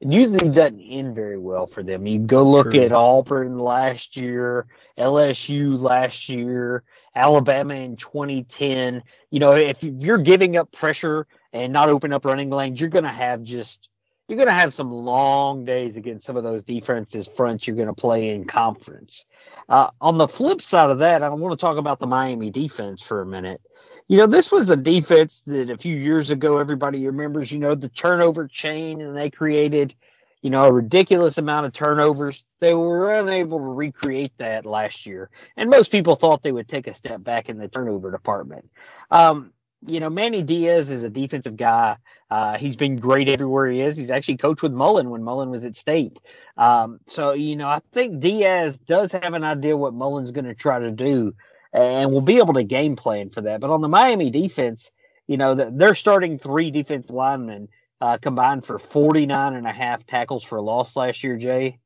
it 0.02 0.12
usually 0.12 0.50
doesn't 0.50 0.82
end 0.82 1.16
very 1.16 1.38
well 1.38 1.68
for 1.68 1.82
them. 1.82 2.06
You 2.06 2.20
go 2.20 2.44
look 2.44 2.72
True. 2.72 2.82
at 2.82 2.92
Auburn 2.92 3.58
last 3.58 4.18
year, 4.18 4.68
LSU 4.98 5.80
last 5.80 6.28
year, 6.28 6.84
Alabama 7.16 7.76
in 7.76 7.96
2010. 7.96 9.04
You 9.32 9.40
know, 9.40 9.54
if 9.54 9.82
you're 9.82 10.18
giving 10.18 10.58
up 10.58 10.72
pressure 10.72 11.28
and 11.54 11.72
not 11.72 11.90
open 11.90 12.12
up 12.12 12.26
running 12.26 12.50
lanes, 12.50 12.80
you're 12.80 12.90
going 12.90 13.06
to 13.06 13.10
have 13.10 13.44
just 13.44 13.90
you're 14.28 14.38
going 14.38 14.50
to 14.50 14.54
have 14.54 14.74
some 14.74 14.92
long 14.92 15.66
days 15.66 15.98
against 15.98 16.26
some 16.26 16.36
of 16.36 16.44
those 16.44 16.64
defenses 16.64 17.28
fronts 17.28 17.68
you're 17.68 17.76
going 17.76 17.88
to 17.88 17.94
play 17.94 18.30
in 18.30 18.44
conference. 18.44 19.24
Uh, 19.70 19.92
on 20.02 20.18
the 20.18 20.28
flip 20.28 20.62
side 20.62 20.90
of 20.90 21.00
that, 21.00 21.22
I 21.22 21.30
want 21.30 21.58
to 21.58 21.62
talk 21.62 21.78
about 21.78 22.00
the 22.00 22.08
Miami 22.08 22.50
defense 22.50 23.04
for 23.04 23.22
a 23.22 23.26
minute 23.26 23.62
you 24.08 24.18
know, 24.18 24.28
this 24.28 24.52
was 24.52 24.70
a 24.70 24.76
defense 24.76 25.42
that 25.48 25.70
a 25.70 25.78
few 25.78 25.96
years 25.96 26.30
ago 26.30 26.60
everybody 26.60 27.06
remembers, 27.06 27.52
you 27.52 27.60
know, 27.60 27.74
the 27.74 27.90
turnover 27.90 28.48
chain 28.48 29.02
and 29.02 29.18
they 29.18 29.30
created, 29.32 29.96
you 30.42 30.52
know, 30.52 30.66
a 30.66 30.72
ridiculous 30.72 31.38
amount 31.40 31.66
of 31.66 31.74
turnovers. 31.74 32.46
They 32.60 32.76
were 32.76 33.16
unable 33.16 33.58
to 33.58 33.64
recreate 33.64 34.34
that 34.38 34.66
last 34.66 35.08
year. 35.08 35.32
And 35.58 35.72
most 35.72 35.92
people 35.92 36.16
thought 36.16 36.44
they 36.44 36.52
would 36.52 36.70
take 36.70 36.86
a 36.86 36.94
step 36.94 37.24
back 37.24 37.50
in 37.50 37.58
the 37.58 37.68
turnover 37.68 38.12
department. 38.12 38.70
Um, 39.10 39.52
you 39.88 40.00
know, 40.00 40.10
Manny 40.10 40.44
Diaz 40.44 40.90
is 40.90 41.04
a 41.04 41.10
defensive 41.10 41.58
guy. 41.58 41.98
Uh, 42.30 42.58
he's 42.58 42.76
been 42.76 42.96
great 42.98 43.30
everywhere 43.30 43.68
he 43.68 43.82
is. 43.82 43.98
He's 43.98 44.10
actually 44.10 44.38
coached 44.38 44.64
with 44.64 44.72
Mullen 44.72 45.10
when 45.10 45.24
Mullen 45.24 45.50
was 45.50 45.66
at 45.66 45.76
State. 45.76 46.20
Um, 46.58 47.00
so, 47.08 47.34
you 47.34 47.56
know, 47.56 47.68
I 47.68 47.82
think 47.92 48.20
Diaz 48.20 48.80
does 48.80 49.12
have 49.12 49.34
an 49.34 49.44
idea 49.44 49.78
what 49.78 49.94
Mullen's 49.94 50.32
going 50.32 50.46
to 50.46 50.56
try 50.56 50.80
to 50.80 50.92
do 50.92 51.34
and 51.76 52.10
we'll 52.10 52.22
be 52.22 52.38
able 52.38 52.54
to 52.54 52.64
game 52.64 52.96
plan 52.96 53.30
for 53.30 53.42
that. 53.42 53.60
But 53.60 53.70
on 53.70 53.82
the 53.82 53.90
Miami 53.90 54.30
defense, 54.30 54.92
you 55.28 55.36
know, 55.38 55.54
they're 55.54 55.94
starting 55.94 56.38
three 56.38 56.72
defensive 56.72 57.12
linemen 57.12 57.68
uh, 58.00 58.18
combined 58.18 58.66
for 58.66 58.80
49 58.80 59.54
and 59.56 59.68
a 59.68 59.72
half 59.72 60.06
tackles 60.06 60.44
for 60.44 60.62
loss 60.62 60.96
last 60.96 61.24
year, 61.24 61.36
Jay. 61.36 61.80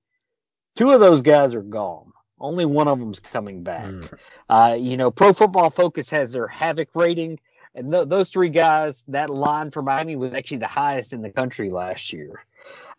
Two 0.76 0.92
of 0.92 1.00
those 1.00 1.24
guys 1.24 1.56
are 1.56 1.64
gone. 1.64 2.12
Only 2.40 2.66
one 2.66 2.88
of 2.88 3.00
them's 3.00 3.20
coming 3.20 3.64
back. 3.64 3.86
Mm. 3.86 4.18
Uh, 4.48 4.78
you 4.80 4.96
know, 4.96 5.12
Pro 5.12 5.34
Football 5.34 5.72
Focus 5.72 6.10
has 6.12 6.32
their 6.32 6.48
havoc 6.48 6.90
rating. 6.94 7.40
And 7.76 7.92
th- 7.92 8.08
those 8.08 8.30
three 8.30 8.50
guys, 8.50 9.04
that 9.08 9.30
line 9.30 9.72
for 9.72 9.82
Miami 9.82 10.16
was 10.16 10.36
actually 10.36 10.58
the 10.58 10.68
highest 10.68 11.14
in 11.14 11.22
the 11.22 11.32
country 11.32 11.70
last 11.70 12.14
year. 12.14 12.46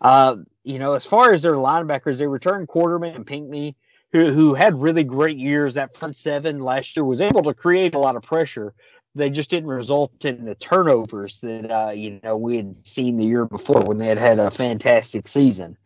Uh, 0.00 0.36
you 0.64 0.78
know, 0.78 0.94
as 0.94 1.06
far 1.06 1.32
as 1.32 1.42
their 1.42 1.54
linebackers, 1.54 2.18
they 2.18 2.26
returned 2.26 2.68
Quarterman 2.68 3.14
and 3.14 3.26
Pinckney, 3.26 3.76
who, 4.12 4.30
who 4.32 4.54
had 4.54 4.80
really 4.80 5.04
great 5.04 5.38
years. 5.38 5.74
That 5.74 5.94
front 5.94 6.16
seven 6.16 6.58
last 6.58 6.96
year 6.96 7.04
was 7.04 7.20
able 7.20 7.42
to 7.44 7.54
create 7.54 7.94
a 7.94 7.98
lot 7.98 8.16
of 8.16 8.22
pressure. 8.22 8.74
They 9.14 9.30
just 9.30 9.50
didn't 9.50 9.68
result 9.68 10.24
in 10.24 10.44
the 10.44 10.54
turnovers 10.54 11.40
that, 11.40 11.70
uh, 11.70 11.90
you 11.90 12.20
know, 12.22 12.36
we 12.36 12.56
had 12.58 12.86
seen 12.86 13.16
the 13.16 13.24
year 13.24 13.44
before 13.44 13.82
when 13.82 13.98
they 13.98 14.06
had 14.06 14.18
had 14.18 14.38
a 14.38 14.50
fantastic 14.50 15.26
season. 15.26 15.76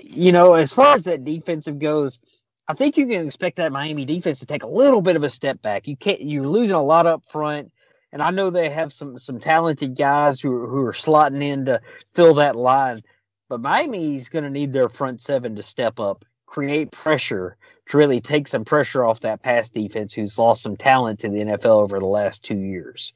You 0.00 0.30
know, 0.30 0.54
as 0.54 0.72
far 0.72 0.94
as 0.94 1.02
that 1.04 1.24
defensive 1.24 1.80
goes, 1.80 2.20
I 2.68 2.74
think 2.74 2.96
you 2.96 3.08
can 3.08 3.26
expect 3.26 3.56
that 3.56 3.72
Miami 3.72 4.04
defense 4.04 4.38
to 4.38 4.46
take 4.46 4.62
a 4.62 4.68
little 4.68 5.02
bit 5.02 5.16
of 5.16 5.24
a 5.24 5.28
step 5.28 5.60
back. 5.62 5.88
You 5.88 5.96
can't, 5.96 6.20
you're 6.20 6.46
losing 6.46 6.76
a 6.76 6.82
lot 6.82 7.06
up 7.06 7.24
front 7.24 7.72
and 8.12 8.22
I 8.22 8.30
know 8.30 8.50
they 8.50 8.68
have 8.70 8.92
some 8.92 9.18
some 9.18 9.40
talented 9.40 9.96
guys 9.96 10.40
who 10.40 10.66
who 10.66 10.84
are 10.84 10.92
slotting 10.92 11.42
in 11.42 11.64
to 11.66 11.80
fill 12.14 12.34
that 12.34 12.56
line. 12.56 13.02
But 13.48 13.60
Miami's 13.60 14.28
going 14.28 14.44
to 14.44 14.50
need 14.50 14.72
their 14.72 14.88
front 14.88 15.20
seven 15.20 15.56
to 15.56 15.62
step 15.62 15.98
up, 15.98 16.24
create 16.50 16.90
pressure 16.90 17.56
to 17.88 17.96
really 17.96 18.20
take 18.20 18.48
some 18.48 18.64
pressure 18.64 19.04
off 19.04 19.20
that 19.20 19.42
pass 19.42 19.70
defense 19.70 20.12
who's 20.12 20.38
lost 20.38 20.62
some 20.62 20.76
talent 20.76 21.20
to 21.20 21.28
the 21.28 21.38
NFL 21.38 21.82
over 21.82 22.00
the 22.00 22.06
last 22.06 22.44
two 22.44 22.58
years. 22.58 23.12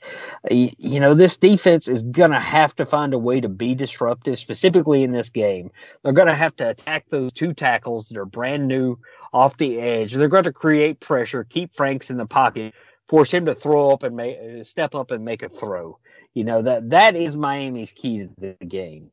You 0.50 1.00
know, 1.00 1.14
this 1.14 1.36
defense 1.36 1.88
is 1.88 2.02
going 2.02 2.30
to 2.30 2.38
have 2.38 2.74
to 2.76 2.86
find 2.86 3.12
a 3.12 3.18
way 3.18 3.40
to 3.40 3.48
be 3.48 3.74
disruptive, 3.74 4.38
specifically 4.38 5.02
in 5.02 5.12
this 5.12 5.30
game. 5.30 5.70
They're 6.02 6.12
going 6.12 6.28
to 6.28 6.34
have 6.34 6.56
to 6.56 6.70
attack 6.70 7.06
those 7.10 7.32
two 7.32 7.54
tackles 7.54 8.08
that 8.08 8.18
are 8.18 8.24
brand 8.24 8.68
new 8.68 8.98
off 9.32 9.56
the 9.56 9.80
edge. 9.80 10.12
They're 10.14 10.28
going 10.28 10.44
to 10.44 10.52
create 10.52 11.00
pressure, 11.00 11.44
keep 11.44 11.72
Franks 11.72 12.10
in 12.10 12.16
the 12.16 12.26
pocket, 12.26 12.72
force 13.08 13.32
him 13.32 13.46
to 13.46 13.54
throw 13.54 13.90
up 13.90 14.04
and 14.04 14.16
make, 14.16 14.64
step 14.64 14.94
up 14.94 15.10
and 15.10 15.24
make 15.24 15.42
a 15.42 15.48
throw. 15.48 15.98
You 16.34 16.44
know, 16.44 16.62
that, 16.62 16.90
that 16.90 17.16
is 17.16 17.36
Miami's 17.36 17.92
key 17.92 18.18
to 18.18 18.30
the 18.38 18.66
game 18.66 19.10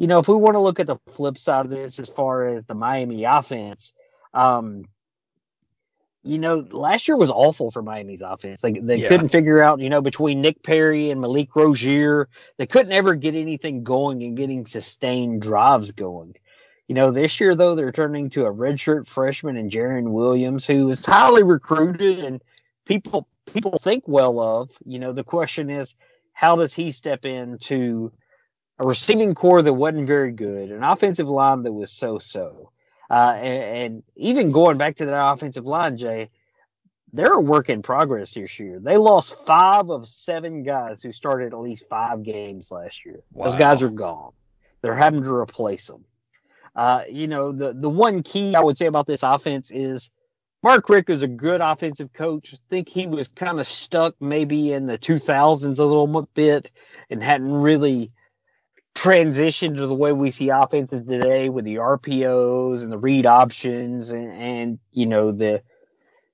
you 0.00 0.06
know, 0.06 0.18
if 0.18 0.28
we 0.28 0.34
want 0.34 0.54
to 0.54 0.60
look 0.60 0.80
at 0.80 0.86
the 0.86 0.96
flip 1.12 1.36
side 1.36 1.66
of 1.66 1.70
this 1.70 1.98
as 1.98 2.08
far 2.08 2.48
as 2.48 2.64
the 2.64 2.74
Miami 2.74 3.24
offense, 3.24 3.92
um, 4.32 4.86
you 6.22 6.38
know, 6.38 6.66
last 6.70 7.06
year 7.06 7.18
was 7.18 7.30
awful 7.30 7.70
for 7.70 7.82
Miami's 7.82 8.22
offense. 8.22 8.62
They 8.62 8.72
they 8.72 8.96
yeah. 8.96 9.08
couldn't 9.08 9.28
figure 9.28 9.60
out, 9.62 9.78
you 9.78 9.90
know, 9.90 10.00
between 10.00 10.40
Nick 10.40 10.62
Perry 10.62 11.10
and 11.10 11.20
Malik 11.20 11.54
Rosier, 11.54 12.30
they 12.56 12.66
couldn't 12.66 12.92
ever 12.92 13.14
get 13.14 13.34
anything 13.34 13.84
going 13.84 14.22
and 14.22 14.38
getting 14.38 14.64
sustained 14.64 15.42
drives 15.42 15.92
going. 15.92 16.34
You 16.88 16.94
know, 16.94 17.10
this 17.10 17.38
year 17.38 17.54
though, 17.54 17.74
they're 17.74 17.92
turning 17.92 18.30
to 18.30 18.46
a 18.46 18.52
redshirt 18.52 19.06
freshman 19.06 19.58
and 19.58 19.70
Jarren 19.70 20.12
Williams, 20.12 20.64
who 20.64 20.88
is 20.88 21.04
highly 21.04 21.42
recruited 21.42 22.20
and 22.20 22.40
people 22.86 23.28
people 23.52 23.78
think 23.78 24.04
well 24.06 24.40
of. 24.40 24.70
You 24.86 24.98
know, 24.98 25.12
the 25.12 25.24
question 25.24 25.68
is, 25.68 25.94
how 26.32 26.56
does 26.56 26.72
he 26.72 26.90
step 26.90 27.26
into 27.26 28.12
a 28.80 28.86
receiving 28.86 29.34
corps 29.34 29.62
that 29.62 29.74
wasn't 29.74 30.06
very 30.06 30.32
good, 30.32 30.70
an 30.70 30.82
offensive 30.82 31.28
line 31.28 31.62
that 31.62 31.72
was 31.72 31.92
so-so. 31.92 32.72
Uh, 33.10 33.34
and, 33.36 33.62
and, 33.62 34.02
even 34.16 34.52
going 34.52 34.78
back 34.78 34.96
to 34.96 35.04
that 35.04 35.32
offensive 35.32 35.66
line, 35.66 35.98
Jay, 35.98 36.30
they're 37.12 37.34
a 37.34 37.40
work 37.40 37.68
in 37.68 37.82
progress 37.82 38.32
this 38.34 38.58
year. 38.58 38.78
They 38.80 38.96
lost 38.96 39.34
five 39.44 39.90
of 39.90 40.08
seven 40.08 40.62
guys 40.62 41.02
who 41.02 41.12
started 41.12 41.52
at 41.52 41.60
least 41.60 41.88
five 41.90 42.22
games 42.22 42.70
last 42.70 43.04
year. 43.04 43.20
Wow. 43.32 43.46
Those 43.46 43.56
guys 43.56 43.82
are 43.82 43.90
gone. 43.90 44.32
They're 44.80 44.94
having 44.94 45.24
to 45.24 45.34
replace 45.34 45.88
them. 45.88 46.04
Uh, 46.74 47.02
you 47.10 47.26
know, 47.26 47.52
the, 47.52 47.74
the 47.74 47.90
one 47.90 48.22
key 48.22 48.54
I 48.54 48.60
would 48.60 48.78
say 48.78 48.86
about 48.86 49.06
this 49.06 49.24
offense 49.24 49.70
is 49.72 50.08
Mark 50.62 50.88
Richt 50.88 51.10
is 51.10 51.22
a 51.22 51.28
good 51.28 51.60
offensive 51.60 52.12
coach. 52.12 52.54
I 52.54 52.58
think 52.70 52.88
he 52.88 53.06
was 53.06 53.28
kind 53.28 53.58
of 53.58 53.66
stuck 53.66 54.14
maybe 54.20 54.72
in 54.72 54.86
the 54.86 54.96
2000s 54.96 55.64
a 55.78 55.84
little 55.84 56.28
bit 56.32 56.70
and 57.10 57.22
hadn't 57.22 57.52
really 57.52 58.12
transition 58.94 59.74
to 59.76 59.86
the 59.86 59.94
way 59.94 60.12
we 60.12 60.30
see 60.30 60.48
offenses 60.48 61.06
today 61.06 61.48
with 61.48 61.64
the 61.64 61.76
RPOs 61.76 62.82
and 62.82 62.90
the 62.90 62.98
read 62.98 63.26
options 63.26 64.10
and, 64.10 64.32
and 64.32 64.78
you 64.92 65.06
know 65.06 65.32
the 65.32 65.62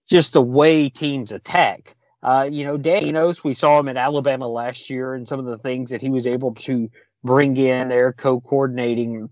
just 0.07 0.32
the 0.32 0.42
way 0.42 0.88
teams 0.88 1.32
attack. 1.32 1.96
Uh, 2.22 2.48
you 2.50 2.64
know, 2.64 2.76
Dan 2.76 3.04
Enos, 3.04 3.44
we 3.44 3.54
saw 3.54 3.78
him 3.78 3.88
at 3.88 3.96
Alabama 3.96 4.48
last 4.48 4.90
year 4.90 5.14
and 5.14 5.28
some 5.28 5.38
of 5.38 5.46
the 5.46 5.59
things 5.59 5.90
that 5.90 6.00
he 6.00 6.11
was 6.11 6.26
able 6.26 6.54
to 6.54 6.90
bring 7.22 7.57
in 7.57 7.88
there, 7.88 8.12
co-coordinating 8.12 9.28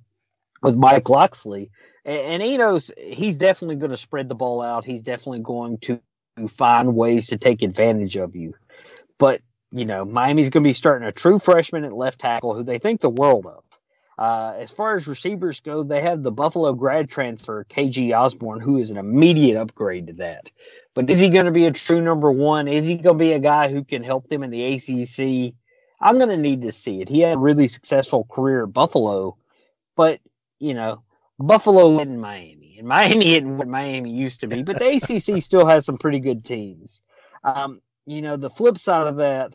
with 0.62 0.76
Mike 0.76 1.08
Locksley. 1.08 1.70
And, 2.04 2.20
and 2.20 2.42
Enos, 2.42 2.90
he's 2.96 3.36
definitely 3.36 3.76
going 3.76 3.90
to 3.90 3.96
spread 3.96 4.28
the 4.28 4.34
ball 4.34 4.62
out. 4.62 4.84
He's 4.84 5.02
definitely 5.02 5.40
going 5.40 5.78
to 5.78 6.00
find 6.48 6.94
ways 6.94 7.28
to 7.28 7.36
take 7.36 7.62
advantage 7.62 8.16
of 8.16 8.36
you. 8.36 8.54
But 9.18 9.40
you 9.74 9.84
know, 9.84 10.04
Miami's 10.04 10.50
going 10.50 10.62
to 10.62 10.68
be 10.68 10.72
starting 10.72 11.08
a 11.08 11.12
true 11.12 11.40
freshman 11.40 11.84
at 11.84 11.92
left 11.92 12.20
tackle 12.20 12.54
who 12.54 12.62
they 12.62 12.78
think 12.78 13.00
the 13.00 13.10
world 13.10 13.44
of. 13.44 13.64
Uh, 14.16 14.54
as 14.56 14.70
far 14.70 14.94
as 14.94 15.08
receivers 15.08 15.58
go, 15.58 15.82
they 15.82 16.00
have 16.00 16.22
the 16.22 16.30
Buffalo 16.30 16.72
grad 16.72 17.10
transfer, 17.10 17.64
KG 17.64 18.16
Osborn, 18.16 18.60
who 18.60 18.78
is 18.78 18.92
an 18.92 18.98
immediate 18.98 19.60
upgrade 19.60 20.06
to 20.06 20.12
that. 20.12 20.48
But 20.94 21.10
is 21.10 21.18
he 21.18 21.28
going 21.28 21.46
to 21.46 21.50
be 21.50 21.66
a 21.66 21.72
true 21.72 22.00
number 22.00 22.30
one? 22.30 22.68
Is 22.68 22.84
he 22.84 22.94
going 22.94 23.18
to 23.18 23.24
be 23.24 23.32
a 23.32 23.40
guy 23.40 23.68
who 23.68 23.82
can 23.82 24.04
help 24.04 24.28
them 24.28 24.44
in 24.44 24.50
the 24.50 24.74
ACC? 24.74 25.54
I'm 26.00 26.18
going 26.18 26.28
to 26.28 26.36
need 26.36 26.62
to 26.62 26.70
see 26.70 27.02
it. 27.02 27.08
He 27.08 27.20
had 27.20 27.34
a 27.34 27.40
really 27.40 27.66
successful 27.66 28.22
career 28.30 28.62
at 28.62 28.72
Buffalo, 28.72 29.36
but, 29.96 30.20
you 30.60 30.74
know, 30.74 31.02
Buffalo 31.40 31.98
isn't 31.98 32.20
Miami, 32.20 32.76
and 32.78 32.86
Miami 32.86 33.26
isn't 33.34 33.58
what 33.58 33.66
Miami 33.66 34.12
used 34.12 34.40
to 34.40 34.46
be, 34.46 34.62
but 34.62 34.78
the 34.78 34.96
ACC 34.96 35.42
still 35.42 35.66
has 35.66 35.84
some 35.84 35.98
pretty 35.98 36.20
good 36.20 36.44
teams. 36.44 37.02
Um, 37.42 37.80
you 38.06 38.22
know, 38.22 38.36
the 38.36 38.50
flip 38.50 38.78
side 38.78 39.08
of 39.08 39.16
that, 39.16 39.54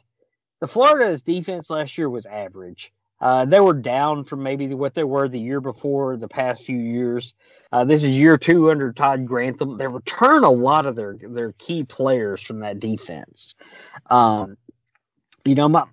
the 0.59 0.67
Florida's 0.67 1.23
defense 1.23 1.69
last 1.69 1.97
year 1.97 2.09
was 2.09 2.25
average. 2.25 2.91
Uh, 3.21 3.45
they 3.45 3.59
were 3.59 3.73
down 3.73 4.23
from 4.23 4.43
maybe 4.43 4.73
what 4.73 4.93
they 4.93 5.03
were 5.03 5.27
the 5.27 5.39
year 5.39 5.59
before, 5.59 6.15
the 6.15 6.27
past 6.27 6.65
few 6.65 6.77
years. 6.77 7.33
Uh, 7.71 7.83
this 7.83 8.03
is 8.03 8.11
year 8.11 8.37
two 8.37 8.71
under 8.71 8.93
Todd 8.93 9.25
Grantham. 9.25 9.77
They 9.77 9.87
return 9.87 10.43
a 10.45 10.51
lot 10.51 10.85
of 10.85 10.95
their 10.95 11.17
their 11.21 11.51
key 11.53 11.83
players 11.83 12.41
from 12.41 12.59
that 12.59 12.79
defense. 12.79 13.55
Um, 14.09 14.55
you 15.43 15.55
know, 15.55 15.67
my, 15.67 15.83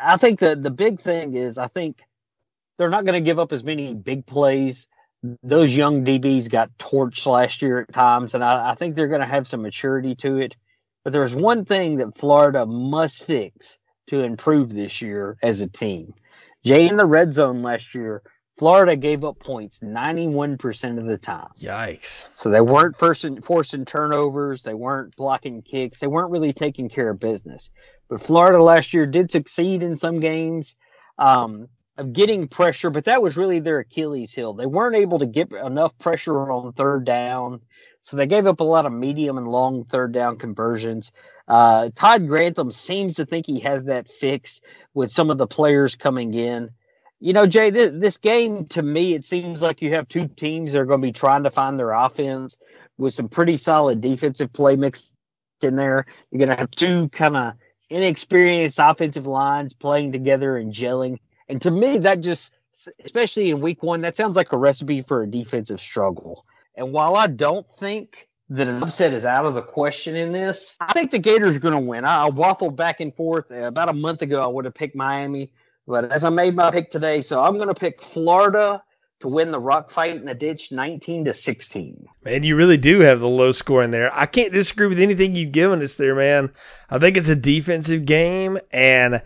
I 0.00 0.18
think 0.18 0.38
the 0.38 0.54
the 0.54 0.70
big 0.70 1.00
thing 1.00 1.34
is 1.34 1.58
I 1.58 1.66
think 1.66 2.00
they're 2.78 2.90
not 2.90 3.04
going 3.04 3.20
to 3.20 3.24
give 3.24 3.40
up 3.40 3.52
as 3.52 3.64
many 3.64 3.92
big 3.94 4.24
plays. 4.24 4.86
Those 5.42 5.74
young 5.74 6.04
DBs 6.04 6.48
got 6.48 6.78
torched 6.78 7.26
last 7.26 7.60
year 7.60 7.80
at 7.80 7.92
times, 7.92 8.34
and 8.34 8.44
I, 8.44 8.70
I 8.70 8.74
think 8.76 8.94
they're 8.94 9.08
going 9.08 9.20
to 9.20 9.26
have 9.26 9.48
some 9.48 9.62
maturity 9.62 10.14
to 10.16 10.38
it. 10.38 10.54
But 11.04 11.12
there's 11.12 11.34
one 11.34 11.64
thing 11.64 11.96
that 11.96 12.18
Florida 12.18 12.66
must 12.66 13.24
fix 13.24 13.78
to 14.08 14.22
improve 14.22 14.72
this 14.72 15.00
year 15.00 15.36
as 15.42 15.60
a 15.60 15.68
team. 15.68 16.14
Jay 16.64 16.88
in 16.88 16.96
the 16.96 17.06
red 17.06 17.32
zone 17.32 17.62
last 17.62 17.94
year, 17.94 18.22
Florida 18.58 18.96
gave 18.96 19.24
up 19.24 19.38
points 19.38 19.80
91% 19.80 20.98
of 20.98 21.06
the 21.06 21.16
time. 21.16 21.48
Yikes. 21.58 22.26
So 22.34 22.50
they 22.50 22.60
weren't 22.60 22.96
forcing, 22.96 23.40
forcing 23.40 23.86
turnovers. 23.86 24.62
They 24.62 24.74
weren't 24.74 25.16
blocking 25.16 25.62
kicks. 25.62 26.00
They 26.00 26.06
weren't 26.06 26.30
really 26.30 26.52
taking 26.52 26.90
care 26.90 27.08
of 27.08 27.18
business. 27.18 27.70
But 28.10 28.20
Florida 28.20 28.62
last 28.62 28.92
year 28.92 29.06
did 29.06 29.30
succeed 29.30 29.82
in 29.82 29.96
some 29.96 30.20
games. 30.20 30.74
Um, 31.18 31.68
of 32.00 32.14
getting 32.14 32.48
pressure, 32.48 32.88
but 32.88 33.04
that 33.04 33.22
was 33.22 33.36
really 33.36 33.60
their 33.60 33.80
Achilles 33.80 34.32
heel. 34.32 34.54
They 34.54 34.64
weren't 34.64 34.96
able 34.96 35.18
to 35.18 35.26
get 35.26 35.52
enough 35.52 35.96
pressure 35.98 36.50
on 36.50 36.72
third 36.72 37.04
down. 37.04 37.60
So 38.02 38.16
they 38.16 38.26
gave 38.26 38.46
up 38.46 38.60
a 38.60 38.64
lot 38.64 38.86
of 38.86 38.92
medium 38.92 39.38
and 39.38 39.46
long 39.46 39.84
third 39.84 40.12
down 40.12 40.36
conversions. 40.36 41.12
Uh, 41.46 41.90
Todd 41.94 42.26
Grantham 42.26 42.72
seems 42.72 43.16
to 43.16 43.26
think 43.26 43.46
he 43.46 43.60
has 43.60 43.84
that 43.86 44.08
fixed 44.08 44.64
with 44.94 45.12
some 45.12 45.30
of 45.30 45.38
the 45.38 45.46
players 45.46 45.96
coming 45.96 46.34
in. 46.34 46.70
You 47.20 47.34
know, 47.34 47.46
Jay, 47.46 47.68
this, 47.70 47.90
this 47.92 48.16
game 48.16 48.66
to 48.68 48.82
me, 48.82 49.12
it 49.14 49.24
seems 49.24 49.60
like 49.60 49.82
you 49.82 49.90
have 49.90 50.08
two 50.08 50.28
teams 50.28 50.72
that 50.72 50.80
are 50.80 50.86
going 50.86 51.02
to 51.02 51.08
be 51.08 51.12
trying 51.12 51.42
to 51.44 51.50
find 51.50 51.78
their 51.78 51.90
offense 51.90 52.56
with 52.96 53.12
some 53.12 53.28
pretty 53.28 53.58
solid 53.58 54.00
defensive 54.00 54.52
play 54.52 54.76
mixed 54.76 55.12
in 55.62 55.76
there. 55.76 56.06
You're 56.30 56.38
going 56.38 56.48
to 56.48 56.56
have 56.56 56.70
two 56.70 57.10
kind 57.10 57.36
of 57.36 57.54
inexperienced 57.90 58.78
offensive 58.80 59.26
lines 59.26 59.74
playing 59.74 60.12
together 60.12 60.56
and 60.56 60.72
gelling. 60.72 61.18
And 61.48 61.60
to 61.62 61.70
me, 61.70 61.98
that 61.98 62.20
just, 62.20 62.54
especially 63.04 63.50
in 63.50 63.60
week 63.60 63.82
one, 63.82 64.00
that 64.02 64.16
sounds 64.16 64.36
like 64.36 64.52
a 64.52 64.58
recipe 64.58 65.02
for 65.02 65.22
a 65.22 65.30
defensive 65.30 65.80
struggle. 65.80 66.46
And 66.74 66.92
while 66.92 67.16
I 67.16 67.26
don't 67.26 67.70
think 67.70 68.28
that 68.50 68.68
an 68.68 68.82
upset 68.82 69.12
is 69.12 69.24
out 69.24 69.46
of 69.46 69.54
the 69.54 69.62
question 69.62 70.16
in 70.16 70.32
this, 70.32 70.76
I 70.80 70.92
think 70.92 71.10
the 71.10 71.18
Gators 71.18 71.56
are 71.56 71.60
going 71.60 71.74
to 71.74 71.80
win. 71.80 72.04
I, 72.04 72.26
I 72.26 72.30
waffled 72.30 72.76
back 72.76 73.00
and 73.00 73.14
forth. 73.14 73.50
Uh, 73.52 73.62
about 73.62 73.88
a 73.88 73.92
month 73.92 74.22
ago, 74.22 74.42
I 74.42 74.46
would 74.46 74.64
have 74.64 74.74
picked 74.74 74.96
Miami, 74.96 75.52
but 75.86 76.10
as 76.10 76.24
I 76.24 76.30
made 76.30 76.54
my 76.54 76.70
pick 76.70 76.90
today, 76.90 77.22
so 77.22 77.42
I'm 77.42 77.56
going 77.56 77.68
to 77.68 77.74
pick 77.74 78.02
Florida 78.02 78.82
to 79.20 79.28
win 79.28 79.50
the 79.50 79.60
rock 79.60 79.90
fight 79.90 80.16
in 80.16 80.24
the 80.24 80.34
ditch 80.34 80.72
19 80.72 81.26
to 81.26 81.34
16. 81.34 82.06
Man, 82.24 82.42
you 82.42 82.56
really 82.56 82.78
do 82.78 83.00
have 83.00 83.20
the 83.20 83.28
low 83.28 83.52
score 83.52 83.82
in 83.82 83.90
there. 83.90 84.10
I 84.12 84.26
can't 84.26 84.52
disagree 84.52 84.86
with 84.86 84.98
anything 84.98 85.36
you've 85.36 85.52
given 85.52 85.82
us 85.82 85.94
there, 85.94 86.14
man. 86.14 86.50
I 86.88 86.98
think 86.98 87.16
it's 87.16 87.28
a 87.28 87.36
defensive 87.36 88.06
game 88.06 88.58
and 88.72 89.22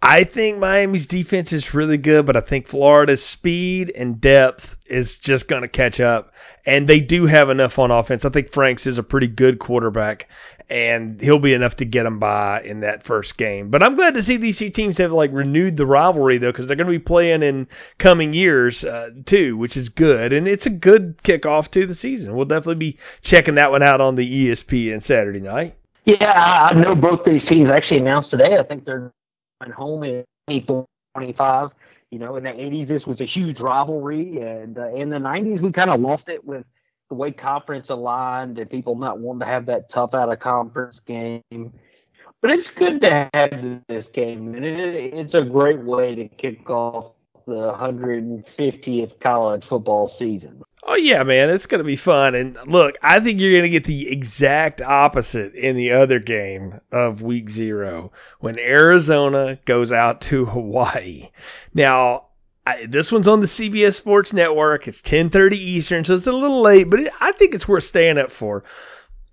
I 0.00 0.22
think 0.24 0.58
Miami's 0.58 1.08
defense 1.08 1.52
is 1.52 1.74
really 1.74 1.98
good, 1.98 2.24
but 2.24 2.36
I 2.36 2.40
think 2.40 2.68
Florida's 2.68 3.24
speed 3.24 3.90
and 3.94 4.20
depth 4.20 4.76
is 4.86 5.18
just 5.18 5.48
going 5.48 5.62
to 5.62 5.68
catch 5.68 5.98
up. 5.98 6.32
And 6.64 6.88
they 6.88 7.00
do 7.00 7.26
have 7.26 7.50
enough 7.50 7.78
on 7.80 7.90
offense. 7.90 8.24
I 8.24 8.30
think 8.30 8.52
Franks 8.52 8.86
is 8.86 8.98
a 8.98 9.02
pretty 9.02 9.26
good 9.26 9.58
quarterback, 9.58 10.28
and 10.70 11.20
he'll 11.20 11.40
be 11.40 11.52
enough 11.52 11.76
to 11.76 11.84
get 11.84 12.04
them 12.04 12.20
by 12.20 12.62
in 12.62 12.80
that 12.80 13.02
first 13.02 13.36
game. 13.36 13.70
But 13.70 13.82
I'm 13.82 13.96
glad 13.96 14.14
to 14.14 14.22
see 14.22 14.36
these 14.36 14.58
two 14.58 14.70
teams 14.70 14.98
have 14.98 15.12
like 15.12 15.32
renewed 15.32 15.76
the 15.76 15.86
rivalry 15.86 16.38
though, 16.38 16.52
because 16.52 16.68
they're 16.68 16.76
going 16.76 16.92
to 16.92 16.98
be 16.98 17.00
playing 17.00 17.42
in 17.42 17.66
coming 17.98 18.32
years 18.32 18.84
uh, 18.84 19.10
too, 19.26 19.56
which 19.56 19.76
is 19.76 19.88
good. 19.88 20.32
And 20.32 20.46
it's 20.46 20.66
a 20.66 20.70
good 20.70 21.18
kickoff 21.24 21.72
to 21.72 21.86
the 21.86 21.94
season. 21.94 22.36
We'll 22.36 22.44
definitely 22.44 22.92
be 22.92 22.98
checking 23.22 23.56
that 23.56 23.72
one 23.72 23.82
out 23.82 24.00
on 24.00 24.14
the 24.14 24.48
ESPN 24.48 25.02
Saturday 25.02 25.40
night. 25.40 25.74
Yeah, 26.04 26.68
I 26.70 26.74
know 26.74 26.94
both 26.94 27.24
these 27.24 27.44
teams 27.44 27.68
actually 27.68 28.00
announced 28.00 28.30
today. 28.30 28.56
I 28.56 28.62
think 28.62 28.84
they're 28.84 29.12
home 29.66 30.04
in 30.04 30.24
25. 30.46 31.74
You 32.10 32.18
know, 32.18 32.36
in 32.36 32.44
the 32.44 32.50
80s, 32.50 32.86
this 32.86 33.06
was 33.06 33.20
a 33.20 33.24
huge 33.24 33.60
rivalry, 33.60 34.40
and 34.40 34.78
uh, 34.78 34.88
in 34.94 35.10
the 35.10 35.18
90s, 35.18 35.60
we 35.60 35.72
kind 35.72 35.90
of 35.90 36.00
lost 36.00 36.28
it 36.28 36.44
with 36.44 36.64
the 37.08 37.14
way 37.14 37.32
conference 37.32 37.88
aligned 37.90 38.58
and 38.58 38.70
people 38.70 38.94
not 38.94 39.18
wanting 39.18 39.40
to 39.40 39.46
have 39.46 39.66
that 39.66 39.88
tough 39.90 40.14
out 40.14 40.30
of 40.30 40.38
conference 40.38 41.00
game. 41.00 41.42
But 42.40 42.52
it's 42.52 42.70
good 42.70 43.00
to 43.00 43.28
have 43.34 43.82
this 43.88 44.06
game, 44.06 44.54
and 44.54 44.64
it, 44.64 45.14
it's 45.14 45.34
a 45.34 45.42
great 45.42 45.80
way 45.80 46.14
to 46.14 46.28
kick 46.28 46.70
off 46.70 47.12
the 47.46 47.72
150th 47.72 49.20
college 49.20 49.64
football 49.64 50.06
season. 50.06 50.62
Oh 50.82 50.96
yeah, 50.96 51.22
man, 51.22 51.50
it's 51.50 51.66
gonna 51.66 51.84
be 51.84 51.96
fun. 51.96 52.34
And 52.34 52.58
look, 52.66 52.96
I 53.02 53.20
think 53.20 53.40
you're 53.40 53.58
gonna 53.58 53.68
get 53.68 53.84
the 53.84 54.10
exact 54.10 54.80
opposite 54.80 55.54
in 55.54 55.76
the 55.76 55.92
other 55.92 56.18
game 56.18 56.80
of 56.92 57.22
Week 57.22 57.50
Zero 57.50 58.12
when 58.40 58.58
Arizona 58.58 59.58
goes 59.64 59.92
out 59.92 60.22
to 60.22 60.44
Hawaii. 60.46 61.30
Now, 61.74 62.26
I, 62.68 62.84
this 62.86 63.10
one's 63.10 63.28
on 63.28 63.40
the 63.40 63.46
CBS 63.46 63.94
Sports 63.94 64.34
Network. 64.34 64.88
It's 64.88 65.00
10:30 65.00 65.52
Eastern, 65.54 66.04
so 66.04 66.12
it's 66.12 66.26
a 66.26 66.32
little 66.32 66.60
late, 66.60 66.90
but 66.90 67.00
it, 67.00 67.12
I 67.18 67.32
think 67.32 67.54
it's 67.54 67.66
worth 67.66 67.84
staying 67.84 68.18
up 68.18 68.30
for. 68.30 68.64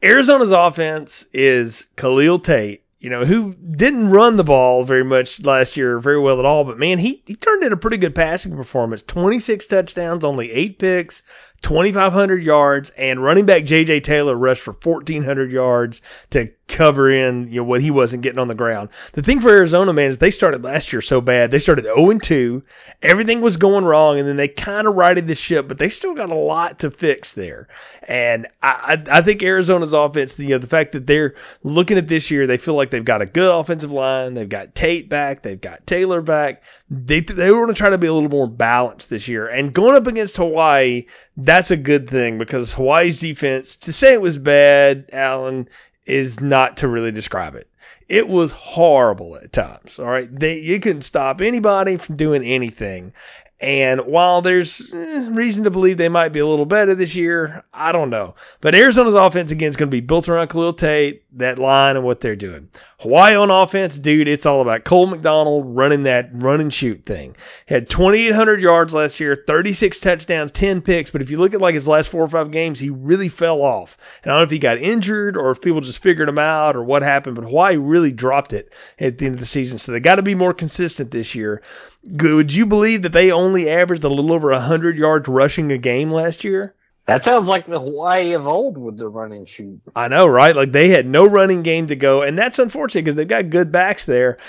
Arizona's 0.01 0.51
offense 0.51 1.25
is 1.33 1.85
Khalil 1.97 2.39
Tate, 2.39 2.84
you 3.05 3.11
know, 3.11 3.23
who 3.23 3.53
didn't 3.53 4.09
run 4.09 4.35
the 4.35 4.43
ball 4.43 4.83
very 4.83 5.03
much 5.03 5.39
last 5.43 5.77
year, 5.77 5.99
very 5.99 6.19
well 6.19 6.39
at 6.39 6.45
all. 6.45 6.63
But 6.63 6.79
man, 6.79 6.97
he, 6.97 7.21
he 7.27 7.35
turned 7.35 7.63
in 7.63 7.71
a 7.71 7.77
pretty 7.77 7.97
good 7.97 8.15
passing 8.15 8.57
performance 8.57 9.03
26 9.03 9.67
touchdowns, 9.67 10.23
only 10.23 10.51
eight 10.51 10.79
picks, 10.79 11.21
2,500 11.61 12.41
yards, 12.41 12.89
and 12.97 13.23
running 13.23 13.45
back 13.45 13.65
J.J. 13.65 13.99
Taylor 13.99 14.35
rushed 14.35 14.63
for 14.63 14.75
1,400 14.81 15.51
yards 15.51 16.01
to 16.31 16.51
cover 16.67 17.09
in 17.09 17.47
you 17.47 17.61
know 17.61 17.63
what 17.63 17.81
he 17.81 17.91
wasn't 17.91 18.23
getting 18.23 18.39
on 18.39 18.47
the 18.47 18.55
ground. 18.55 18.89
The 19.13 19.21
thing 19.21 19.39
for 19.39 19.49
Arizona, 19.49 19.93
man, 19.93 20.09
is 20.09 20.17
they 20.17 20.31
started 20.31 20.63
last 20.63 20.91
year 20.93 21.01
so 21.01 21.21
bad. 21.21 21.51
They 21.51 21.59
started 21.59 21.85
0 21.85 22.17
2. 22.19 22.63
Everything 23.01 23.41
was 23.41 23.57
going 23.57 23.85
wrong, 23.85 24.19
and 24.19 24.27
then 24.27 24.35
they 24.35 24.47
kind 24.47 24.87
of 24.87 24.95
righted 24.95 25.27
the 25.27 25.35
ship, 25.35 25.67
but 25.67 25.77
they 25.77 25.89
still 25.89 26.15
got 26.15 26.31
a 26.31 26.35
lot 26.35 26.79
to 26.79 26.91
fix 26.91 27.33
there. 27.33 27.67
And 28.07 28.47
I, 28.61 28.97
I, 29.09 29.17
I 29.17 29.21
think 29.21 29.43
Arizona's 29.43 29.93
offense, 29.93 30.37
you 30.39 30.49
know, 30.49 30.57
the 30.57 30.67
fact 30.67 30.93
that 30.93 31.05
they're 31.05 31.35
looking 31.63 31.97
at 31.97 32.07
this 32.07 32.31
year, 32.31 32.47
they 32.47 32.57
feel 32.57 32.75
like 32.75 32.91
they've 32.91 33.05
got 33.05 33.21
a 33.21 33.25
good 33.25 33.51
offensive 33.51 33.91
line. 33.91 34.33
They've 34.33 34.49
got 34.49 34.75
Tate 34.75 35.09
back. 35.09 35.43
They've 35.43 35.59
got 35.59 35.85
Taylor 35.85 36.21
back. 36.21 36.63
They 36.89 37.19
they 37.19 37.51
want 37.51 37.69
to 37.69 37.73
try 37.73 37.89
to 37.89 37.97
be 37.97 38.07
a 38.07 38.13
little 38.13 38.29
more 38.29 38.47
balanced 38.47 39.09
this 39.09 39.27
year. 39.27 39.47
And 39.47 39.73
going 39.73 39.95
up 39.95 40.07
against 40.07 40.37
Hawaii, 40.37 41.05
that's 41.37 41.71
a 41.71 41.77
good 41.77 42.09
thing 42.09 42.37
because 42.37 42.73
Hawaii's 42.73 43.19
defense, 43.19 43.77
to 43.77 43.93
say 43.93 44.13
it 44.13 44.21
was 44.21 44.37
bad, 44.37 45.09
Alan, 45.11 45.67
is 46.05 46.39
not 46.39 46.77
to 46.77 46.87
really 46.87 47.11
describe 47.11 47.55
it. 47.55 47.67
It 48.07 48.27
was 48.27 48.51
horrible 48.51 49.35
at 49.35 49.51
times. 49.51 49.99
All 49.99 50.05
right, 50.05 50.27
they 50.31 50.59
you 50.59 50.79
couldn't 50.79 51.01
stop 51.01 51.41
anybody 51.41 51.97
from 51.97 52.17
doing 52.17 52.43
anything. 52.43 53.13
And 53.59 54.01
while 54.01 54.41
there's 54.41 54.91
eh, 54.93 55.29
reason 55.31 55.63
to 55.63 55.71
believe 55.71 55.97
they 55.97 56.09
might 56.09 56.29
be 56.29 56.39
a 56.39 56.45
little 56.45 56.65
better 56.65 56.93
this 56.93 57.15
year, 57.15 57.63
I 57.73 57.93
don't 57.93 58.09
know. 58.09 58.35
But 58.59 58.75
Arizona's 58.75 59.15
offense 59.15 59.51
again 59.51 59.69
is 59.69 59.77
going 59.77 59.89
to 59.89 59.95
be 59.95 60.01
built 60.01 60.27
around 60.27 60.49
Khalil 60.49 60.73
Tate, 60.73 61.23
that 61.37 61.57
line, 61.57 61.95
and 61.95 62.05
what 62.05 62.19
they're 62.19 62.35
doing. 62.35 62.69
Hawaii 63.05 63.35
on 63.35 63.51
offense, 63.51 63.99
dude, 63.99 64.27
it's 64.27 64.47
all 64.47 64.63
about 64.63 64.83
Cole 64.83 65.05
McDonald 65.05 65.75
running 65.75 66.03
that 66.03 66.31
run 66.33 66.59
and 66.59 66.73
shoot 66.73 67.05
thing. 67.05 67.35
Had 67.67 67.87
2,800 67.87 68.59
yards 68.59 68.95
last 68.95 69.19
year, 69.19 69.35
36 69.35 69.99
touchdowns, 69.99 70.51
10 70.51 70.81
picks. 70.81 71.11
But 71.11 71.21
if 71.21 71.29
you 71.29 71.37
look 71.37 71.53
at 71.53 71.61
like 71.61 71.75
his 71.75 71.87
last 71.87 72.09
four 72.09 72.23
or 72.23 72.27
five 72.27 72.49
games, 72.49 72.79
he 72.79 72.89
really 72.89 73.29
fell 73.29 73.61
off. 73.61 73.95
And 74.23 74.31
I 74.31 74.33
don't 74.33 74.39
know 74.39 74.45
if 74.45 74.49
he 74.49 74.57
got 74.57 74.79
injured 74.79 75.37
or 75.37 75.51
if 75.51 75.61
people 75.61 75.81
just 75.81 76.01
figured 76.01 76.27
him 76.27 76.39
out 76.39 76.75
or 76.75 76.83
what 76.83 77.03
happened, 77.03 77.35
but 77.35 77.45
Hawaii 77.45 77.75
really 77.75 78.11
dropped 78.11 78.53
it 78.53 78.73
at 78.97 79.19
the 79.19 79.27
end 79.27 79.35
of 79.35 79.39
the 79.39 79.45
season. 79.45 79.77
So 79.77 79.91
they 79.91 79.99
got 79.99 80.15
to 80.15 80.23
be 80.23 80.33
more 80.33 80.55
consistent 80.55 81.11
this 81.11 81.35
year. 81.35 81.61
Would 82.03 82.51
you 82.51 82.65
believe 82.65 83.03
that 83.03 83.13
they 83.13 83.31
only 83.31 83.69
averaged 83.69 84.03
a 84.03 84.09
little 84.09 84.33
over 84.33 84.49
100 84.49 84.97
yards 84.97 85.27
rushing 85.27 85.71
a 85.71 85.77
game 85.77 86.09
last 86.09 86.43
year? 86.43 86.73
That 87.07 87.23
sounds 87.23 87.47
like 87.47 87.67
the 87.67 87.79
Hawaii 87.79 88.33
of 88.33 88.47
old 88.47 88.79
with 88.79 88.97
the 88.97 89.07
run 89.07 89.31
and 89.31 89.47
shoot. 89.47 89.79
I 89.95 90.07
know, 90.07 90.25
right? 90.25 90.55
Like 90.55 90.71
they 90.71 90.89
had 90.89 91.05
no 91.05 91.27
running 91.27 91.61
game 91.61 91.85
to 91.87 91.95
go, 91.95 92.23
and 92.23 92.35
that's 92.35 92.57
unfortunate 92.57 93.03
because 93.03 93.13
they've 93.13 93.27
got 93.27 93.51
good 93.51 93.71
backs 93.71 94.05
there, 94.05 94.39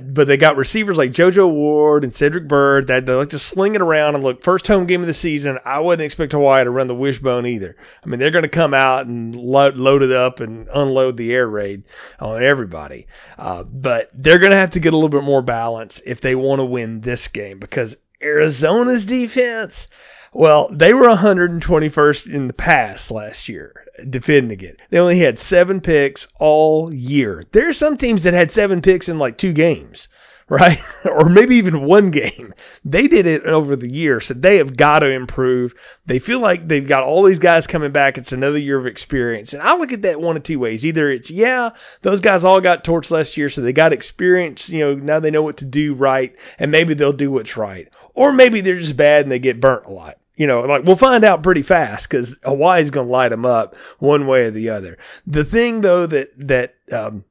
but 0.00 0.26
they 0.26 0.38
got 0.38 0.56
receivers 0.56 0.96
like 0.96 1.12
JoJo 1.12 1.52
Ward 1.52 2.04
and 2.04 2.14
Cedric 2.14 2.48
Byrd 2.48 2.86
that 2.86 3.04
they 3.04 3.12
like 3.12 3.30
to 3.30 3.38
sling 3.38 3.74
it 3.74 3.82
around. 3.82 4.14
And 4.14 4.24
look, 4.24 4.42
first 4.42 4.66
home 4.66 4.86
game 4.86 5.02
of 5.02 5.08
the 5.08 5.12
season, 5.14 5.58
I 5.62 5.80
wouldn't 5.80 6.06
expect 6.06 6.32
Hawaii 6.32 6.64
to 6.64 6.70
run 6.70 6.86
the 6.86 6.94
wishbone 6.94 7.44
either. 7.44 7.76
I 8.02 8.08
mean, 8.08 8.18
they're 8.18 8.30
going 8.30 8.44
to 8.44 8.48
come 8.48 8.72
out 8.72 9.04
and 9.04 9.36
load, 9.36 9.76
load 9.76 10.02
it 10.02 10.12
up 10.12 10.40
and 10.40 10.68
unload 10.72 11.18
the 11.18 11.34
air 11.34 11.46
raid 11.46 11.82
on 12.18 12.42
everybody, 12.42 13.08
uh, 13.36 13.62
but 13.62 14.10
they're 14.14 14.38
going 14.38 14.52
to 14.52 14.56
have 14.56 14.70
to 14.70 14.80
get 14.80 14.94
a 14.94 14.96
little 14.96 15.10
bit 15.10 15.22
more 15.22 15.42
balance 15.42 16.00
if 16.06 16.22
they 16.22 16.34
want 16.34 16.60
to 16.60 16.64
win 16.64 17.02
this 17.02 17.28
game 17.28 17.58
because 17.58 17.94
Arizona's 18.22 19.04
defense 19.04 19.88
well, 20.32 20.68
they 20.70 20.92
were 20.92 21.08
121st 21.08 22.32
in 22.32 22.48
the 22.48 22.52
pass 22.52 23.10
last 23.10 23.48
year, 23.48 23.84
defending 24.08 24.60
it. 24.60 24.78
They 24.90 24.98
only 24.98 25.18
had 25.18 25.38
seven 25.38 25.80
picks 25.80 26.28
all 26.38 26.92
year. 26.94 27.42
There 27.52 27.68
are 27.68 27.74
some 27.74 27.96
teams 27.96 28.24
that 28.24 28.34
had 28.34 28.52
seven 28.52 28.82
picks 28.82 29.08
in 29.08 29.18
like 29.18 29.38
two 29.38 29.52
games, 29.52 30.08
right? 30.48 30.80
or 31.04 31.28
maybe 31.28 31.56
even 31.56 31.84
one 31.84 32.10
game. 32.10 32.54
They 32.84 33.08
did 33.08 33.26
it 33.26 33.44
over 33.44 33.74
the 33.74 33.90
year, 33.90 34.20
so 34.20 34.34
they 34.34 34.58
have 34.58 34.76
got 34.76 35.00
to 35.00 35.10
improve. 35.10 35.74
They 36.04 36.18
feel 36.18 36.38
like 36.38 36.68
they've 36.68 36.86
got 36.86 37.02
all 37.02 37.24
these 37.24 37.40
guys 37.40 37.66
coming 37.66 37.92
back. 37.92 38.16
It's 38.16 38.32
another 38.32 38.58
year 38.58 38.78
of 38.78 38.86
experience. 38.86 39.54
And 39.54 39.62
I 39.62 39.76
look 39.76 39.92
at 39.92 40.02
that 40.02 40.20
one 40.20 40.36
of 40.36 40.44
two 40.44 40.60
ways. 40.60 40.86
Either 40.86 41.10
it's, 41.10 41.30
yeah, 41.30 41.70
those 42.02 42.20
guys 42.20 42.44
all 42.44 42.60
got 42.60 42.84
torched 42.84 43.10
last 43.10 43.36
year, 43.36 43.48
so 43.48 43.60
they 43.60 43.72
got 43.72 43.92
experience. 43.92 44.68
You 44.68 44.80
know, 44.80 44.94
now 44.94 45.18
they 45.18 45.30
know 45.30 45.42
what 45.42 45.58
to 45.58 45.64
do 45.64 45.94
right, 45.94 46.36
and 46.58 46.70
maybe 46.70 46.94
they'll 46.94 47.12
do 47.12 47.30
what's 47.30 47.56
right. 47.56 47.88
Or 48.16 48.32
maybe 48.32 48.62
they're 48.62 48.78
just 48.78 48.96
bad 48.96 49.24
and 49.24 49.30
they 49.30 49.38
get 49.38 49.60
burnt 49.60 49.86
a 49.86 49.92
lot. 49.92 50.18
You 50.36 50.46
know, 50.46 50.60
like 50.62 50.84
we'll 50.84 50.96
find 50.96 51.24
out 51.24 51.42
pretty 51.42 51.62
fast 51.62 52.10
because 52.10 52.36
Hawaii's 52.42 52.90
going 52.90 53.06
to 53.06 53.12
light 53.12 53.30
them 53.30 53.46
up 53.46 53.76
one 53.98 54.26
way 54.26 54.46
or 54.46 54.50
the 54.50 54.70
other. 54.70 54.98
The 55.26 55.44
thing 55.44 55.80
though 55.80 56.06
that 56.06 56.30
that 56.48 56.74
um, 56.92 57.24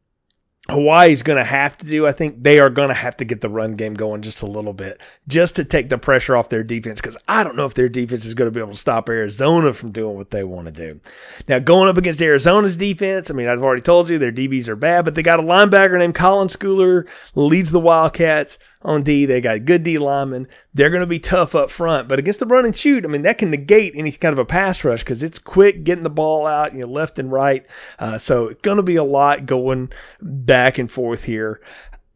Hawaii's 0.67 1.21
going 1.21 1.37
to 1.37 1.43
have 1.43 1.77
to 1.77 1.85
do, 1.85 2.07
I 2.07 2.11
think 2.11 2.41
they 2.41 2.59
are 2.59 2.71
going 2.71 2.87
to 2.87 2.95
have 2.95 3.17
to 3.17 3.25
get 3.25 3.39
the 3.39 3.49
run 3.49 3.75
game 3.75 3.93
going 3.93 4.23
just 4.23 4.41
a 4.41 4.47
little 4.47 4.73
bit, 4.73 4.99
just 5.27 5.57
to 5.57 5.65
take 5.65 5.89
the 5.89 5.99
pressure 5.99 6.35
off 6.35 6.49
their 6.49 6.63
defense. 6.63 6.99
Because 6.99 7.17
I 7.27 7.43
don't 7.43 7.55
know 7.55 7.67
if 7.67 7.75
their 7.75 7.87
defense 7.87 8.25
is 8.25 8.33
going 8.33 8.47
to 8.47 8.51
be 8.51 8.61
able 8.61 8.71
to 8.71 8.77
stop 8.77 9.07
Arizona 9.09 9.73
from 9.73 9.91
doing 9.91 10.17
what 10.17 10.31
they 10.31 10.43
want 10.43 10.67
to 10.67 10.73
do. 10.73 10.99
Now, 11.47 11.59
going 11.59 11.89
up 11.89 11.97
against 11.97 12.21
Arizona's 12.21 12.77
defense, 12.77 13.29
I 13.29 13.35
mean, 13.35 13.47
I've 13.47 13.61
already 13.61 13.83
told 13.83 14.09
you 14.09 14.17
their 14.17 14.31
DBs 14.31 14.67
are 14.67 14.75
bad, 14.75 15.05
but 15.05 15.13
they 15.13 15.21
got 15.21 15.39
a 15.39 15.43
linebacker 15.43 15.99
named 15.99 16.15
Colin 16.15 16.47
Schooler, 16.47 17.05
leads 17.35 17.69
the 17.69 17.79
Wildcats 17.79 18.57
on 18.81 19.03
D. 19.03 19.25
They 19.25 19.41
got 19.41 19.65
good 19.65 19.83
D 19.83 19.99
linemen. 19.99 20.47
They're 20.73 20.89
going 20.89 21.01
to 21.01 21.07
be 21.07 21.19
tough 21.19 21.53
up 21.53 21.69
front, 21.69 22.07
but 22.07 22.19
against 22.19 22.39
the 22.39 22.45
run 22.45 22.65
and 22.65 22.75
shoot, 22.75 23.05
I 23.05 23.07
mean, 23.07 23.23
that 23.23 23.37
can 23.37 23.51
negate 23.51 23.93
any 23.95 24.11
kind 24.11 24.33
of 24.33 24.39
a 24.39 24.45
pass 24.45 24.83
rush 24.83 24.99
because 24.99 25.23
it's 25.23 25.39
quick 25.39 25.83
getting 25.83 26.03
the 26.03 26.09
ball 26.09 26.45
out, 26.47 26.73
you 26.73 26.81
know, 26.81 26.87
left 26.87 27.19
and 27.19 27.31
right. 27.31 27.65
Uh, 27.97 28.17
so 28.17 28.47
it's 28.47 28.61
going 28.61 28.77
to 28.77 28.83
be 28.83 28.97
a 28.97 29.03
lot 29.03 29.45
going 29.45 29.91
back 30.21 30.54
and 30.55 30.89
forth 30.89 31.23
here. 31.23 31.61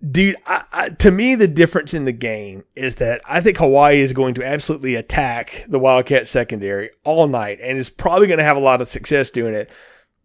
Dude, 0.10 0.38
I, 0.46 0.64
I, 0.72 0.90
to 0.90 1.12
me, 1.12 1.36
the 1.36 1.48
difference 1.48 1.94
in 1.94 2.06
the 2.06 2.14
game 2.14 2.64
is 2.74 2.96
that 2.96 3.22
I 3.26 3.42
think 3.42 3.58
Hawaii 3.58 4.00
is 4.00 4.14
going 4.14 4.36
to 4.36 4.46
absolutely 4.46 4.96
attack 4.96 5.66
the 5.68 5.80
Wildcat 5.80 6.28
secondary 6.28 6.92
all 7.04 7.28
night 7.28 7.60
and 7.62 7.78
is 7.78 7.90
probably 7.90 8.28
going 8.28 8.38
to 8.38 8.46
have 8.46 8.56
a 8.56 8.62
lot 8.62 8.82
of 8.82 8.88
success 8.88 9.32
doing 9.32 9.56
it. 9.56 9.70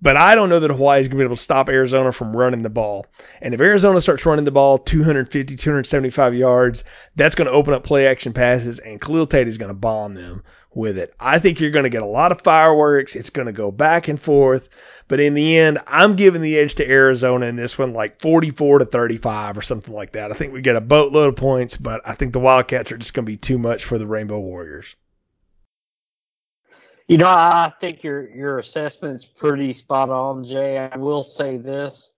But 0.01 0.17
I 0.17 0.35
don't 0.35 0.49
know 0.49 0.61
that 0.61 0.71
Hawaii 0.71 1.01
is 1.01 1.09
going 1.09 1.19
to 1.19 1.23
be 1.23 1.25
able 1.25 1.37
to 1.37 1.43
stop 1.43 1.69
Arizona 1.69 2.13
from 2.13 2.37
running 2.37 2.63
the 2.63 2.71
ball. 2.71 3.07
And 3.41 3.55
if 3.55 3.61
Arizona 3.61 4.01
starts 4.01 4.27
running 4.27 4.45
the 4.45 4.51
ball 4.51 4.79
250, 4.79 5.57
275 5.57 6.35
yards, 6.35 6.85
that's 7.17 7.35
going 7.35 7.47
to 7.47 7.55
open 7.55 7.75
up 7.75 7.85
play 7.85 8.07
action 8.07 8.33
passes, 8.33 8.79
and 8.79 9.01
Khalil 9.01 9.27
Tate 9.27 9.49
is 9.49 9.59
going 9.59 9.71
to 9.71 9.75
bomb 9.75 10.15
them 10.15 10.45
with 10.75 10.99
it. 10.99 11.15
I 11.19 11.39
think 11.39 11.59
you're 11.59 11.71
going 11.71 11.85
to 11.85 11.91
get 11.91 12.03
a 12.03 12.07
lot 12.07 12.33
of 12.33 12.43
fireworks. 12.43 13.17
It's 13.17 13.31
going 13.31 13.47
to 13.47 13.53
go 13.53 13.71
back 13.71 14.09
and 14.09 14.21
forth. 14.21 14.69
But 15.07 15.21
in 15.21 15.35
the 15.35 15.59
end, 15.59 15.79
I'm 15.87 16.17
giving 16.17 16.41
the 16.41 16.59
edge 16.59 16.77
to 16.77 16.91
Arizona 16.91 17.47
in 17.47 17.57
this 17.57 17.77
one, 17.77 17.93
like 17.93 18.21
44 18.21 18.81
to 18.81 18.85
35 18.87 19.59
or 19.59 19.63
something 19.63 19.93
like 19.93 20.13
that. 20.13 20.31
I 20.31 20.35
think 20.35 20.53
we 20.53 20.63
get 20.63 20.77
a 20.77 20.81
boatload 20.81 21.29
of 21.29 21.37
points, 21.37 21.77
but 21.77 22.01
I 22.07 22.15
think 22.15 22.33
the 22.33 22.41
Wildcats 22.41 22.91
are 22.91 22.97
just 22.97 23.13
going 23.13 23.27
to 23.27 23.31
be 23.31 23.37
too 23.37 23.59
much 23.59 23.85
for 23.85 23.99
the 23.99 24.07
Rainbow 24.07 24.41
Warriors. 24.41 24.97
You 27.07 27.19
know, 27.19 27.27
I 27.27 27.71
think 27.83 28.03
your 28.03 28.31
your 28.31 28.59
assessment's 28.59 29.27
pretty 29.27 29.75
spot 29.75 30.09
on, 30.09 30.45
Jay. 30.45 30.79
I 30.79 30.97
will 30.97 31.23
say 31.23 31.59
this: 31.59 32.13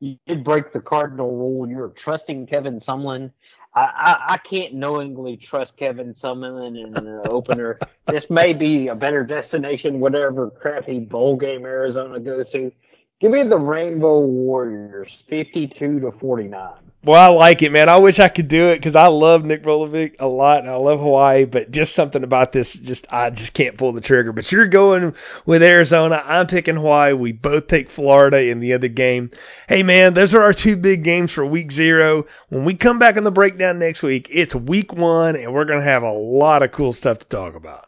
you 0.00 0.16
did 0.26 0.42
break 0.42 0.72
the 0.72 0.80
cardinal 0.80 1.30
rule. 1.30 1.68
You're 1.68 1.90
trusting 1.90 2.48
Kevin 2.48 2.80
Sumlin. 2.80 3.30
I, 3.74 3.80
I, 3.80 4.34
I 4.34 4.38
can't 4.38 4.74
knowingly 4.74 5.36
trust 5.36 5.76
Kevin 5.76 6.14
Sumlin 6.14 6.80
in 6.80 6.96
an 6.96 7.22
opener. 7.28 7.78
this 8.06 8.30
may 8.30 8.52
be 8.52 8.88
a 8.88 8.94
better 8.94 9.24
destination, 9.24 10.00
whatever 10.00 10.50
crappy 10.50 11.00
bowl 11.00 11.36
game 11.36 11.64
Arizona 11.64 12.20
goes 12.20 12.50
to. 12.50 12.70
Give 13.20 13.30
me 13.30 13.42
the 13.44 13.58
Rainbow 13.58 14.20
Warriors, 14.20 15.24
52 15.28 16.00
to 16.00 16.12
49. 16.12 16.83
Well, 17.04 17.20
I 17.20 17.36
like 17.36 17.60
it, 17.60 17.70
man. 17.70 17.90
I 17.90 17.98
wish 17.98 18.18
I 18.18 18.28
could 18.28 18.48
do 18.48 18.70
it 18.70 18.76
because 18.76 18.96
I 18.96 19.08
love 19.08 19.44
Nick 19.44 19.62
Rolovich 19.64 20.16
a 20.20 20.26
lot. 20.26 20.60
And 20.60 20.70
I 20.70 20.76
love 20.76 21.00
Hawaii, 21.00 21.44
but 21.44 21.70
just 21.70 21.94
something 21.94 22.24
about 22.24 22.52
this, 22.52 22.72
just 22.72 23.06
I 23.12 23.28
just 23.28 23.52
can't 23.52 23.76
pull 23.76 23.92
the 23.92 24.00
trigger. 24.00 24.32
But 24.32 24.50
you're 24.50 24.66
going 24.66 25.14
with 25.44 25.62
Arizona. 25.62 26.22
I'm 26.24 26.46
picking 26.46 26.76
Hawaii. 26.76 27.12
We 27.12 27.32
both 27.32 27.66
take 27.66 27.90
Florida 27.90 28.40
in 28.40 28.60
the 28.60 28.72
other 28.72 28.88
game. 28.88 29.32
Hey, 29.68 29.82
man, 29.82 30.14
those 30.14 30.34
are 30.34 30.42
our 30.42 30.54
two 30.54 30.76
big 30.76 31.04
games 31.04 31.30
for 31.30 31.44
Week 31.44 31.70
Zero. 31.70 32.24
When 32.48 32.64
we 32.64 32.72
come 32.72 32.98
back 32.98 33.18
on 33.18 33.24
the 33.24 33.30
breakdown 33.30 33.78
next 33.78 34.02
week, 34.02 34.28
it's 34.30 34.54
Week 34.54 34.92
One, 34.92 35.36
and 35.36 35.52
we're 35.52 35.66
gonna 35.66 35.82
have 35.82 36.04
a 36.04 36.12
lot 36.12 36.62
of 36.62 36.70
cool 36.70 36.94
stuff 36.94 37.18
to 37.18 37.28
talk 37.28 37.54
about. 37.54 37.86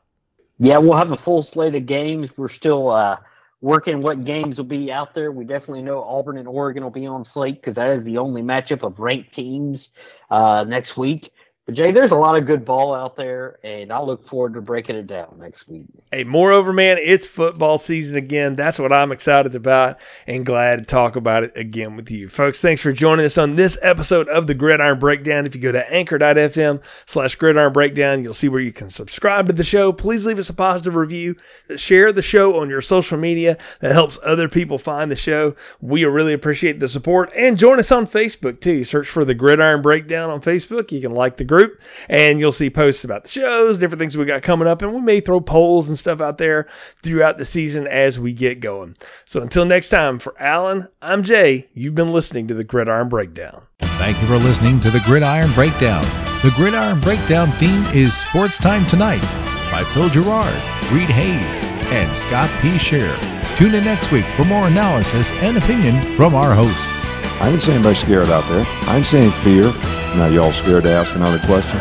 Yeah, 0.59 0.79
we'll 0.79 0.97
have 0.97 1.11
a 1.11 1.17
full 1.17 1.43
slate 1.43 1.75
of 1.75 1.87
games. 1.87 2.37
We're 2.37 2.49
still 2.49 2.91
uh, 2.91 3.17
working 3.61 4.03
what 4.03 4.25
games 4.25 4.59
will 4.59 4.65
be 4.65 4.93
out 4.93 5.15
there. 5.15 5.33
We 5.33 5.45
definitely 5.45 5.83
know 5.83 6.03
Auburn 6.03 6.39
and 6.39 6.49
Oregon 6.49 6.83
will 6.83 6.91
be 6.91 7.07
on 7.07 7.25
slate 7.25 7.57
because 7.57 7.75
that 7.77 7.91
is 7.91 8.05
the 8.05 8.19
only 8.19 8.43
matchup 8.43 8.83
of 8.83 8.99
ranked 8.99 9.35
teams 9.35 9.91
uh, 10.31 10.65
next 10.69 10.97
week. 10.97 11.31
But 11.67 11.75
Jay, 11.75 11.91
there's 11.91 12.13
a 12.13 12.17
lot 12.17 12.39
of 12.39 12.47
good 12.47 12.65
ball 12.65 12.95
out 12.95 13.17
there, 13.17 13.59
and 13.65 13.93
I 13.93 14.01
look 14.01 14.29
forward 14.29 14.55
to 14.55 14.61
breaking 14.61 14.95
it 14.95 15.09
down 15.09 15.39
next 15.41 15.69
week. 15.69 15.87
Hey, 16.13 16.23
moreover, 16.23 16.73
man, 16.73 16.99
it's 17.01 17.27
football 17.27 17.77
season 17.77 18.17
again. 18.17 18.55
That's 18.55 18.79
what 18.79 18.93
I'm 18.93 19.11
excited 19.11 19.57
about 19.57 19.99
and 20.29 20.47
glad 20.47 20.79
to 20.79 20.85
talk 20.85 21.17
about 21.17 21.43
it 21.43 21.57
again 21.57 21.97
with 21.97 22.09
you. 22.13 22.29
Folks, 22.29 22.61
thanks 22.61 22.83
for 22.83 22.93
joining 22.93 23.27
us 23.27 23.37
on 23.37 23.57
this 23.57 23.77
episode 23.83 24.29
of 24.29 24.47
the 24.47 24.55
Gridiron 24.55 25.01
Breakdown. 25.01 25.45
If 25.45 25.57
you 25.57 25.61
go 25.61 25.73
to 25.73 25.93
anchor.fm 25.93 26.83
slash 27.05 27.35
gridiron 27.35 27.73
breakdown, 27.73 28.23
you'll 28.23 28.33
see 28.33 28.49
where 28.49 28.61
you 28.61 28.73
can 28.73 28.89
subscribe 28.89 29.49
to 29.49 29.53
the 29.53 29.65
show. 29.65 29.93
Please 29.93 30.25
leave 30.25 30.39
us 30.39 30.51
a 30.51 30.55
positive 30.55 30.95
review. 30.95 31.35
Share 31.75 32.13
the 32.13 32.23
show 32.23 32.61
on 32.61 32.71
your 32.71 32.81
social 32.81 33.19
media. 33.19 33.59
That 33.81 33.91
helps 33.91 34.21
other 34.23 34.49
people 34.49 34.79
find 34.79 35.11
the 35.11 35.17
show. 35.17 35.57
We 35.81 36.05
really 36.05 36.33
appreciate 36.33 36.79
the 36.79 36.89
support. 36.89 37.33
And 37.35 37.59
join 37.59 37.81
us 37.81 37.91
on 37.91 38.07
Facebook, 38.07 38.61
too. 38.61 38.85
Search 38.85 39.09
for 39.09 39.25
the 39.25 39.35
Gridiron 39.35 39.83
Breakdown 39.83 40.31
on 40.31 40.41
Facebook. 40.41 40.93
You 40.93 41.01
can 41.01 41.11
like 41.11 41.37
the 41.37 41.56
group 41.57 41.67
group, 41.67 41.83
and 42.09 42.39
you'll 42.39 42.53
see 42.53 42.71
posts 42.71 43.05
about 43.05 43.25
the 43.25 43.29
shows, 43.29 43.79
different 43.79 44.01
things 44.01 44.17
we 44.17 44.25
got 44.25 44.43
coming 44.43 44.69
up, 44.69 44.83
and 44.83 44.95
we 44.95 45.01
may 45.01 45.21
throw 45.21 45.41
polls 45.41 45.89
and 45.89 45.99
stuff 45.99 46.21
out 46.21 46.39
there 46.39 46.69
throughout 47.03 47.39
the 47.39 47.45
season 47.45 47.87
as 47.87 48.19
we 48.19 48.33
get 48.33 48.61
going. 48.61 48.97
So 49.25 49.41
until 49.41 49.65
next 49.65 49.89
time, 49.89 50.19
for 50.19 50.35
Alan, 50.41 50.89
I'm 51.01 51.23
Jay. 51.23 51.69
You've 51.75 51.95
been 51.95 52.13
listening 52.13 52.49
to 52.49 52.55
the 52.55 52.65
Gridiron 52.65 53.09
Breakdown. 53.09 53.63
Thank 53.81 54.21
you 54.21 54.27
for 54.27 54.37
listening 54.37 54.81
to 54.81 54.91
the 54.91 55.03
Gridiron 55.07 55.53
Breakdown. 55.53 56.05
The 56.43 56.53
Gridiron 56.55 57.01
Breakdown 57.01 57.49
theme 57.53 57.85
is 57.95 58.15
Sports 58.17 58.59
Time 58.59 58.87
Tonight 58.87 59.23
by 59.71 59.85
Phil 59.85 60.09
Gerard, 60.11 60.55
Reed 60.93 61.11
Hayes, 61.11 61.63
and 61.93 62.19
Scott 62.19 62.51
P. 62.61 62.79
Shear. 62.79 63.17
Tune 63.57 63.75
in 63.75 63.85
next 63.85 64.13
week 64.13 64.27
for 64.37 64.45
more 64.45 64.67
analysis 64.67 65.33
and 65.33 65.57
opinion 65.57 66.01
from 66.17 66.35
our 66.35 66.55
hosts. 66.55 67.07
I 67.41 67.51
didn't 67.51 67.63
see 67.63 67.73
anybody 67.73 67.97
scared 67.97 68.27
out 68.27 68.47
there. 68.49 68.65
I 68.83 68.95
didn't 68.95 69.07
see 69.07 69.19
any 69.19 69.31
fear. 69.31 69.96
Now, 70.15 70.27
y'all 70.27 70.53
scared 70.53 70.85
to 70.85 70.91
ask 70.91 71.15
another 71.15 71.39
question? 71.41 71.79